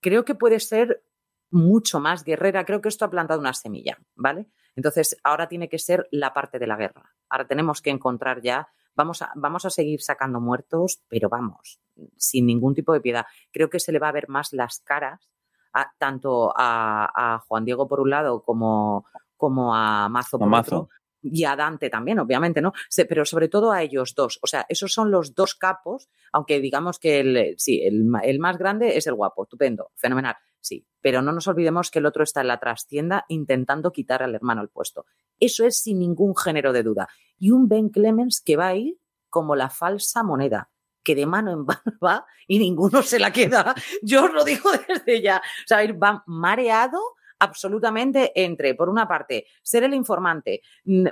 creo 0.00 0.24
que 0.24 0.34
puede 0.34 0.60
ser 0.60 1.04
mucho 1.50 2.00
más 2.00 2.24
guerrera. 2.24 2.64
Creo 2.64 2.80
que 2.80 2.88
esto 2.88 3.04
ha 3.04 3.10
plantado 3.10 3.38
una 3.38 3.52
semilla, 3.52 3.98
¿vale? 4.14 4.46
Entonces, 4.76 5.16
ahora 5.22 5.48
tiene 5.48 5.68
que 5.68 5.78
ser 5.78 6.08
la 6.10 6.32
parte 6.32 6.58
de 6.58 6.66
la 6.66 6.76
guerra. 6.76 7.14
Ahora 7.28 7.46
tenemos 7.46 7.80
que 7.80 7.90
encontrar 7.90 8.42
ya, 8.42 8.68
vamos 8.94 9.22
a, 9.22 9.32
vamos 9.36 9.64
a 9.64 9.70
seguir 9.70 10.00
sacando 10.02 10.40
muertos, 10.40 11.02
pero 11.08 11.28
vamos, 11.28 11.80
sin 12.16 12.46
ningún 12.46 12.74
tipo 12.74 12.92
de 12.92 13.00
piedad. 13.00 13.26
Creo 13.52 13.70
que 13.70 13.80
se 13.80 13.92
le 13.92 13.98
va 13.98 14.08
a 14.08 14.12
ver 14.12 14.28
más 14.28 14.52
las 14.52 14.80
caras, 14.80 15.30
a, 15.72 15.92
tanto 15.98 16.52
a, 16.56 17.10
a, 17.14 17.38
Juan 17.40 17.64
Diego 17.64 17.88
por 17.88 18.00
un 18.00 18.10
lado 18.10 18.42
como, 18.42 19.06
como 19.36 19.74
a 19.74 20.08
Mazo 20.08 20.38
por 20.38 20.48
Mazo. 20.48 20.76
otro. 20.76 20.88
Y 21.26 21.44
a 21.44 21.56
Dante 21.56 21.88
también, 21.88 22.18
obviamente, 22.18 22.60
¿no? 22.60 22.74
Pero 23.08 23.24
sobre 23.24 23.48
todo 23.48 23.72
a 23.72 23.82
ellos 23.82 24.14
dos. 24.14 24.38
O 24.42 24.46
sea, 24.46 24.66
esos 24.68 24.92
son 24.92 25.10
los 25.10 25.34
dos 25.34 25.54
capos, 25.54 26.10
aunque 26.32 26.60
digamos 26.60 26.98
que 26.98 27.20
el, 27.20 27.54
sí, 27.56 27.80
el, 27.82 28.06
el 28.22 28.38
más 28.38 28.58
grande 28.58 28.98
es 28.98 29.06
el 29.06 29.14
guapo, 29.14 29.44
estupendo, 29.44 29.90
fenomenal 29.96 30.36
sí, 30.64 30.86
pero 31.00 31.22
no 31.22 31.32
nos 31.32 31.46
olvidemos 31.46 31.90
que 31.90 31.98
el 31.98 32.06
otro 32.06 32.24
está 32.24 32.40
en 32.40 32.48
la 32.48 32.58
trastienda 32.58 33.24
intentando 33.28 33.92
quitar 33.92 34.22
al 34.22 34.34
hermano 34.34 34.62
el 34.62 34.70
puesto. 34.70 35.06
Eso 35.38 35.64
es 35.64 35.78
sin 35.78 35.98
ningún 35.98 36.34
género 36.36 36.72
de 36.72 36.82
duda. 36.82 37.08
Y 37.38 37.50
un 37.50 37.68
Ben 37.68 37.90
Clemens 37.90 38.40
que 38.40 38.56
va 38.56 38.68
a 38.68 38.76
ir 38.76 38.98
como 39.28 39.54
la 39.54 39.68
falsa 39.68 40.22
moneda, 40.22 40.70
que 41.02 41.14
de 41.14 41.26
mano 41.26 41.52
en 41.52 41.58
mano 41.66 41.98
va 42.02 42.26
y 42.48 42.58
ninguno 42.58 43.02
se 43.02 43.18
la 43.18 43.32
queda. 43.32 43.74
Yo 44.02 44.24
os 44.24 44.32
lo 44.32 44.44
digo 44.44 44.70
desde 44.88 45.20
ya. 45.20 45.38
O 45.38 45.66
sea, 45.66 45.80
va 45.92 46.24
mareado 46.26 46.98
absolutamente 47.44 48.32
entre, 48.34 48.74
por 48.74 48.88
una 48.88 49.06
parte, 49.06 49.46
ser 49.62 49.84
el 49.84 49.94
informante, 49.94 50.62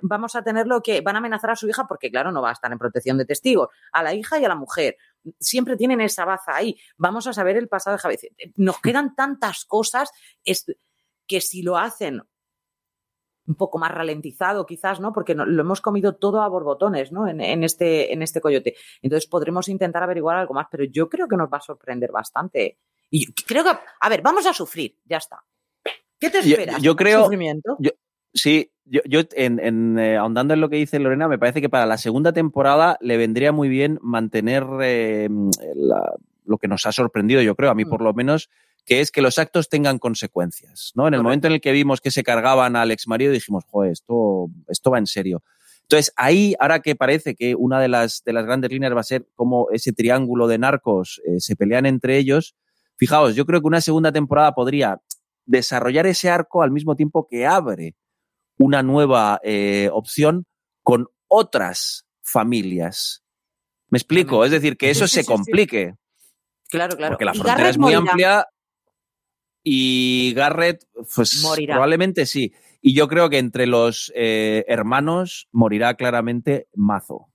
vamos 0.02 0.34
a 0.34 0.42
tenerlo 0.42 0.82
que 0.82 1.00
van 1.00 1.16
a 1.16 1.18
amenazar 1.18 1.50
a 1.50 1.56
su 1.56 1.68
hija 1.68 1.86
porque, 1.86 2.10
claro, 2.10 2.32
no 2.32 2.42
va 2.42 2.50
a 2.50 2.52
estar 2.52 2.72
en 2.72 2.78
protección 2.78 3.18
de 3.18 3.24
testigos, 3.24 3.68
a 3.92 4.02
la 4.02 4.14
hija 4.14 4.38
y 4.38 4.44
a 4.44 4.48
la 4.48 4.54
mujer. 4.54 4.96
Siempre 5.38 5.76
tienen 5.76 6.00
esa 6.00 6.24
baza 6.24 6.56
ahí. 6.56 6.76
Vamos 6.96 7.26
a 7.26 7.32
saber 7.32 7.56
el 7.56 7.68
pasado 7.68 7.96
de 7.96 8.02
Javier. 8.02 8.20
Nos 8.56 8.80
quedan 8.80 9.14
tantas 9.14 9.64
cosas 9.64 10.10
que 11.26 11.40
si 11.40 11.62
lo 11.62 11.78
hacen 11.78 12.22
un 13.46 13.54
poco 13.56 13.78
más 13.78 13.90
ralentizado 13.90 14.66
quizás, 14.66 15.00
¿no? 15.00 15.12
Porque 15.12 15.34
no, 15.34 15.44
lo 15.44 15.62
hemos 15.62 15.80
comido 15.80 16.14
todo 16.14 16.42
a 16.42 16.48
borbotones, 16.48 17.12
¿no? 17.12 17.28
En, 17.28 17.40
en, 17.40 17.64
este, 17.64 18.12
en 18.12 18.22
este 18.22 18.40
coyote. 18.40 18.76
Entonces 19.00 19.28
podremos 19.28 19.68
intentar 19.68 20.02
averiguar 20.02 20.36
algo 20.36 20.54
más, 20.54 20.68
pero 20.70 20.84
yo 20.84 21.08
creo 21.08 21.28
que 21.28 21.36
nos 21.36 21.52
va 21.52 21.58
a 21.58 21.62
sorprender 21.62 22.12
bastante. 22.12 22.78
Y 23.10 23.32
creo 23.32 23.64
que, 23.64 23.70
a 24.00 24.08
ver, 24.08 24.22
vamos 24.22 24.46
a 24.46 24.52
sufrir, 24.52 24.98
ya 25.04 25.18
está. 25.18 25.44
¿Qué 26.22 26.30
te 26.30 26.38
esperas? 26.38 26.76
Yo, 26.76 26.92
yo 26.92 26.96
creo. 26.96 27.28
Yo, 27.80 27.90
sí, 28.32 28.70
yo, 28.84 29.00
yo 29.06 29.22
en, 29.32 29.58
en 29.58 29.98
eh, 29.98 30.16
ahondando 30.16 30.54
en 30.54 30.60
lo 30.60 30.68
que 30.68 30.76
dice 30.76 31.00
Lorena, 31.00 31.26
me 31.26 31.36
parece 31.36 31.60
que 31.60 31.68
para 31.68 31.84
la 31.84 31.98
segunda 31.98 32.32
temporada 32.32 32.96
le 33.00 33.16
vendría 33.16 33.50
muy 33.50 33.68
bien 33.68 33.98
mantener 34.02 34.64
eh, 34.82 35.28
la, 35.74 36.14
lo 36.44 36.58
que 36.58 36.68
nos 36.68 36.86
ha 36.86 36.92
sorprendido, 36.92 37.42
yo 37.42 37.56
creo, 37.56 37.70
a 37.70 37.74
mí 37.74 37.84
mm. 37.84 37.88
por 37.88 38.02
lo 38.02 38.14
menos, 38.14 38.50
que 38.84 39.00
es 39.00 39.10
que 39.10 39.20
los 39.20 39.36
actos 39.38 39.68
tengan 39.68 39.98
consecuencias. 39.98 40.92
¿no? 40.94 41.08
En 41.08 41.14
el 41.14 41.18
Correcto. 41.18 41.22
momento 41.24 41.46
en 41.48 41.52
el 41.54 41.60
que 41.60 41.72
vimos 41.72 42.00
que 42.00 42.12
se 42.12 42.22
cargaban 42.22 42.76
al 42.76 42.92
ex 42.92 43.08
marido, 43.08 43.32
dijimos, 43.32 43.64
joder, 43.66 43.90
esto, 43.90 44.46
esto 44.68 44.92
va 44.92 44.98
en 44.98 45.08
serio. 45.08 45.42
Entonces, 45.82 46.12
ahí, 46.14 46.54
ahora 46.60 46.78
que 46.78 46.94
parece 46.94 47.34
que 47.34 47.56
una 47.56 47.80
de 47.80 47.88
las, 47.88 48.22
de 48.24 48.32
las 48.32 48.44
grandes 48.44 48.70
líneas 48.70 48.94
va 48.94 49.00
a 49.00 49.02
ser 49.02 49.26
cómo 49.34 49.66
ese 49.72 49.92
triángulo 49.92 50.46
de 50.46 50.58
narcos 50.58 51.20
eh, 51.26 51.40
se 51.40 51.56
pelean 51.56 51.84
entre 51.84 52.16
ellos, 52.16 52.54
fijaos, 52.96 53.34
yo 53.34 53.44
creo 53.44 53.60
que 53.60 53.66
una 53.66 53.80
segunda 53.80 54.12
temporada 54.12 54.54
podría 54.54 55.00
desarrollar 55.52 56.06
ese 56.06 56.30
arco 56.30 56.62
al 56.62 56.70
mismo 56.70 56.96
tiempo 56.96 57.28
que 57.28 57.46
abre 57.46 57.94
una 58.58 58.82
nueva 58.82 59.38
eh, 59.44 59.90
opción 59.92 60.46
con 60.82 61.08
otras 61.28 62.06
familias. 62.22 63.22
¿Me 63.88 63.98
explico? 63.98 64.44
Es 64.44 64.50
decir, 64.50 64.76
que 64.76 64.90
eso 64.90 65.06
sí, 65.06 65.16
se 65.16 65.22
sí, 65.22 65.26
complique. 65.26 65.92
Sí. 65.92 66.28
Claro, 66.70 66.96
claro. 66.96 67.12
Porque 67.12 67.26
la 67.26 67.34
frontera 67.34 67.68
es 67.68 67.78
muy 67.78 67.92
morirá. 67.92 68.10
amplia 68.10 68.46
y 69.62 70.32
Garrett, 70.34 70.84
pues 71.14 71.42
morirá. 71.42 71.74
probablemente 71.74 72.24
sí. 72.24 72.52
Y 72.80 72.94
yo 72.94 73.06
creo 73.06 73.28
que 73.28 73.38
entre 73.38 73.66
los 73.66 74.10
eh, 74.16 74.64
hermanos 74.66 75.48
morirá 75.52 75.94
claramente 75.94 76.66
Mazo. 76.74 77.28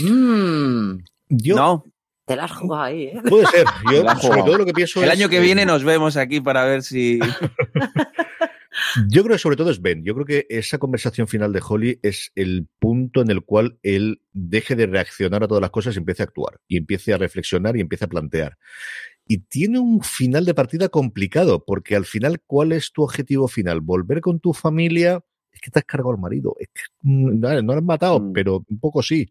Mm. 0.00 1.04
Yo, 1.28 1.56
¿No? 1.56 1.84
Te 2.30 2.36
la 2.36 2.44
has 2.44 2.52
jugado 2.52 2.84
ahí, 2.84 3.06
¿eh? 3.06 3.20
Puede 3.28 3.44
ser. 3.46 3.66
Yo, 3.92 4.08
sobre 4.20 4.42
todo 4.44 4.58
lo 4.58 4.64
que 4.64 4.72
pienso 4.72 5.02
El 5.02 5.08
es, 5.08 5.18
año 5.18 5.28
que 5.28 5.40
viene 5.40 5.66
nos 5.66 5.82
vemos 5.82 6.16
aquí 6.16 6.40
para 6.40 6.64
ver 6.64 6.84
si. 6.84 7.18
Yo 9.08 9.24
creo 9.24 9.34
que 9.34 9.40
sobre 9.40 9.56
todo 9.56 9.68
es 9.68 9.82
Ben. 9.82 10.04
Yo 10.04 10.14
creo 10.14 10.24
que 10.24 10.46
esa 10.48 10.78
conversación 10.78 11.26
final 11.26 11.52
de 11.52 11.60
Holly 11.68 11.98
es 12.04 12.30
el 12.36 12.68
punto 12.78 13.20
en 13.20 13.32
el 13.32 13.42
cual 13.42 13.80
él 13.82 14.22
deje 14.32 14.76
de 14.76 14.86
reaccionar 14.86 15.42
a 15.42 15.48
todas 15.48 15.60
las 15.60 15.70
cosas 15.70 15.96
y 15.96 15.98
empiece 15.98 16.22
a 16.22 16.26
actuar. 16.26 16.60
Y 16.68 16.76
empiece 16.76 17.12
a 17.12 17.18
reflexionar 17.18 17.76
y 17.76 17.80
empiece 17.80 18.04
a 18.04 18.08
plantear. 18.08 18.58
Y 19.26 19.38
tiene 19.38 19.80
un 19.80 20.00
final 20.00 20.44
de 20.44 20.54
partida 20.54 20.88
complicado, 20.88 21.64
porque 21.64 21.96
al 21.96 22.04
final, 22.04 22.40
¿cuál 22.46 22.70
es 22.70 22.92
tu 22.92 23.02
objetivo 23.02 23.48
final? 23.48 23.80
¿Volver 23.80 24.20
con 24.20 24.38
tu 24.38 24.52
familia? 24.52 25.24
Es 25.60 25.64
que 25.64 25.70
te 25.70 25.78
has 25.78 25.84
cargado 25.84 26.12
al 26.12 26.18
marido. 26.18 26.56
Es 26.58 26.68
que, 26.68 26.82
no, 27.02 27.62
no 27.62 27.72
lo 27.72 27.78
has 27.78 27.84
matado, 27.84 28.20
mm. 28.20 28.32
pero 28.32 28.64
un 28.68 28.80
poco 28.80 29.02
sí. 29.02 29.28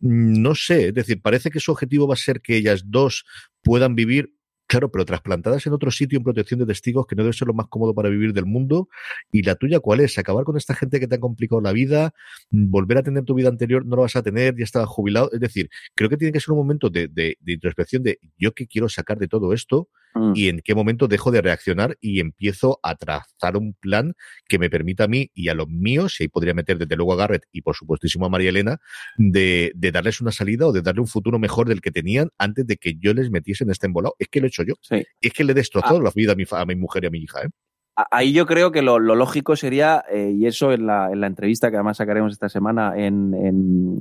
No 0.00 0.54
sé, 0.54 0.88
es 0.88 0.94
decir, 0.94 1.22
parece 1.22 1.50
que 1.50 1.60
su 1.60 1.72
objetivo 1.72 2.06
va 2.06 2.14
a 2.14 2.16
ser 2.16 2.40
que 2.40 2.56
ellas 2.56 2.82
dos 2.86 3.24
puedan 3.62 3.94
vivir 3.94 4.32
Claro, 4.70 4.90
pero 4.90 5.06
trasplantadas 5.06 5.66
en 5.66 5.72
otro 5.72 5.90
sitio 5.90 6.18
en 6.18 6.24
protección 6.24 6.60
de 6.60 6.66
testigos 6.66 7.06
que 7.06 7.16
no 7.16 7.22
debe 7.22 7.32
ser 7.32 7.48
lo 7.48 7.54
más 7.54 7.68
cómodo 7.68 7.94
para 7.94 8.10
vivir 8.10 8.34
del 8.34 8.44
mundo. 8.44 8.90
¿Y 9.32 9.42
la 9.42 9.54
tuya 9.54 9.80
cuál 9.80 10.00
es? 10.00 10.18
¿Acabar 10.18 10.44
con 10.44 10.58
esta 10.58 10.74
gente 10.74 11.00
que 11.00 11.08
te 11.08 11.14
ha 11.14 11.20
complicado 11.20 11.62
la 11.62 11.72
vida? 11.72 12.12
¿Volver 12.50 12.98
a 12.98 13.02
tener 13.02 13.24
tu 13.24 13.32
vida 13.32 13.48
anterior? 13.48 13.86
¿No 13.86 13.96
lo 13.96 14.02
vas 14.02 14.14
a 14.16 14.22
tener? 14.22 14.54
¿Ya 14.58 14.64
estaba 14.64 14.84
jubilado? 14.84 15.30
Es 15.32 15.40
decir, 15.40 15.70
creo 15.94 16.10
que 16.10 16.18
tiene 16.18 16.32
que 16.32 16.40
ser 16.40 16.52
un 16.52 16.58
momento 16.58 16.90
de, 16.90 17.08
de, 17.08 17.38
de 17.40 17.52
introspección 17.54 18.02
de 18.02 18.20
yo 18.36 18.52
qué 18.52 18.66
quiero 18.66 18.90
sacar 18.90 19.18
de 19.18 19.26
todo 19.26 19.54
esto 19.54 19.88
Mm. 20.14 20.32
y 20.34 20.48
en 20.48 20.60
qué 20.64 20.74
momento 20.74 21.06
dejo 21.06 21.30
de 21.30 21.42
reaccionar 21.42 21.96
y 22.00 22.20
empiezo 22.20 22.80
a 22.82 22.94
trazar 22.96 23.56
un 23.56 23.74
plan 23.74 24.14
que 24.48 24.58
me 24.58 24.70
permita 24.70 25.04
a 25.04 25.08
mí 25.08 25.30
y 25.34 25.48
a 25.48 25.54
los 25.54 25.68
míos, 25.68 26.18
y 26.18 26.24
ahí 26.24 26.28
podría 26.28 26.54
meter 26.54 26.78
desde 26.78 26.96
luego 26.96 27.12
a 27.12 27.16
Garrett 27.16 27.44
y 27.52 27.60
por 27.62 27.76
supuestísimo 27.76 28.26
a 28.26 28.28
María 28.28 28.48
Elena, 28.50 28.78
de, 29.16 29.70
de 29.74 29.92
darles 29.92 30.20
una 30.20 30.32
salida 30.32 30.66
o 30.66 30.72
de 30.72 30.82
darle 30.82 31.00
un 31.02 31.06
futuro 31.06 31.38
mejor 31.38 31.68
del 31.68 31.80
que 31.80 31.90
tenían 31.90 32.30
antes 32.38 32.66
de 32.66 32.76
que 32.76 32.94
yo 32.98 33.12
les 33.14 33.30
metiese 33.30 33.64
en 33.64 33.70
este 33.70 33.86
embolado. 33.86 34.14
Es 34.18 34.28
que 34.28 34.40
lo 34.40 34.46
he 34.46 34.48
hecho 34.48 34.62
yo. 34.62 34.74
Sí. 34.80 35.04
Es 35.20 35.32
que 35.32 35.44
le 35.44 35.52
he 35.52 35.54
destrozado 35.54 36.00
la 36.00 36.10
vida 36.14 36.32
a 36.32 36.34
mi, 36.36 36.44
a 36.50 36.64
mi 36.64 36.74
mujer 36.74 37.04
y 37.04 37.06
a 37.06 37.10
mi 37.10 37.18
hija. 37.18 37.42
¿eh? 37.42 37.48
Ahí 38.10 38.32
yo 38.32 38.46
creo 38.46 38.70
que 38.72 38.80
lo, 38.82 38.98
lo 38.98 39.14
lógico 39.14 39.56
sería, 39.56 40.04
eh, 40.10 40.32
y 40.34 40.46
eso 40.46 40.72
en 40.72 40.86
la, 40.86 41.10
en 41.12 41.20
la 41.20 41.26
entrevista 41.26 41.70
que 41.70 41.76
además 41.76 41.96
sacaremos 41.96 42.32
esta 42.32 42.48
semana 42.48 42.94
en, 42.96 43.34
en- 43.34 43.98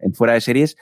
en 0.00 0.14
Fuera 0.14 0.32
de 0.34 0.40
Series, 0.40 0.76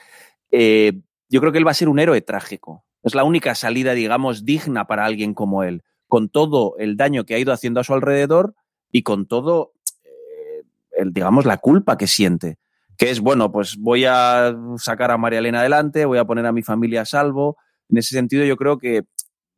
eh, 0.51 0.93
yo 1.29 1.39
creo 1.41 1.51
que 1.51 1.57
él 1.57 1.67
va 1.67 1.71
a 1.71 1.75
ser 1.75 1.89
un 1.89 1.99
héroe 1.99 2.21
trágico. 2.21 2.85
Es 3.03 3.15
la 3.15 3.23
única 3.23 3.53
salida, 3.55 3.93
digamos, 3.93 4.45
digna 4.45 4.85
para 4.85 5.05
alguien 5.05 5.33
como 5.33 5.63
él, 5.63 5.83
con 6.07 6.29
todo 6.29 6.75
el 6.77 6.95
daño 6.97 7.25
que 7.25 7.35
ha 7.35 7.39
ido 7.39 7.51
haciendo 7.53 7.79
a 7.79 7.83
su 7.83 7.93
alrededor 7.93 8.55
y 8.91 9.03
con 9.03 9.25
todo, 9.27 9.73
eh, 10.05 10.63
el, 10.97 11.13
digamos, 11.13 11.45
la 11.45 11.57
culpa 11.57 11.97
que 11.97 12.07
siente. 12.07 12.57
Que 12.97 13.09
es, 13.09 13.19
bueno, 13.19 13.51
pues 13.51 13.77
voy 13.77 14.05
a 14.05 14.55
sacar 14.77 15.11
a 15.11 15.17
María 15.17 15.39
Elena 15.39 15.59
adelante, 15.61 16.05
voy 16.05 16.17
a 16.19 16.25
poner 16.25 16.45
a 16.45 16.51
mi 16.51 16.61
familia 16.61 17.01
a 17.01 17.05
salvo. 17.05 17.57
En 17.89 17.97
ese 17.97 18.15
sentido, 18.15 18.45
yo 18.45 18.55
creo 18.55 18.77
que 18.77 19.03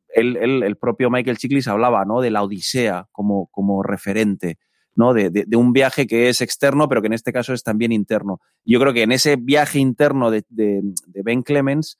él, 0.09 0.37
él- 0.37 0.63
el 0.63 0.77
propio 0.77 1.09
Michael 1.09 1.37
Chiklis 1.37 1.67
hablaba 1.67 2.05
¿no? 2.05 2.21
de 2.21 2.31
la 2.31 2.41
Odisea 2.43 3.07
como, 3.11 3.47
como 3.51 3.83
referente, 3.83 4.57
¿no? 4.95 5.13
De, 5.13 5.29
de- 5.29 5.43
de 5.45 5.57
un 5.57 5.73
viaje 5.73 6.07
que 6.07 6.29
es 6.29 6.39
externo, 6.41 6.87
pero 6.87 7.01
que 7.01 7.07
en 7.07 7.13
este 7.13 7.33
caso 7.33 7.53
es 7.53 7.63
también 7.63 7.91
interno. 7.91 8.39
Yo 8.63 8.79
creo 8.79 8.93
que 8.93 9.03
en 9.03 9.11
ese 9.11 9.35
viaje 9.35 9.79
interno 9.79 10.31
de, 10.31 10.45
de- 10.47 10.81
de 11.07 11.21
Ben 11.21 11.41
Clemens, 11.43 11.99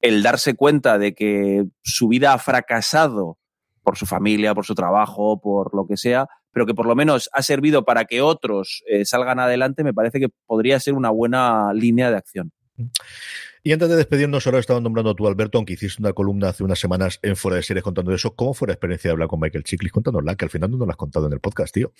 el 0.00 0.22
darse 0.22 0.54
cuenta 0.54 0.98
de 0.98 1.14
que 1.14 1.64
su 1.82 2.08
vida 2.08 2.32
ha 2.32 2.38
fracasado 2.38 3.38
por 3.82 3.96
su 3.96 4.06
familia, 4.06 4.54
por 4.54 4.66
su 4.66 4.74
trabajo, 4.74 5.40
por 5.40 5.74
lo 5.74 5.86
que 5.86 5.96
sea, 5.96 6.26
pero 6.50 6.66
que 6.66 6.74
por 6.74 6.86
lo 6.86 6.96
menos 6.96 7.30
ha 7.32 7.42
servido 7.42 7.84
para 7.84 8.04
que 8.04 8.20
otros 8.20 8.82
eh, 8.88 9.04
salgan 9.04 9.38
adelante, 9.38 9.84
me 9.84 9.94
parece 9.94 10.18
que 10.18 10.28
podría 10.46 10.80
ser 10.80 10.94
una 10.94 11.10
buena 11.10 11.72
línea 11.72 12.10
de 12.10 12.16
acción. 12.16 12.52
Y 13.62 13.72
antes 13.72 13.88
de 13.88 13.96
despedirnos, 13.96 14.46
ahora 14.46 14.60
estaba 14.60 14.80
nombrando 14.80 15.14
tú, 15.14 15.26
Alberto, 15.26 15.58
aunque 15.58 15.72
hiciste 15.72 16.00
una 16.00 16.12
columna 16.12 16.50
hace 16.50 16.62
unas 16.62 16.78
semanas 16.78 17.18
en 17.22 17.36
Fuera 17.36 17.56
de 17.56 17.62
Series 17.62 17.82
contando 17.82 18.14
eso. 18.14 18.34
¿Cómo 18.34 18.54
fue 18.54 18.68
la 18.68 18.74
experiencia 18.74 19.08
de 19.08 19.12
hablar 19.12 19.28
con 19.28 19.40
Michael 19.40 19.64
Chiklis? 19.64 19.92
Cuéntanosla, 19.92 20.36
que 20.36 20.44
al 20.44 20.50
final 20.50 20.70
no 20.70 20.76
nos 20.76 20.86
la 20.86 20.92
has 20.92 20.96
contado 20.96 21.26
en 21.26 21.32
el 21.32 21.40
podcast, 21.40 21.74
tío. 21.74 21.92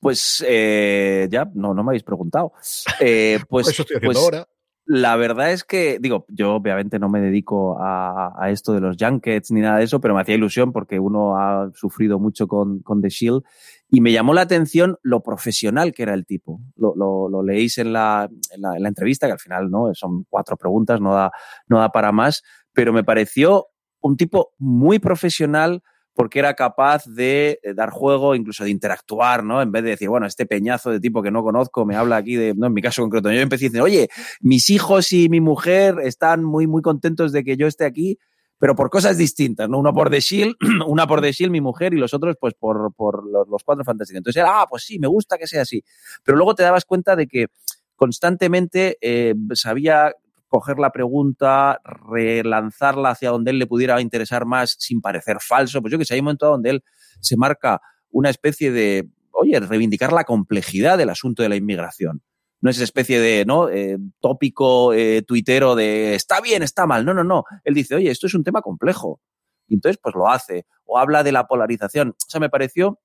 Pues 0.00 0.44
eh, 0.46 1.26
ya, 1.30 1.50
no, 1.54 1.74
no 1.74 1.82
me 1.82 1.90
habéis 1.90 2.02
preguntado. 2.02 2.52
Eh, 3.00 3.40
pues, 3.48 3.68
eso 3.68 3.82
estoy 3.82 3.96
haciendo 3.96 4.20
pues, 4.20 4.24
ahora. 4.24 4.48
La 4.88 5.16
verdad 5.16 5.50
es 5.50 5.64
que, 5.64 5.98
digo, 6.00 6.26
yo 6.28 6.54
obviamente 6.54 7.00
no 7.00 7.08
me 7.08 7.20
dedico 7.20 7.76
a, 7.80 8.32
a 8.38 8.50
esto 8.50 8.72
de 8.72 8.80
los 8.80 8.96
junkets 8.96 9.50
ni 9.50 9.60
nada 9.60 9.78
de 9.78 9.84
eso, 9.84 10.00
pero 10.00 10.14
me 10.14 10.20
hacía 10.20 10.36
ilusión 10.36 10.72
porque 10.72 11.00
uno 11.00 11.36
ha 11.36 11.72
sufrido 11.74 12.20
mucho 12.20 12.46
con, 12.46 12.78
con 12.82 13.02
The 13.02 13.08
Shield 13.08 13.42
y 13.90 14.00
me 14.00 14.12
llamó 14.12 14.32
la 14.32 14.42
atención 14.42 14.96
lo 15.02 15.24
profesional 15.24 15.92
que 15.92 16.04
era 16.04 16.14
el 16.14 16.24
tipo. 16.24 16.60
Lo, 16.76 16.94
lo, 16.94 17.42
leéis 17.42 17.78
en 17.78 17.92
la, 17.92 18.28
en, 18.52 18.60
la, 18.60 18.76
en 18.76 18.82
la 18.84 18.88
entrevista, 18.88 19.26
que 19.26 19.32
al 19.32 19.40
final 19.40 19.70
no 19.70 19.92
son 19.92 20.24
cuatro 20.30 20.56
preguntas, 20.56 21.00
no 21.00 21.14
da, 21.14 21.32
no 21.66 21.80
da 21.80 21.90
para 21.90 22.12
más, 22.12 22.44
pero 22.72 22.92
me 22.92 23.02
pareció 23.02 23.66
un 24.00 24.16
tipo 24.16 24.52
muy 24.56 25.00
profesional 25.00 25.82
porque 26.16 26.38
era 26.38 26.54
capaz 26.54 27.04
de 27.04 27.60
dar 27.74 27.90
juego, 27.90 28.34
incluso 28.34 28.64
de 28.64 28.70
interactuar, 28.70 29.44
¿no? 29.44 29.60
En 29.60 29.70
vez 29.70 29.84
de 29.84 29.90
decir, 29.90 30.08
bueno, 30.08 30.26
este 30.26 30.46
peñazo 30.46 30.90
de 30.90 30.98
tipo 30.98 31.22
que 31.22 31.30
no 31.30 31.42
conozco 31.42 31.84
me 31.84 31.94
habla 31.94 32.16
aquí 32.16 32.36
de, 32.36 32.54
no, 32.54 32.68
en 32.68 32.72
mi 32.72 32.80
caso 32.80 33.02
concreto, 33.02 33.30
yo 33.30 33.38
empecé 33.38 33.66
diciendo, 33.66 33.84
oye, 33.84 34.08
mis 34.40 34.70
hijos 34.70 35.12
y 35.12 35.28
mi 35.28 35.42
mujer 35.42 35.96
están 36.02 36.42
muy, 36.42 36.66
muy 36.66 36.80
contentos 36.80 37.32
de 37.32 37.44
que 37.44 37.58
yo 37.58 37.66
esté 37.66 37.84
aquí, 37.84 38.18
pero 38.58 38.74
por 38.74 38.88
cosas 38.88 39.18
distintas, 39.18 39.68
¿no? 39.68 39.78
Uno 39.78 39.92
por 39.92 40.08
The 40.08 40.20
Shield, 40.20 40.56
una 40.88 41.06
por 41.06 41.20
The 41.20 41.32
Shield, 41.32 41.52
mi 41.52 41.60
mujer, 41.60 41.92
y 41.92 41.98
los 41.98 42.14
otros, 42.14 42.36
pues, 42.40 42.54
por, 42.54 42.94
por 42.94 43.30
los, 43.30 43.46
los 43.48 43.62
cuatro 43.62 43.84
fantásticos. 43.84 44.16
Entonces 44.16 44.40
era, 44.40 44.62
ah, 44.62 44.66
pues 44.68 44.84
sí, 44.84 44.98
me 44.98 45.08
gusta 45.08 45.36
que 45.36 45.46
sea 45.46 45.62
así. 45.62 45.84
Pero 46.24 46.38
luego 46.38 46.54
te 46.54 46.62
dabas 46.62 46.86
cuenta 46.86 47.14
de 47.14 47.26
que 47.26 47.48
constantemente 47.94 48.96
eh, 49.02 49.34
sabía 49.52 50.14
coger 50.48 50.78
la 50.78 50.90
pregunta, 50.90 51.80
relanzarla 51.84 53.10
hacia 53.10 53.30
donde 53.30 53.50
él 53.50 53.58
le 53.58 53.66
pudiera 53.66 54.00
interesar 54.00 54.46
más 54.46 54.76
sin 54.78 55.00
parecer 55.00 55.38
falso. 55.40 55.80
Pues 55.80 55.92
yo 55.92 55.98
que 55.98 56.04
sé, 56.04 56.14
hay 56.14 56.20
un 56.20 56.26
momento 56.26 56.46
donde 56.46 56.70
él 56.70 56.84
se 57.20 57.36
marca 57.36 57.80
una 58.10 58.30
especie 58.30 58.70
de, 58.70 59.08
oye, 59.32 59.58
reivindicar 59.60 60.12
la 60.12 60.24
complejidad 60.24 60.98
del 60.98 61.10
asunto 61.10 61.42
de 61.42 61.48
la 61.48 61.56
inmigración. 61.56 62.22
No 62.60 62.70
es 62.70 62.76
esa 62.76 62.84
especie 62.84 63.20
de 63.20 63.44
¿no? 63.44 63.68
Eh, 63.68 63.98
tópico 64.20 64.92
eh, 64.94 65.22
tuitero 65.22 65.74
de 65.74 66.14
está 66.14 66.40
bien, 66.40 66.62
está 66.62 66.86
mal. 66.86 67.04
No, 67.04 67.12
no, 67.12 67.22
no. 67.22 67.44
Él 67.64 67.74
dice, 67.74 67.94
oye, 67.94 68.10
esto 68.10 68.26
es 68.26 68.34
un 68.34 68.44
tema 68.44 68.62
complejo. 68.62 69.20
Y 69.68 69.74
entonces, 69.74 69.98
pues 70.02 70.14
lo 70.14 70.28
hace. 70.28 70.66
O 70.84 70.98
habla 70.98 71.22
de 71.22 71.32
la 71.32 71.46
polarización. 71.46 72.10
O 72.10 72.30
sea, 72.30 72.40
me 72.40 72.48
pareció 72.48 73.00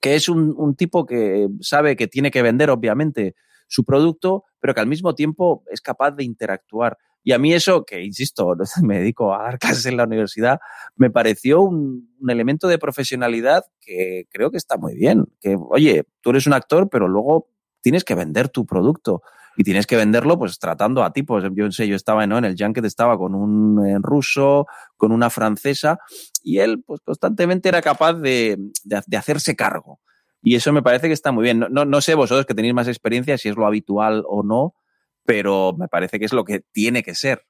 que 0.00 0.14
es 0.14 0.28
un, 0.28 0.54
un 0.56 0.74
tipo 0.76 1.04
que 1.04 1.48
sabe 1.60 1.96
que 1.96 2.06
tiene 2.06 2.30
que 2.30 2.42
vender, 2.42 2.70
obviamente, 2.70 3.34
su 3.66 3.84
producto, 3.84 4.44
pero 4.60 4.74
que 4.74 4.80
al 4.80 4.86
mismo 4.86 5.14
tiempo 5.14 5.64
es 5.70 5.80
capaz 5.80 6.12
de 6.12 6.24
interactuar. 6.24 6.98
Y 7.22 7.32
a 7.32 7.38
mí 7.38 7.52
eso, 7.52 7.84
que 7.84 8.02
insisto, 8.02 8.54
me 8.82 8.98
dedico 8.98 9.34
a 9.34 9.42
dar 9.42 9.58
clases 9.58 9.86
en 9.86 9.96
la 9.96 10.04
universidad, 10.04 10.60
me 10.96 11.10
pareció 11.10 11.60
un, 11.60 12.08
elemento 12.28 12.68
de 12.68 12.78
profesionalidad 12.78 13.64
que 13.80 14.26
creo 14.30 14.50
que 14.50 14.56
está 14.56 14.76
muy 14.76 14.94
bien. 14.94 15.26
Que, 15.40 15.56
oye, 15.56 16.04
tú 16.20 16.30
eres 16.30 16.46
un 16.46 16.52
actor, 16.52 16.88
pero 16.90 17.08
luego 17.08 17.48
tienes 17.80 18.04
que 18.04 18.14
vender 18.14 18.48
tu 18.48 18.66
producto. 18.66 19.22
Y 19.56 19.64
tienes 19.64 19.88
que 19.88 19.96
venderlo, 19.96 20.38
pues 20.38 20.60
tratando 20.60 21.02
a 21.02 21.12
tipos. 21.12 21.42
Yo 21.52 21.68
sé, 21.72 21.88
yo 21.88 21.96
estaba 21.96 22.24
¿no? 22.28 22.38
en 22.38 22.44
el 22.44 22.54
Junket, 22.56 22.84
estaba 22.84 23.18
con 23.18 23.34
un 23.34 23.84
en 23.84 24.04
ruso, 24.04 24.66
con 24.96 25.10
una 25.10 25.30
francesa, 25.30 25.98
y 26.44 26.60
él, 26.60 26.84
pues 26.86 27.00
constantemente 27.00 27.68
era 27.68 27.82
capaz 27.82 28.14
de, 28.14 28.56
de 28.84 29.16
hacerse 29.16 29.56
cargo. 29.56 29.98
Y 30.42 30.54
eso 30.54 30.72
me 30.72 30.82
parece 30.82 31.08
que 31.08 31.14
está 31.14 31.32
muy 31.32 31.44
bien. 31.44 31.58
No, 31.58 31.68
no, 31.68 31.84
no, 31.84 32.00
sé 32.00 32.14
vosotros 32.14 32.46
que 32.46 32.54
tenéis 32.54 32.74
más 32.74 32.88
experiencia 32.88 33.38
si 33.38 33.48
es 33.48 33.56
lo 33.56 33.66
habitual 33.66 34.24
o 34.26 34.42
no, 34.42 34.74
pero 35.24 35.74
me 35.76 35.88
parece 35.88 36.18
que 36.18 36.24
es 36.24 36.32
lo 36.32 36.44
que 36.44 36.60
tiene 36.60 37.02
que 37.02 37.14
ser. 37.14 37.44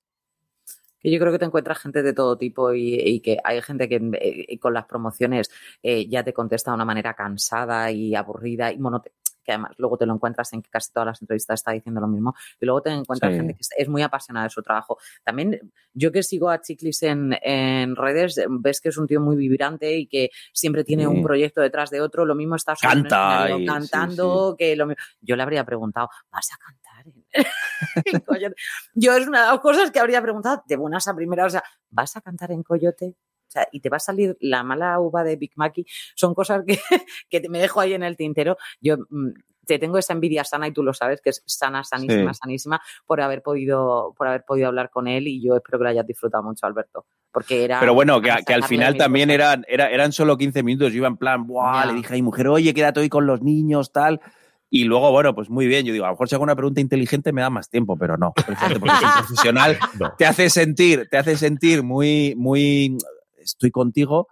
Que 1.01 1.13
yo 1.13 1.21
creo 1.21 1.31
que 1.31 1.39
te 1.39 1.45
encuentras 1.45 1.79
gente 1.79 2.03
de 2.03 2.13
todo 2.13 2.37
tipo 2.37 2.75
y, 2.75 3.21
que 3.21 3.39
hay 3.45 3.63
gente 3.63 3.89
que 3.89 4.01
eh, 4.21 4.59
con 4.59 4.75
las 4.75 4.87
promociones 4.87 5.49
eh, 5.83 6.09
ya 6.09 6.25
te 6.25 6.33
contesta 6.33 6.73
de 6.73 6.75
una 6.75 6.85
manera 6.85 7.15
cansada 7.15 7.93
y 7.93 8.17
aburrida 8.17 8.73
y 8.73 8.79
monote 8.79 9.13
que 9.49 9.53
además 9.53 9.73
luego 9.79 9.97
te 9.97 10.05
lo 10.05 10.13
encuentras 10.13 10.53
en 10.53 10.61
que 10.61 10.69
casi 10.69 10.93
todas 10.93 11.07
las 11.07 11.23
entrevistas 11.23 11.61
está 11.61 11.73
diciendo 11.73 12.03
lo 12.03 12.07
mismo, 12.07 12.35
y 12.61 12.67
luego 12.67 12.83
te 12.83 12.91
encuentras 12.91 13.33
sí. 13.33 13.39
gente 13.39 13.55
que 13.55 13.61
es 13.79 13.89
muy 13.89 14.03
apasionada 14.03 14.45
de 14.45 14.51
su 14.51 14.63
trabajo. 14.63 14.99
También 15.25 15.73
yo 15.95 16.13
que 16.13 16.23
sigo 16.23 16.51
a 16.51 16.61
Chiclis 16.61 17.03
en, 17.05 17.35
en, 17.41 17.97
redes, 17.97 18.39
ves 18.51 18.83
que 18.83 18.91
es 18.91 18.99
un 18.99 19.07
tío 19.07 19.23
muy 19.23 19.37
vibrante 19.37 19.97
y 19.97 20.07
que 20.07 20.29
siempre 20.53 20.85
tiene 20.85 21.05
sí. 21.05 21.09
un 21.09 21.23
proyecto 21.23 21.63
detrás 21.63 21.89
de 21.89 22.03
otro, 22.03 22.27
lo 22.27 22.35
mismo 22.35 22.57
está 22.57 22.75
Canta 22.77 23.49
y, 23.59 23.65
cantando, 23.65 24.51
sí, 24.51 24.57
que 24.59 24.77
lo 24.77 24.87
Yo 25.23 25.35
le 25.35 25.43
habría 25.43 25.65
preguntado, 25.65 26.11
¿vas 26.31 26.51
a 26.53 26.57
cantar? 26.59 26.89
En 28.05 28.21
Coyote? 28.21 28.57
yo 28.95 29.17
es 29.17 29.27
una 29.27 29.43
de 29.43 29.53
las 29.53 29.61
cosas 29.61 29.91
que 29.91 30.01
habría 30.01 30.21
preguntado 30.21 30.63
de 30.67 30.77
buenas 30.77 31.09
a 31.09 31.15
primeras, 31.15 31.47
o 31.47 31.51
sea, 31.51 31.65
¿vas 31.89 32.17
a 32.17 32.21
cantar 32.21 32.53
en 32.53 32.63
Coyote? 32.63 33.17
O 33.49 33.51
sea, 33.51 33.67
y 33.73 33.81
te 33.81 33.89
va 33.89 33.97
a 33.97 34.01
salir 34.01 34.37
la 34.41 34.63
mala 34.63 35.01
uva 35.01 35.25
de 35.25 35.37
Big 35.37 35.53
Mackey. 35.57 35.87
Son 36.15 36.35
cosas 36.35 36.65
que, 36.67 36.79
que 37.31 37.41
te 37.41 37.49
me 37.49 37.59
dejo 37.59 37.81
ahí 37.81 37.95
en 37.95 38.03
el 38.03 38.17
tintero. 38.17 38.57
Yo 38.81 38.99
mmm, 39.09 39.31
te 39.69 39.79
tengo 39.79 39.99
esa 39.99 40.15
envidia 40.15 40.43
sana 40.43 40.67
y 40.67 40.73
tú 40.73 40.83
lo 40.83 40.93
sabes, 40.93 41.21
que 41.21 41.31
es 41.31 41.43
sana, 41.47 41.85
sanísima, 41.85 42.35
sí. 42.35 42.41
sanísima, 42.43 42.81
por 43.07 43.21
haber 43.21 43.43
podido, 43.43 44.15
por 44.17 44.27
haber 44.27 44.43
podido 44.45 44.67
hablar 44.69 44.91
con 44.91 45.07
él 45.07 45.29
y 45.29 45.41
yo 45.41 45.57
espero 45.57 45.79
que 45.79 45.85
lo 45.85 45.91
hayas 45.91 46.07
disfrutado 46.07 46.43
mucho, 46.43 46.67
Alberto. 46.67 47.07
Porque 47.31 47.65
era. 47.65 47.79
Pero 47.79 47.95
bueno, 47.95 48.21
que, 48.21 48.35
que 48.45 48.55
al 48.55 48.65
final 48.65 48.97
también 48.97 49.31
eran, 49.31 49.65
era, 49.69 49.91
eran 49.91 50.11
solo 50.13 50.37
15 50.37 50.63
minutos. 50.63 50.93
Yo 50.93 50.99
iba 50.99 51.09
en 51.09 51.19
plan, 51.19 51.47
¡buah! 51.47 51.87
Le 51.87 51.93
dije 51.93 52.15
a 52.15 52.17
mi 52.17 52.23
mujer, 52.23 52.49
oye, 52.49 52.75
quédate 52.75 53.01
hoy 53.01 53.09
con 53.11 53.27
los 53.27 53.43
niños, 53.43 53.93
tal. 53.93 54.21
Y 54.71 54.85
luego, 54.85 55.11
bueno, 55.13 55.35
pues 55.35 55.51
muy 55.51 55.67
bien. 55.67 55.85
Yo 55.85 55.93
digo, 55.93 56.07
a 56.07 56.09
lo 56.09 56.15
mejor 56.15 56.29
si 56.29 56.35
hago 56.35 56.45
una 56.45 56.57
pregunta 56.57 56.81
inteligente 56.81 57.33
me 57.33 57.43
da 57.43 57.51
más 57.51 57.69
tiempo, 57.69 57.97
pero 57.97 58.17
no. 58.17 58.33
Porque 58.35 58.53
es 58.53 58.77
un 58.77 58.81
profesional 58.81 59.79
no. 59.99 60.15
te 60.17 60.27
hace 60.27 60.49
sentir, 60.49 61.09
te 61.11 61.19
hace 61.19 61.37
sentir 61.37 61.83
muy, 61.83 62.35
muy 62.37 62.97
estoy 63.55 63.71
contigo, 63.71 64.29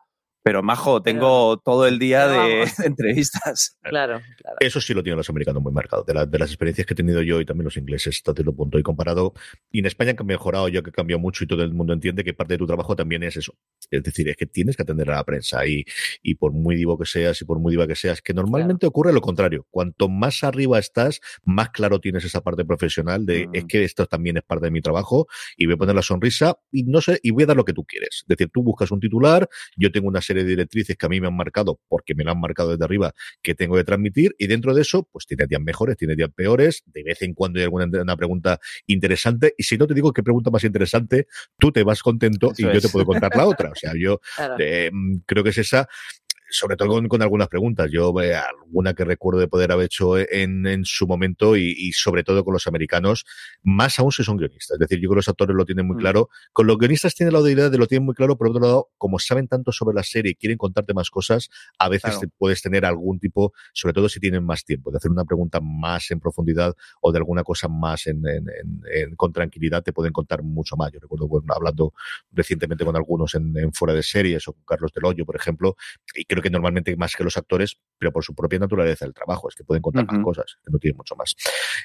Pero 0.46 0.62
majo, 0.62 1.02
tengo 1.02 1.56
todo 1.58 1.88
el 1.88 1.98
día 1.98 2.28
Pero 2.28 2.42
de 2.44 2.66
entrevistas. 2.86 3.76
Claro, 3.82 4.20
claro. 4.38 4.56
Eso 4.60 4.80
sí 4.80 4.94
lo 4.94 5.02
tienen 5.02 5.16
los 5.16 5.28
americanos 5.28 5.60
muy 5.60 5.72
marcado. 5.72 6.04
De, 6.04 6.14
la- 6.14 6.24
de 6.24 6.38
las 6.38 6.50
experiencias 6.50 6.86
que 6.86 6.92
he 6.92 6.96
tenido 6.96 7.20
yo 7.20 7.40
y 7.40 7.44
también 7.44 7.64
los 7.64 7.76
ingleses, 7.76 8.14
hasta 8.18 8.32
cierto 8.32 8.54
punto. 8.54 8.78
Y 8.78 8.84
comparado, 8.84 9.34
y 9.72 9.80
en 9.80 9.86
España 9.86 10.14
que 10.14 10.22
han 10.22 10.26
mejorado, 10.28 10.68
yo 10.68 10.84
que 10.84 10.90
he 10.90 10.92
cambiado 10.92 11.18
mucho 11.18 11.42
y 11.42 11.48
todo 11.48 11.64
el 11.64 11.74
mundo 11.74 11.92
entiende 11.94 12.22
que 12.22 12.32
parte 12.32 12.54
de 12.54 12.58
tu 12.58 12.66
trabajo 12.68 12.94
también 12.94 13.24
es 13.24 13.36
eso. 13.36 13.54
Es 13.90 14.04
decir, 14.04 14.28
es 14.28 14.36
que 14.36 14.46
tienes 14.46 14.76
que 14.76 14.82
atender 14.84 15.10
a 15.10 15.16
la 15.16 15.24
prensa 15.24 15.66
y, 15.66 15.84
y 16.22 16.36
por 16.36 16.52
muy 16.52 16.76
divo 16.76 16.96
que 16.96 17.06
seas 17.06 17.40
y 17.42 17.44
por 17.44 17.58
muy 17.58 17.72
diva 17.72 17.88
que 17.88 17.96
seas, 17.96 18.22
que 18.22 18.32
normalmente 18.32 18.86
ocurre 18.86 19.12
lo 19.12 19.20
contrario. 19.20 19.66
Cuanto 19.70 20.08
más 20.08 20.44
arriba 20.44 20.78
estás, 20.78 21.20
más 21.44 21.70
claro 21.70 21.98
tienes 22.00 22.24
esa 22.24 22.40
parte 22.40 22.64
profesional 22.64 23.26
de 23.26 23.48
Mm. 23.48 23.50
es 23.54 23.64
que 23.64 23.82
esto 23.84 24.06
también 24.06 24.36
es 24.36 24.44
parte 24.44 24.66
de 24.66 24.70
mi 24.70 24.80
trabajo 24.80 25.26
y 25.56 25.66
voy 25.66 25.74
a 25.74 25.76
poner 25.78 25.94
la 25.96 26.02
sonrisa 26.02 26.56
y 26.70 26.84
no 26.84 27.00
sé, 27.00 27.18
y 27.22 27.32
voy 27.32 27.42
a 27.42 27.46
dar 27.46 27.56
lo 27.56 27.64
que 27.64 27.72
tú 27.72 27.84
quieres. 27.84 28.20
Es 28.22 28.28
decir, 28.28 28.48
tú 28.52 28.62
buscas 28.62 28.92
un 28.92 29.00
titular, 29.00 29.48
yo 29.76 29.90
tengo 29.90 30.06
una 30.08 30.20
serie 30.20 30.35
de 30.36 30.50
directrices 30.50 30.96
que 30.96 31.06
a 31.06 31.08
mí 31.08 31.20
me 31.20 31.28
han 31.28 31.36
marcado 31.36 31.80
porque 31.88 32.14
me 32.14 32.24
lo 32.24 32.32
han 32.32 32.40
marcado 32.40 32.70
desde 32.70 32.84
arriba 32.84 33.12
que 33.42 33.54
tengo 33.54 33.76
que 33.76 33.84
transmitir 33.84 34.34
y 34.38 34.46
dentro 34.46 34.74
de 34.74 34.82
eso, 34.82 35.08
pues 35.10 35.26
tienes 35.26 35.48
días 35.48 35.60
mejores, 35.60 35.96
tienes 35.96 36.16
días 36.16 36.30
peores, 36.34 36.82
de 36.86 37.02
vez 37.02 37.22
en 37.22 37.34
cuando 37.34 37.58
hay 37.58 37.64
alguna 37.64 37.86
una 38.02 38.16
pregunta 38.16 38.60
interesante 38.86 39.54
y 39.56 39.62
si 39.62 39.78
no 39.78 39.86
te 39.86 39.94
digo 39.94 40.12
qué 40.12 40.22
pregunta 40.22 40.50
más 40.50 40.64
interesante, 40.64 41.26
tú 41.58 41.72
te 41.72 41.82
vas 41.82 42.02
contento 42.02 42.52
y 42.56 42.62
yo 42.62 42.80
te 42.80 42.88
puedo 42.88 43.06
contar 43.06 43.34
la 43.36 43.46
otra. 43.46 43.70
O 43.70 43.74
sea, 43.74 43.92
yo 43.98 44.20
claro. 44.36 44.56
eh, 44.58 44.90
mm, 44.92 45.18
creo 45.26 45.44
que 45.44 45.50
es 45.50 45.58
esa 45.58 45.88
sobre 46.58 46.76
todo 46.76 46.88
con, 46.88 47.08
con 47.08 47.22
algunas 47.22 47.48
preguntas. 47.48 47.90
Yo, 47.90 48.12
eh, 48.20 48.34
alguna 48.34 48.94
que 48.94 49.04
recuerdo 49.04 49.40
de 49.40 49.48
poder 49.48 49.72
haber 49.72 49.86
hecho 49.86 50.18
en, 50.18 50.66
en 50.66 50.84
su 50.84 51.06
momento 51.06 51.56
y, 51.56 51.74
y 51.76 51.92
sobre 51.92 52.24
todo 52.24 52.44
con 52.44 52.52
los 52.52 52.66
americanos, 52.66 53.24
más 53.62 53.98
aún 53.98 54.12
si 54.12 54.24
son 54.24 54.36
guionistas. 54.36 54.74
Es 54.74 54.78
decir, 54.78 54.98
yo 54.98 55.08
creo 55.08 55.16
que 55.16 55.18
los 55.18 55.28
actores 55.28 55.54
lo 55.56 55.64
tienen 55.64 55.86
muy 55.86 55.96
Mm. 55.96 55.98
claro. 56.00 56.28
Con 56.52 56.66
los 56.66 56.78
guionistas 56.78 57.14
tienen 57.14 57.32
la 57.34 57.40
idea 57.50 57.68
de 57.70 57.78
lo 57.78 57.86
tienen 57.86 58.04
muy 58.06 58.14
claro, 58.14 58.36
por 58.36 58.48
otro 58.48 58.60
lado, 58.60 58.88
como 58.98 59.18
saben 59.18 59.48
tanto 59.48 59.72
sobre 59.72 59.94
la 59.94 60.02
serie 60.02 60.32
y 60.32 60.34
quieren 60.34 60.58
contarte 60.58 60.94
más 60.94 61.10
cosas, 61.10 61.48
a 61.78 61.88
veces 61.88 62.10
Claro. 62.10 62.20
te 62.20 62.28
puedes 62.38 62.62
tener 62.62 62.84
algún 62.84 63.18
tipo, 63.20 63.52
sobre 63.72 63.92
todo 63.94 64.08
si 64.08 64.20
tienen 64.20 64.44
más 64.44 64.64
tiempo, 64.64 64.90
de 64.90 64.96
hacer 64.98 65.10
una 65.10 65.24
pregunta 65.24 65.60
más 65.60 66.10
en 66.10 66.20
profundidad 66.20 66.74
o 67.00 67.12
de 67.12 67.18
alguna 67.18 67.42
cosa 67.44 67.68
más 67.68 68.06
en, 68.06 68.26
en- 68.26 68.48
en- 68.48 68.82
en- 68.92 69.16
con 69.16 69.32
tranquilidad, 69.32 69.82
te 69.82 69.92
pueden 69.92 70.12
contar 70.12 70.42
mucho 70.42 70.76
más. 70.76 70.90
Yo 70.92 71.00
recuerdo 71.00 71.28
bueno, 71.28 71.52
hablando 71.54 71.92
recientemente 72.32 72.84
con 72.84 72.96
algunos 72.96 73.34
en, 73.34 73.56
en 73.56 73.72
fuera 73.72 73.94
de 73.94 74.02
series 74.02 74.46
o 74.48 74.52
con 74.52 74.62
Carlos 74.64 74.92
Del 74.92 75.04
Hoyo, 75.04 75.24
por 75.24 75.36
ejemplo, 75.36 75.76
y 76.14 76.24
creo 76.24 76.42
que 76.42 76.45
normalmente 76.50 76.96
más 76.96 77.14
que 77.14 77.24
los 77.24 77.36
actores, 77.36 77.78
pero 77.98 78.12
por 78.12 78.24
su 78.24 78.34
propia 78.34 78.58
naturaleza 78.58 79.04
del 79.04 79.14
trabajo, 79.14 79.48
es 79.48 79.54
que 79.54 79.64
pueden 79.64 79.82
contar 79.82 80.06
más 80.06 80.22
cosas, 80.22 80.56
que 80.64 80.70
no 80.70 80.78
tienen 80.78 80.96
mucho 80.96 81.16
más. 81.16 81.34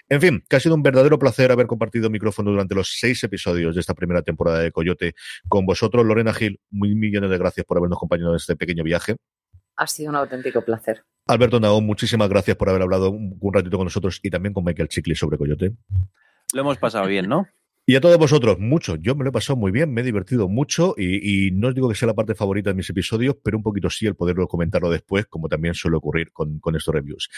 En 0.09 0.21
fin, 0.21 0.43
que 0.47 0.55
ha 0.55 0.59
sido 0.59 0.75
un 0.75 0.83
verdadero 0.83 1.17
placer 1.19 1.51
haber 1.51 1.67
compartido 1.67 2.09
micrófono 2.09 2.51
durante 2.51 2.75
los 2.75 2.95
seis 2.99 3.23
episodios 3.23 3.75
de 3.75 3.81
esta 3.81 3.93
primera 3.93 4.21
temporada 4.21 4.59
de 4.59 4.71
Coyote 4.71 5.13
con 5.47 5.65
vosotros, 5.65 6.05
Lorena 6.05 6.33
Gil. 6.33 6.59
Muy 6.69 6.95
millones 6.95 7.29
de 7.29 7.37
gracias 7.37 7.65
por 7.65 7.77
habernos 7.77 7.97
acompañado 7.97 8.31
en 8.31 8.37
este 8.37 8.55
pequeño 8.55 8.83
viaje. 8.83 9.15
Ha 9.75 9.87
sido 9.87 10.09
un 10.09 10.15
auténtico 10.15 10.61
placer. 10.63 11.03
Alberto 11.27 11.59
Naón, 11.59 11.85
muchísimas 11.85 12.29
gracias 12.29 12.57
por 12.57 12.69
haber 12.69 12.81
hablado 12.81 13.09
un, 13.09 13.37
un 13.39 13.53
ratito 13.53 13.77
con 13.77 13.85
nosotros 13.85 14.19
y 14.21 14.29
también 14.29 14.53
con 14.53 14.63
Michael 14.63 14.89
Chicli 14.89 15.15
sobre 15.15 15.37
Coyote. 15.37 15.71
Lo 16.53 16.61
hemos 16.61 16.77
pasado 16.77 17.07
bien, 17.07 17.29
¿no? 17.29 17.47
Y 17.83 17.95
a 17.95 18.01
todos 18.01 18.17
vosotros, 18.19 18.59
mucho. 18.59 18.95
Yo 18.97 19.15
me 19.15 19.23
lo 19.23 19.31
he 19.31 19.33
pasado 19.33 19.57
muy 19.57 19.71
bien, 19.71 19.91
me 19.91 20.01
he 20.01 20.03
divertido 20.03 20.47
mucho 20.47 20.93
y, 20.97 21.47
y 21.47 21.51
no 21.51 21.69
os 21.69 21.75
digo 21.75 21.89
que 21.89 21.95
sea 21.95 22.07
la 22.07 22.13
parte 22.13 22.35
favorita 22.35 22.69
de 22.69 22.75
mis 22.75 22.87
episodios, 22.89 23.35
pero 23.43 23.57
un 23.57 23.63
poquito 23.63 23.89
sí 23.89 24.05
el 24.05 24.15
poderlo 24.15 24.47
comentarlo 24.47 24.89
después, 24.91 25.25
como 25.25 25.49
también 25.49 25.73
suele 25.73 25.97
ocurrir 25.97 26.31
con, 26.31 26.59
con 26.59 26.75
estos 26.75 26.93
reviews. 26.93 27.29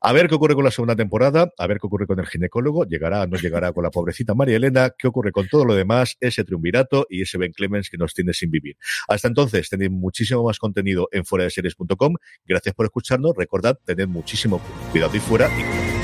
A 0.00 0.12
ver 0.12 0.28
qué 0.28 0.34
ocurre 0.34 0.56
con 0.56 0.64
la 0.64 0.72
segunda 0.72 0.96
temporada, 0.96 1.52
a 1.56 1.66
ver 1.68 1.78
qué 1.78 1.86
ocurre 1.86 2.08
con 2.08 2.18
el 2.18 2.26
ginecólogo, 2.26 2.84
llegará, 2.86 3.26
no 3.28 3.36
llegará 3.36 3.72
con 3.72 3.84
la 3.84 3.90
pobrecita 3.90 4.34
María 4.34 4.56
Elena, 4.56 4.90
qué 4.98 5.06
ocurre 5.06 5.30
con 5.30 5.46
todo 5.46 5.64
lo 5.64 5.74
demás, 5.76 6.16
ese 6.20 6.42
triunvirato 6.42 7.06
y 7.08 7.22
ese 7.22 7.38
Ben 7.38 7.52
Clemens 7.52 7.88
que 7.88 7.96
nos 7.96 8.14
tiene 8.14 8.32
sin 8.32 8.50
vivir. 8.50 8.76
Hasta 9.08 9.28
entonces, 9.28 9.68
tenéis 9.68 9.92
muchísimo 9.92 10.44
más 10.44 10.58
contenido 10.58 11.08
en 11.12 11.24
fuera 11.24 11.44
de 11.44 11.50
series.com. 11.50 12.16
Gracias 12.44 12.74
por 12.74 12.86
escucharnos. 12.86 13.32
Recordad, 13.36 13.78
tened 13.84 14.08
muchísimo 14.08 14.60
cuidado 14.90 15.16
y 15.16 15.20
fuera 15.20 15.48
y 15.58 16.03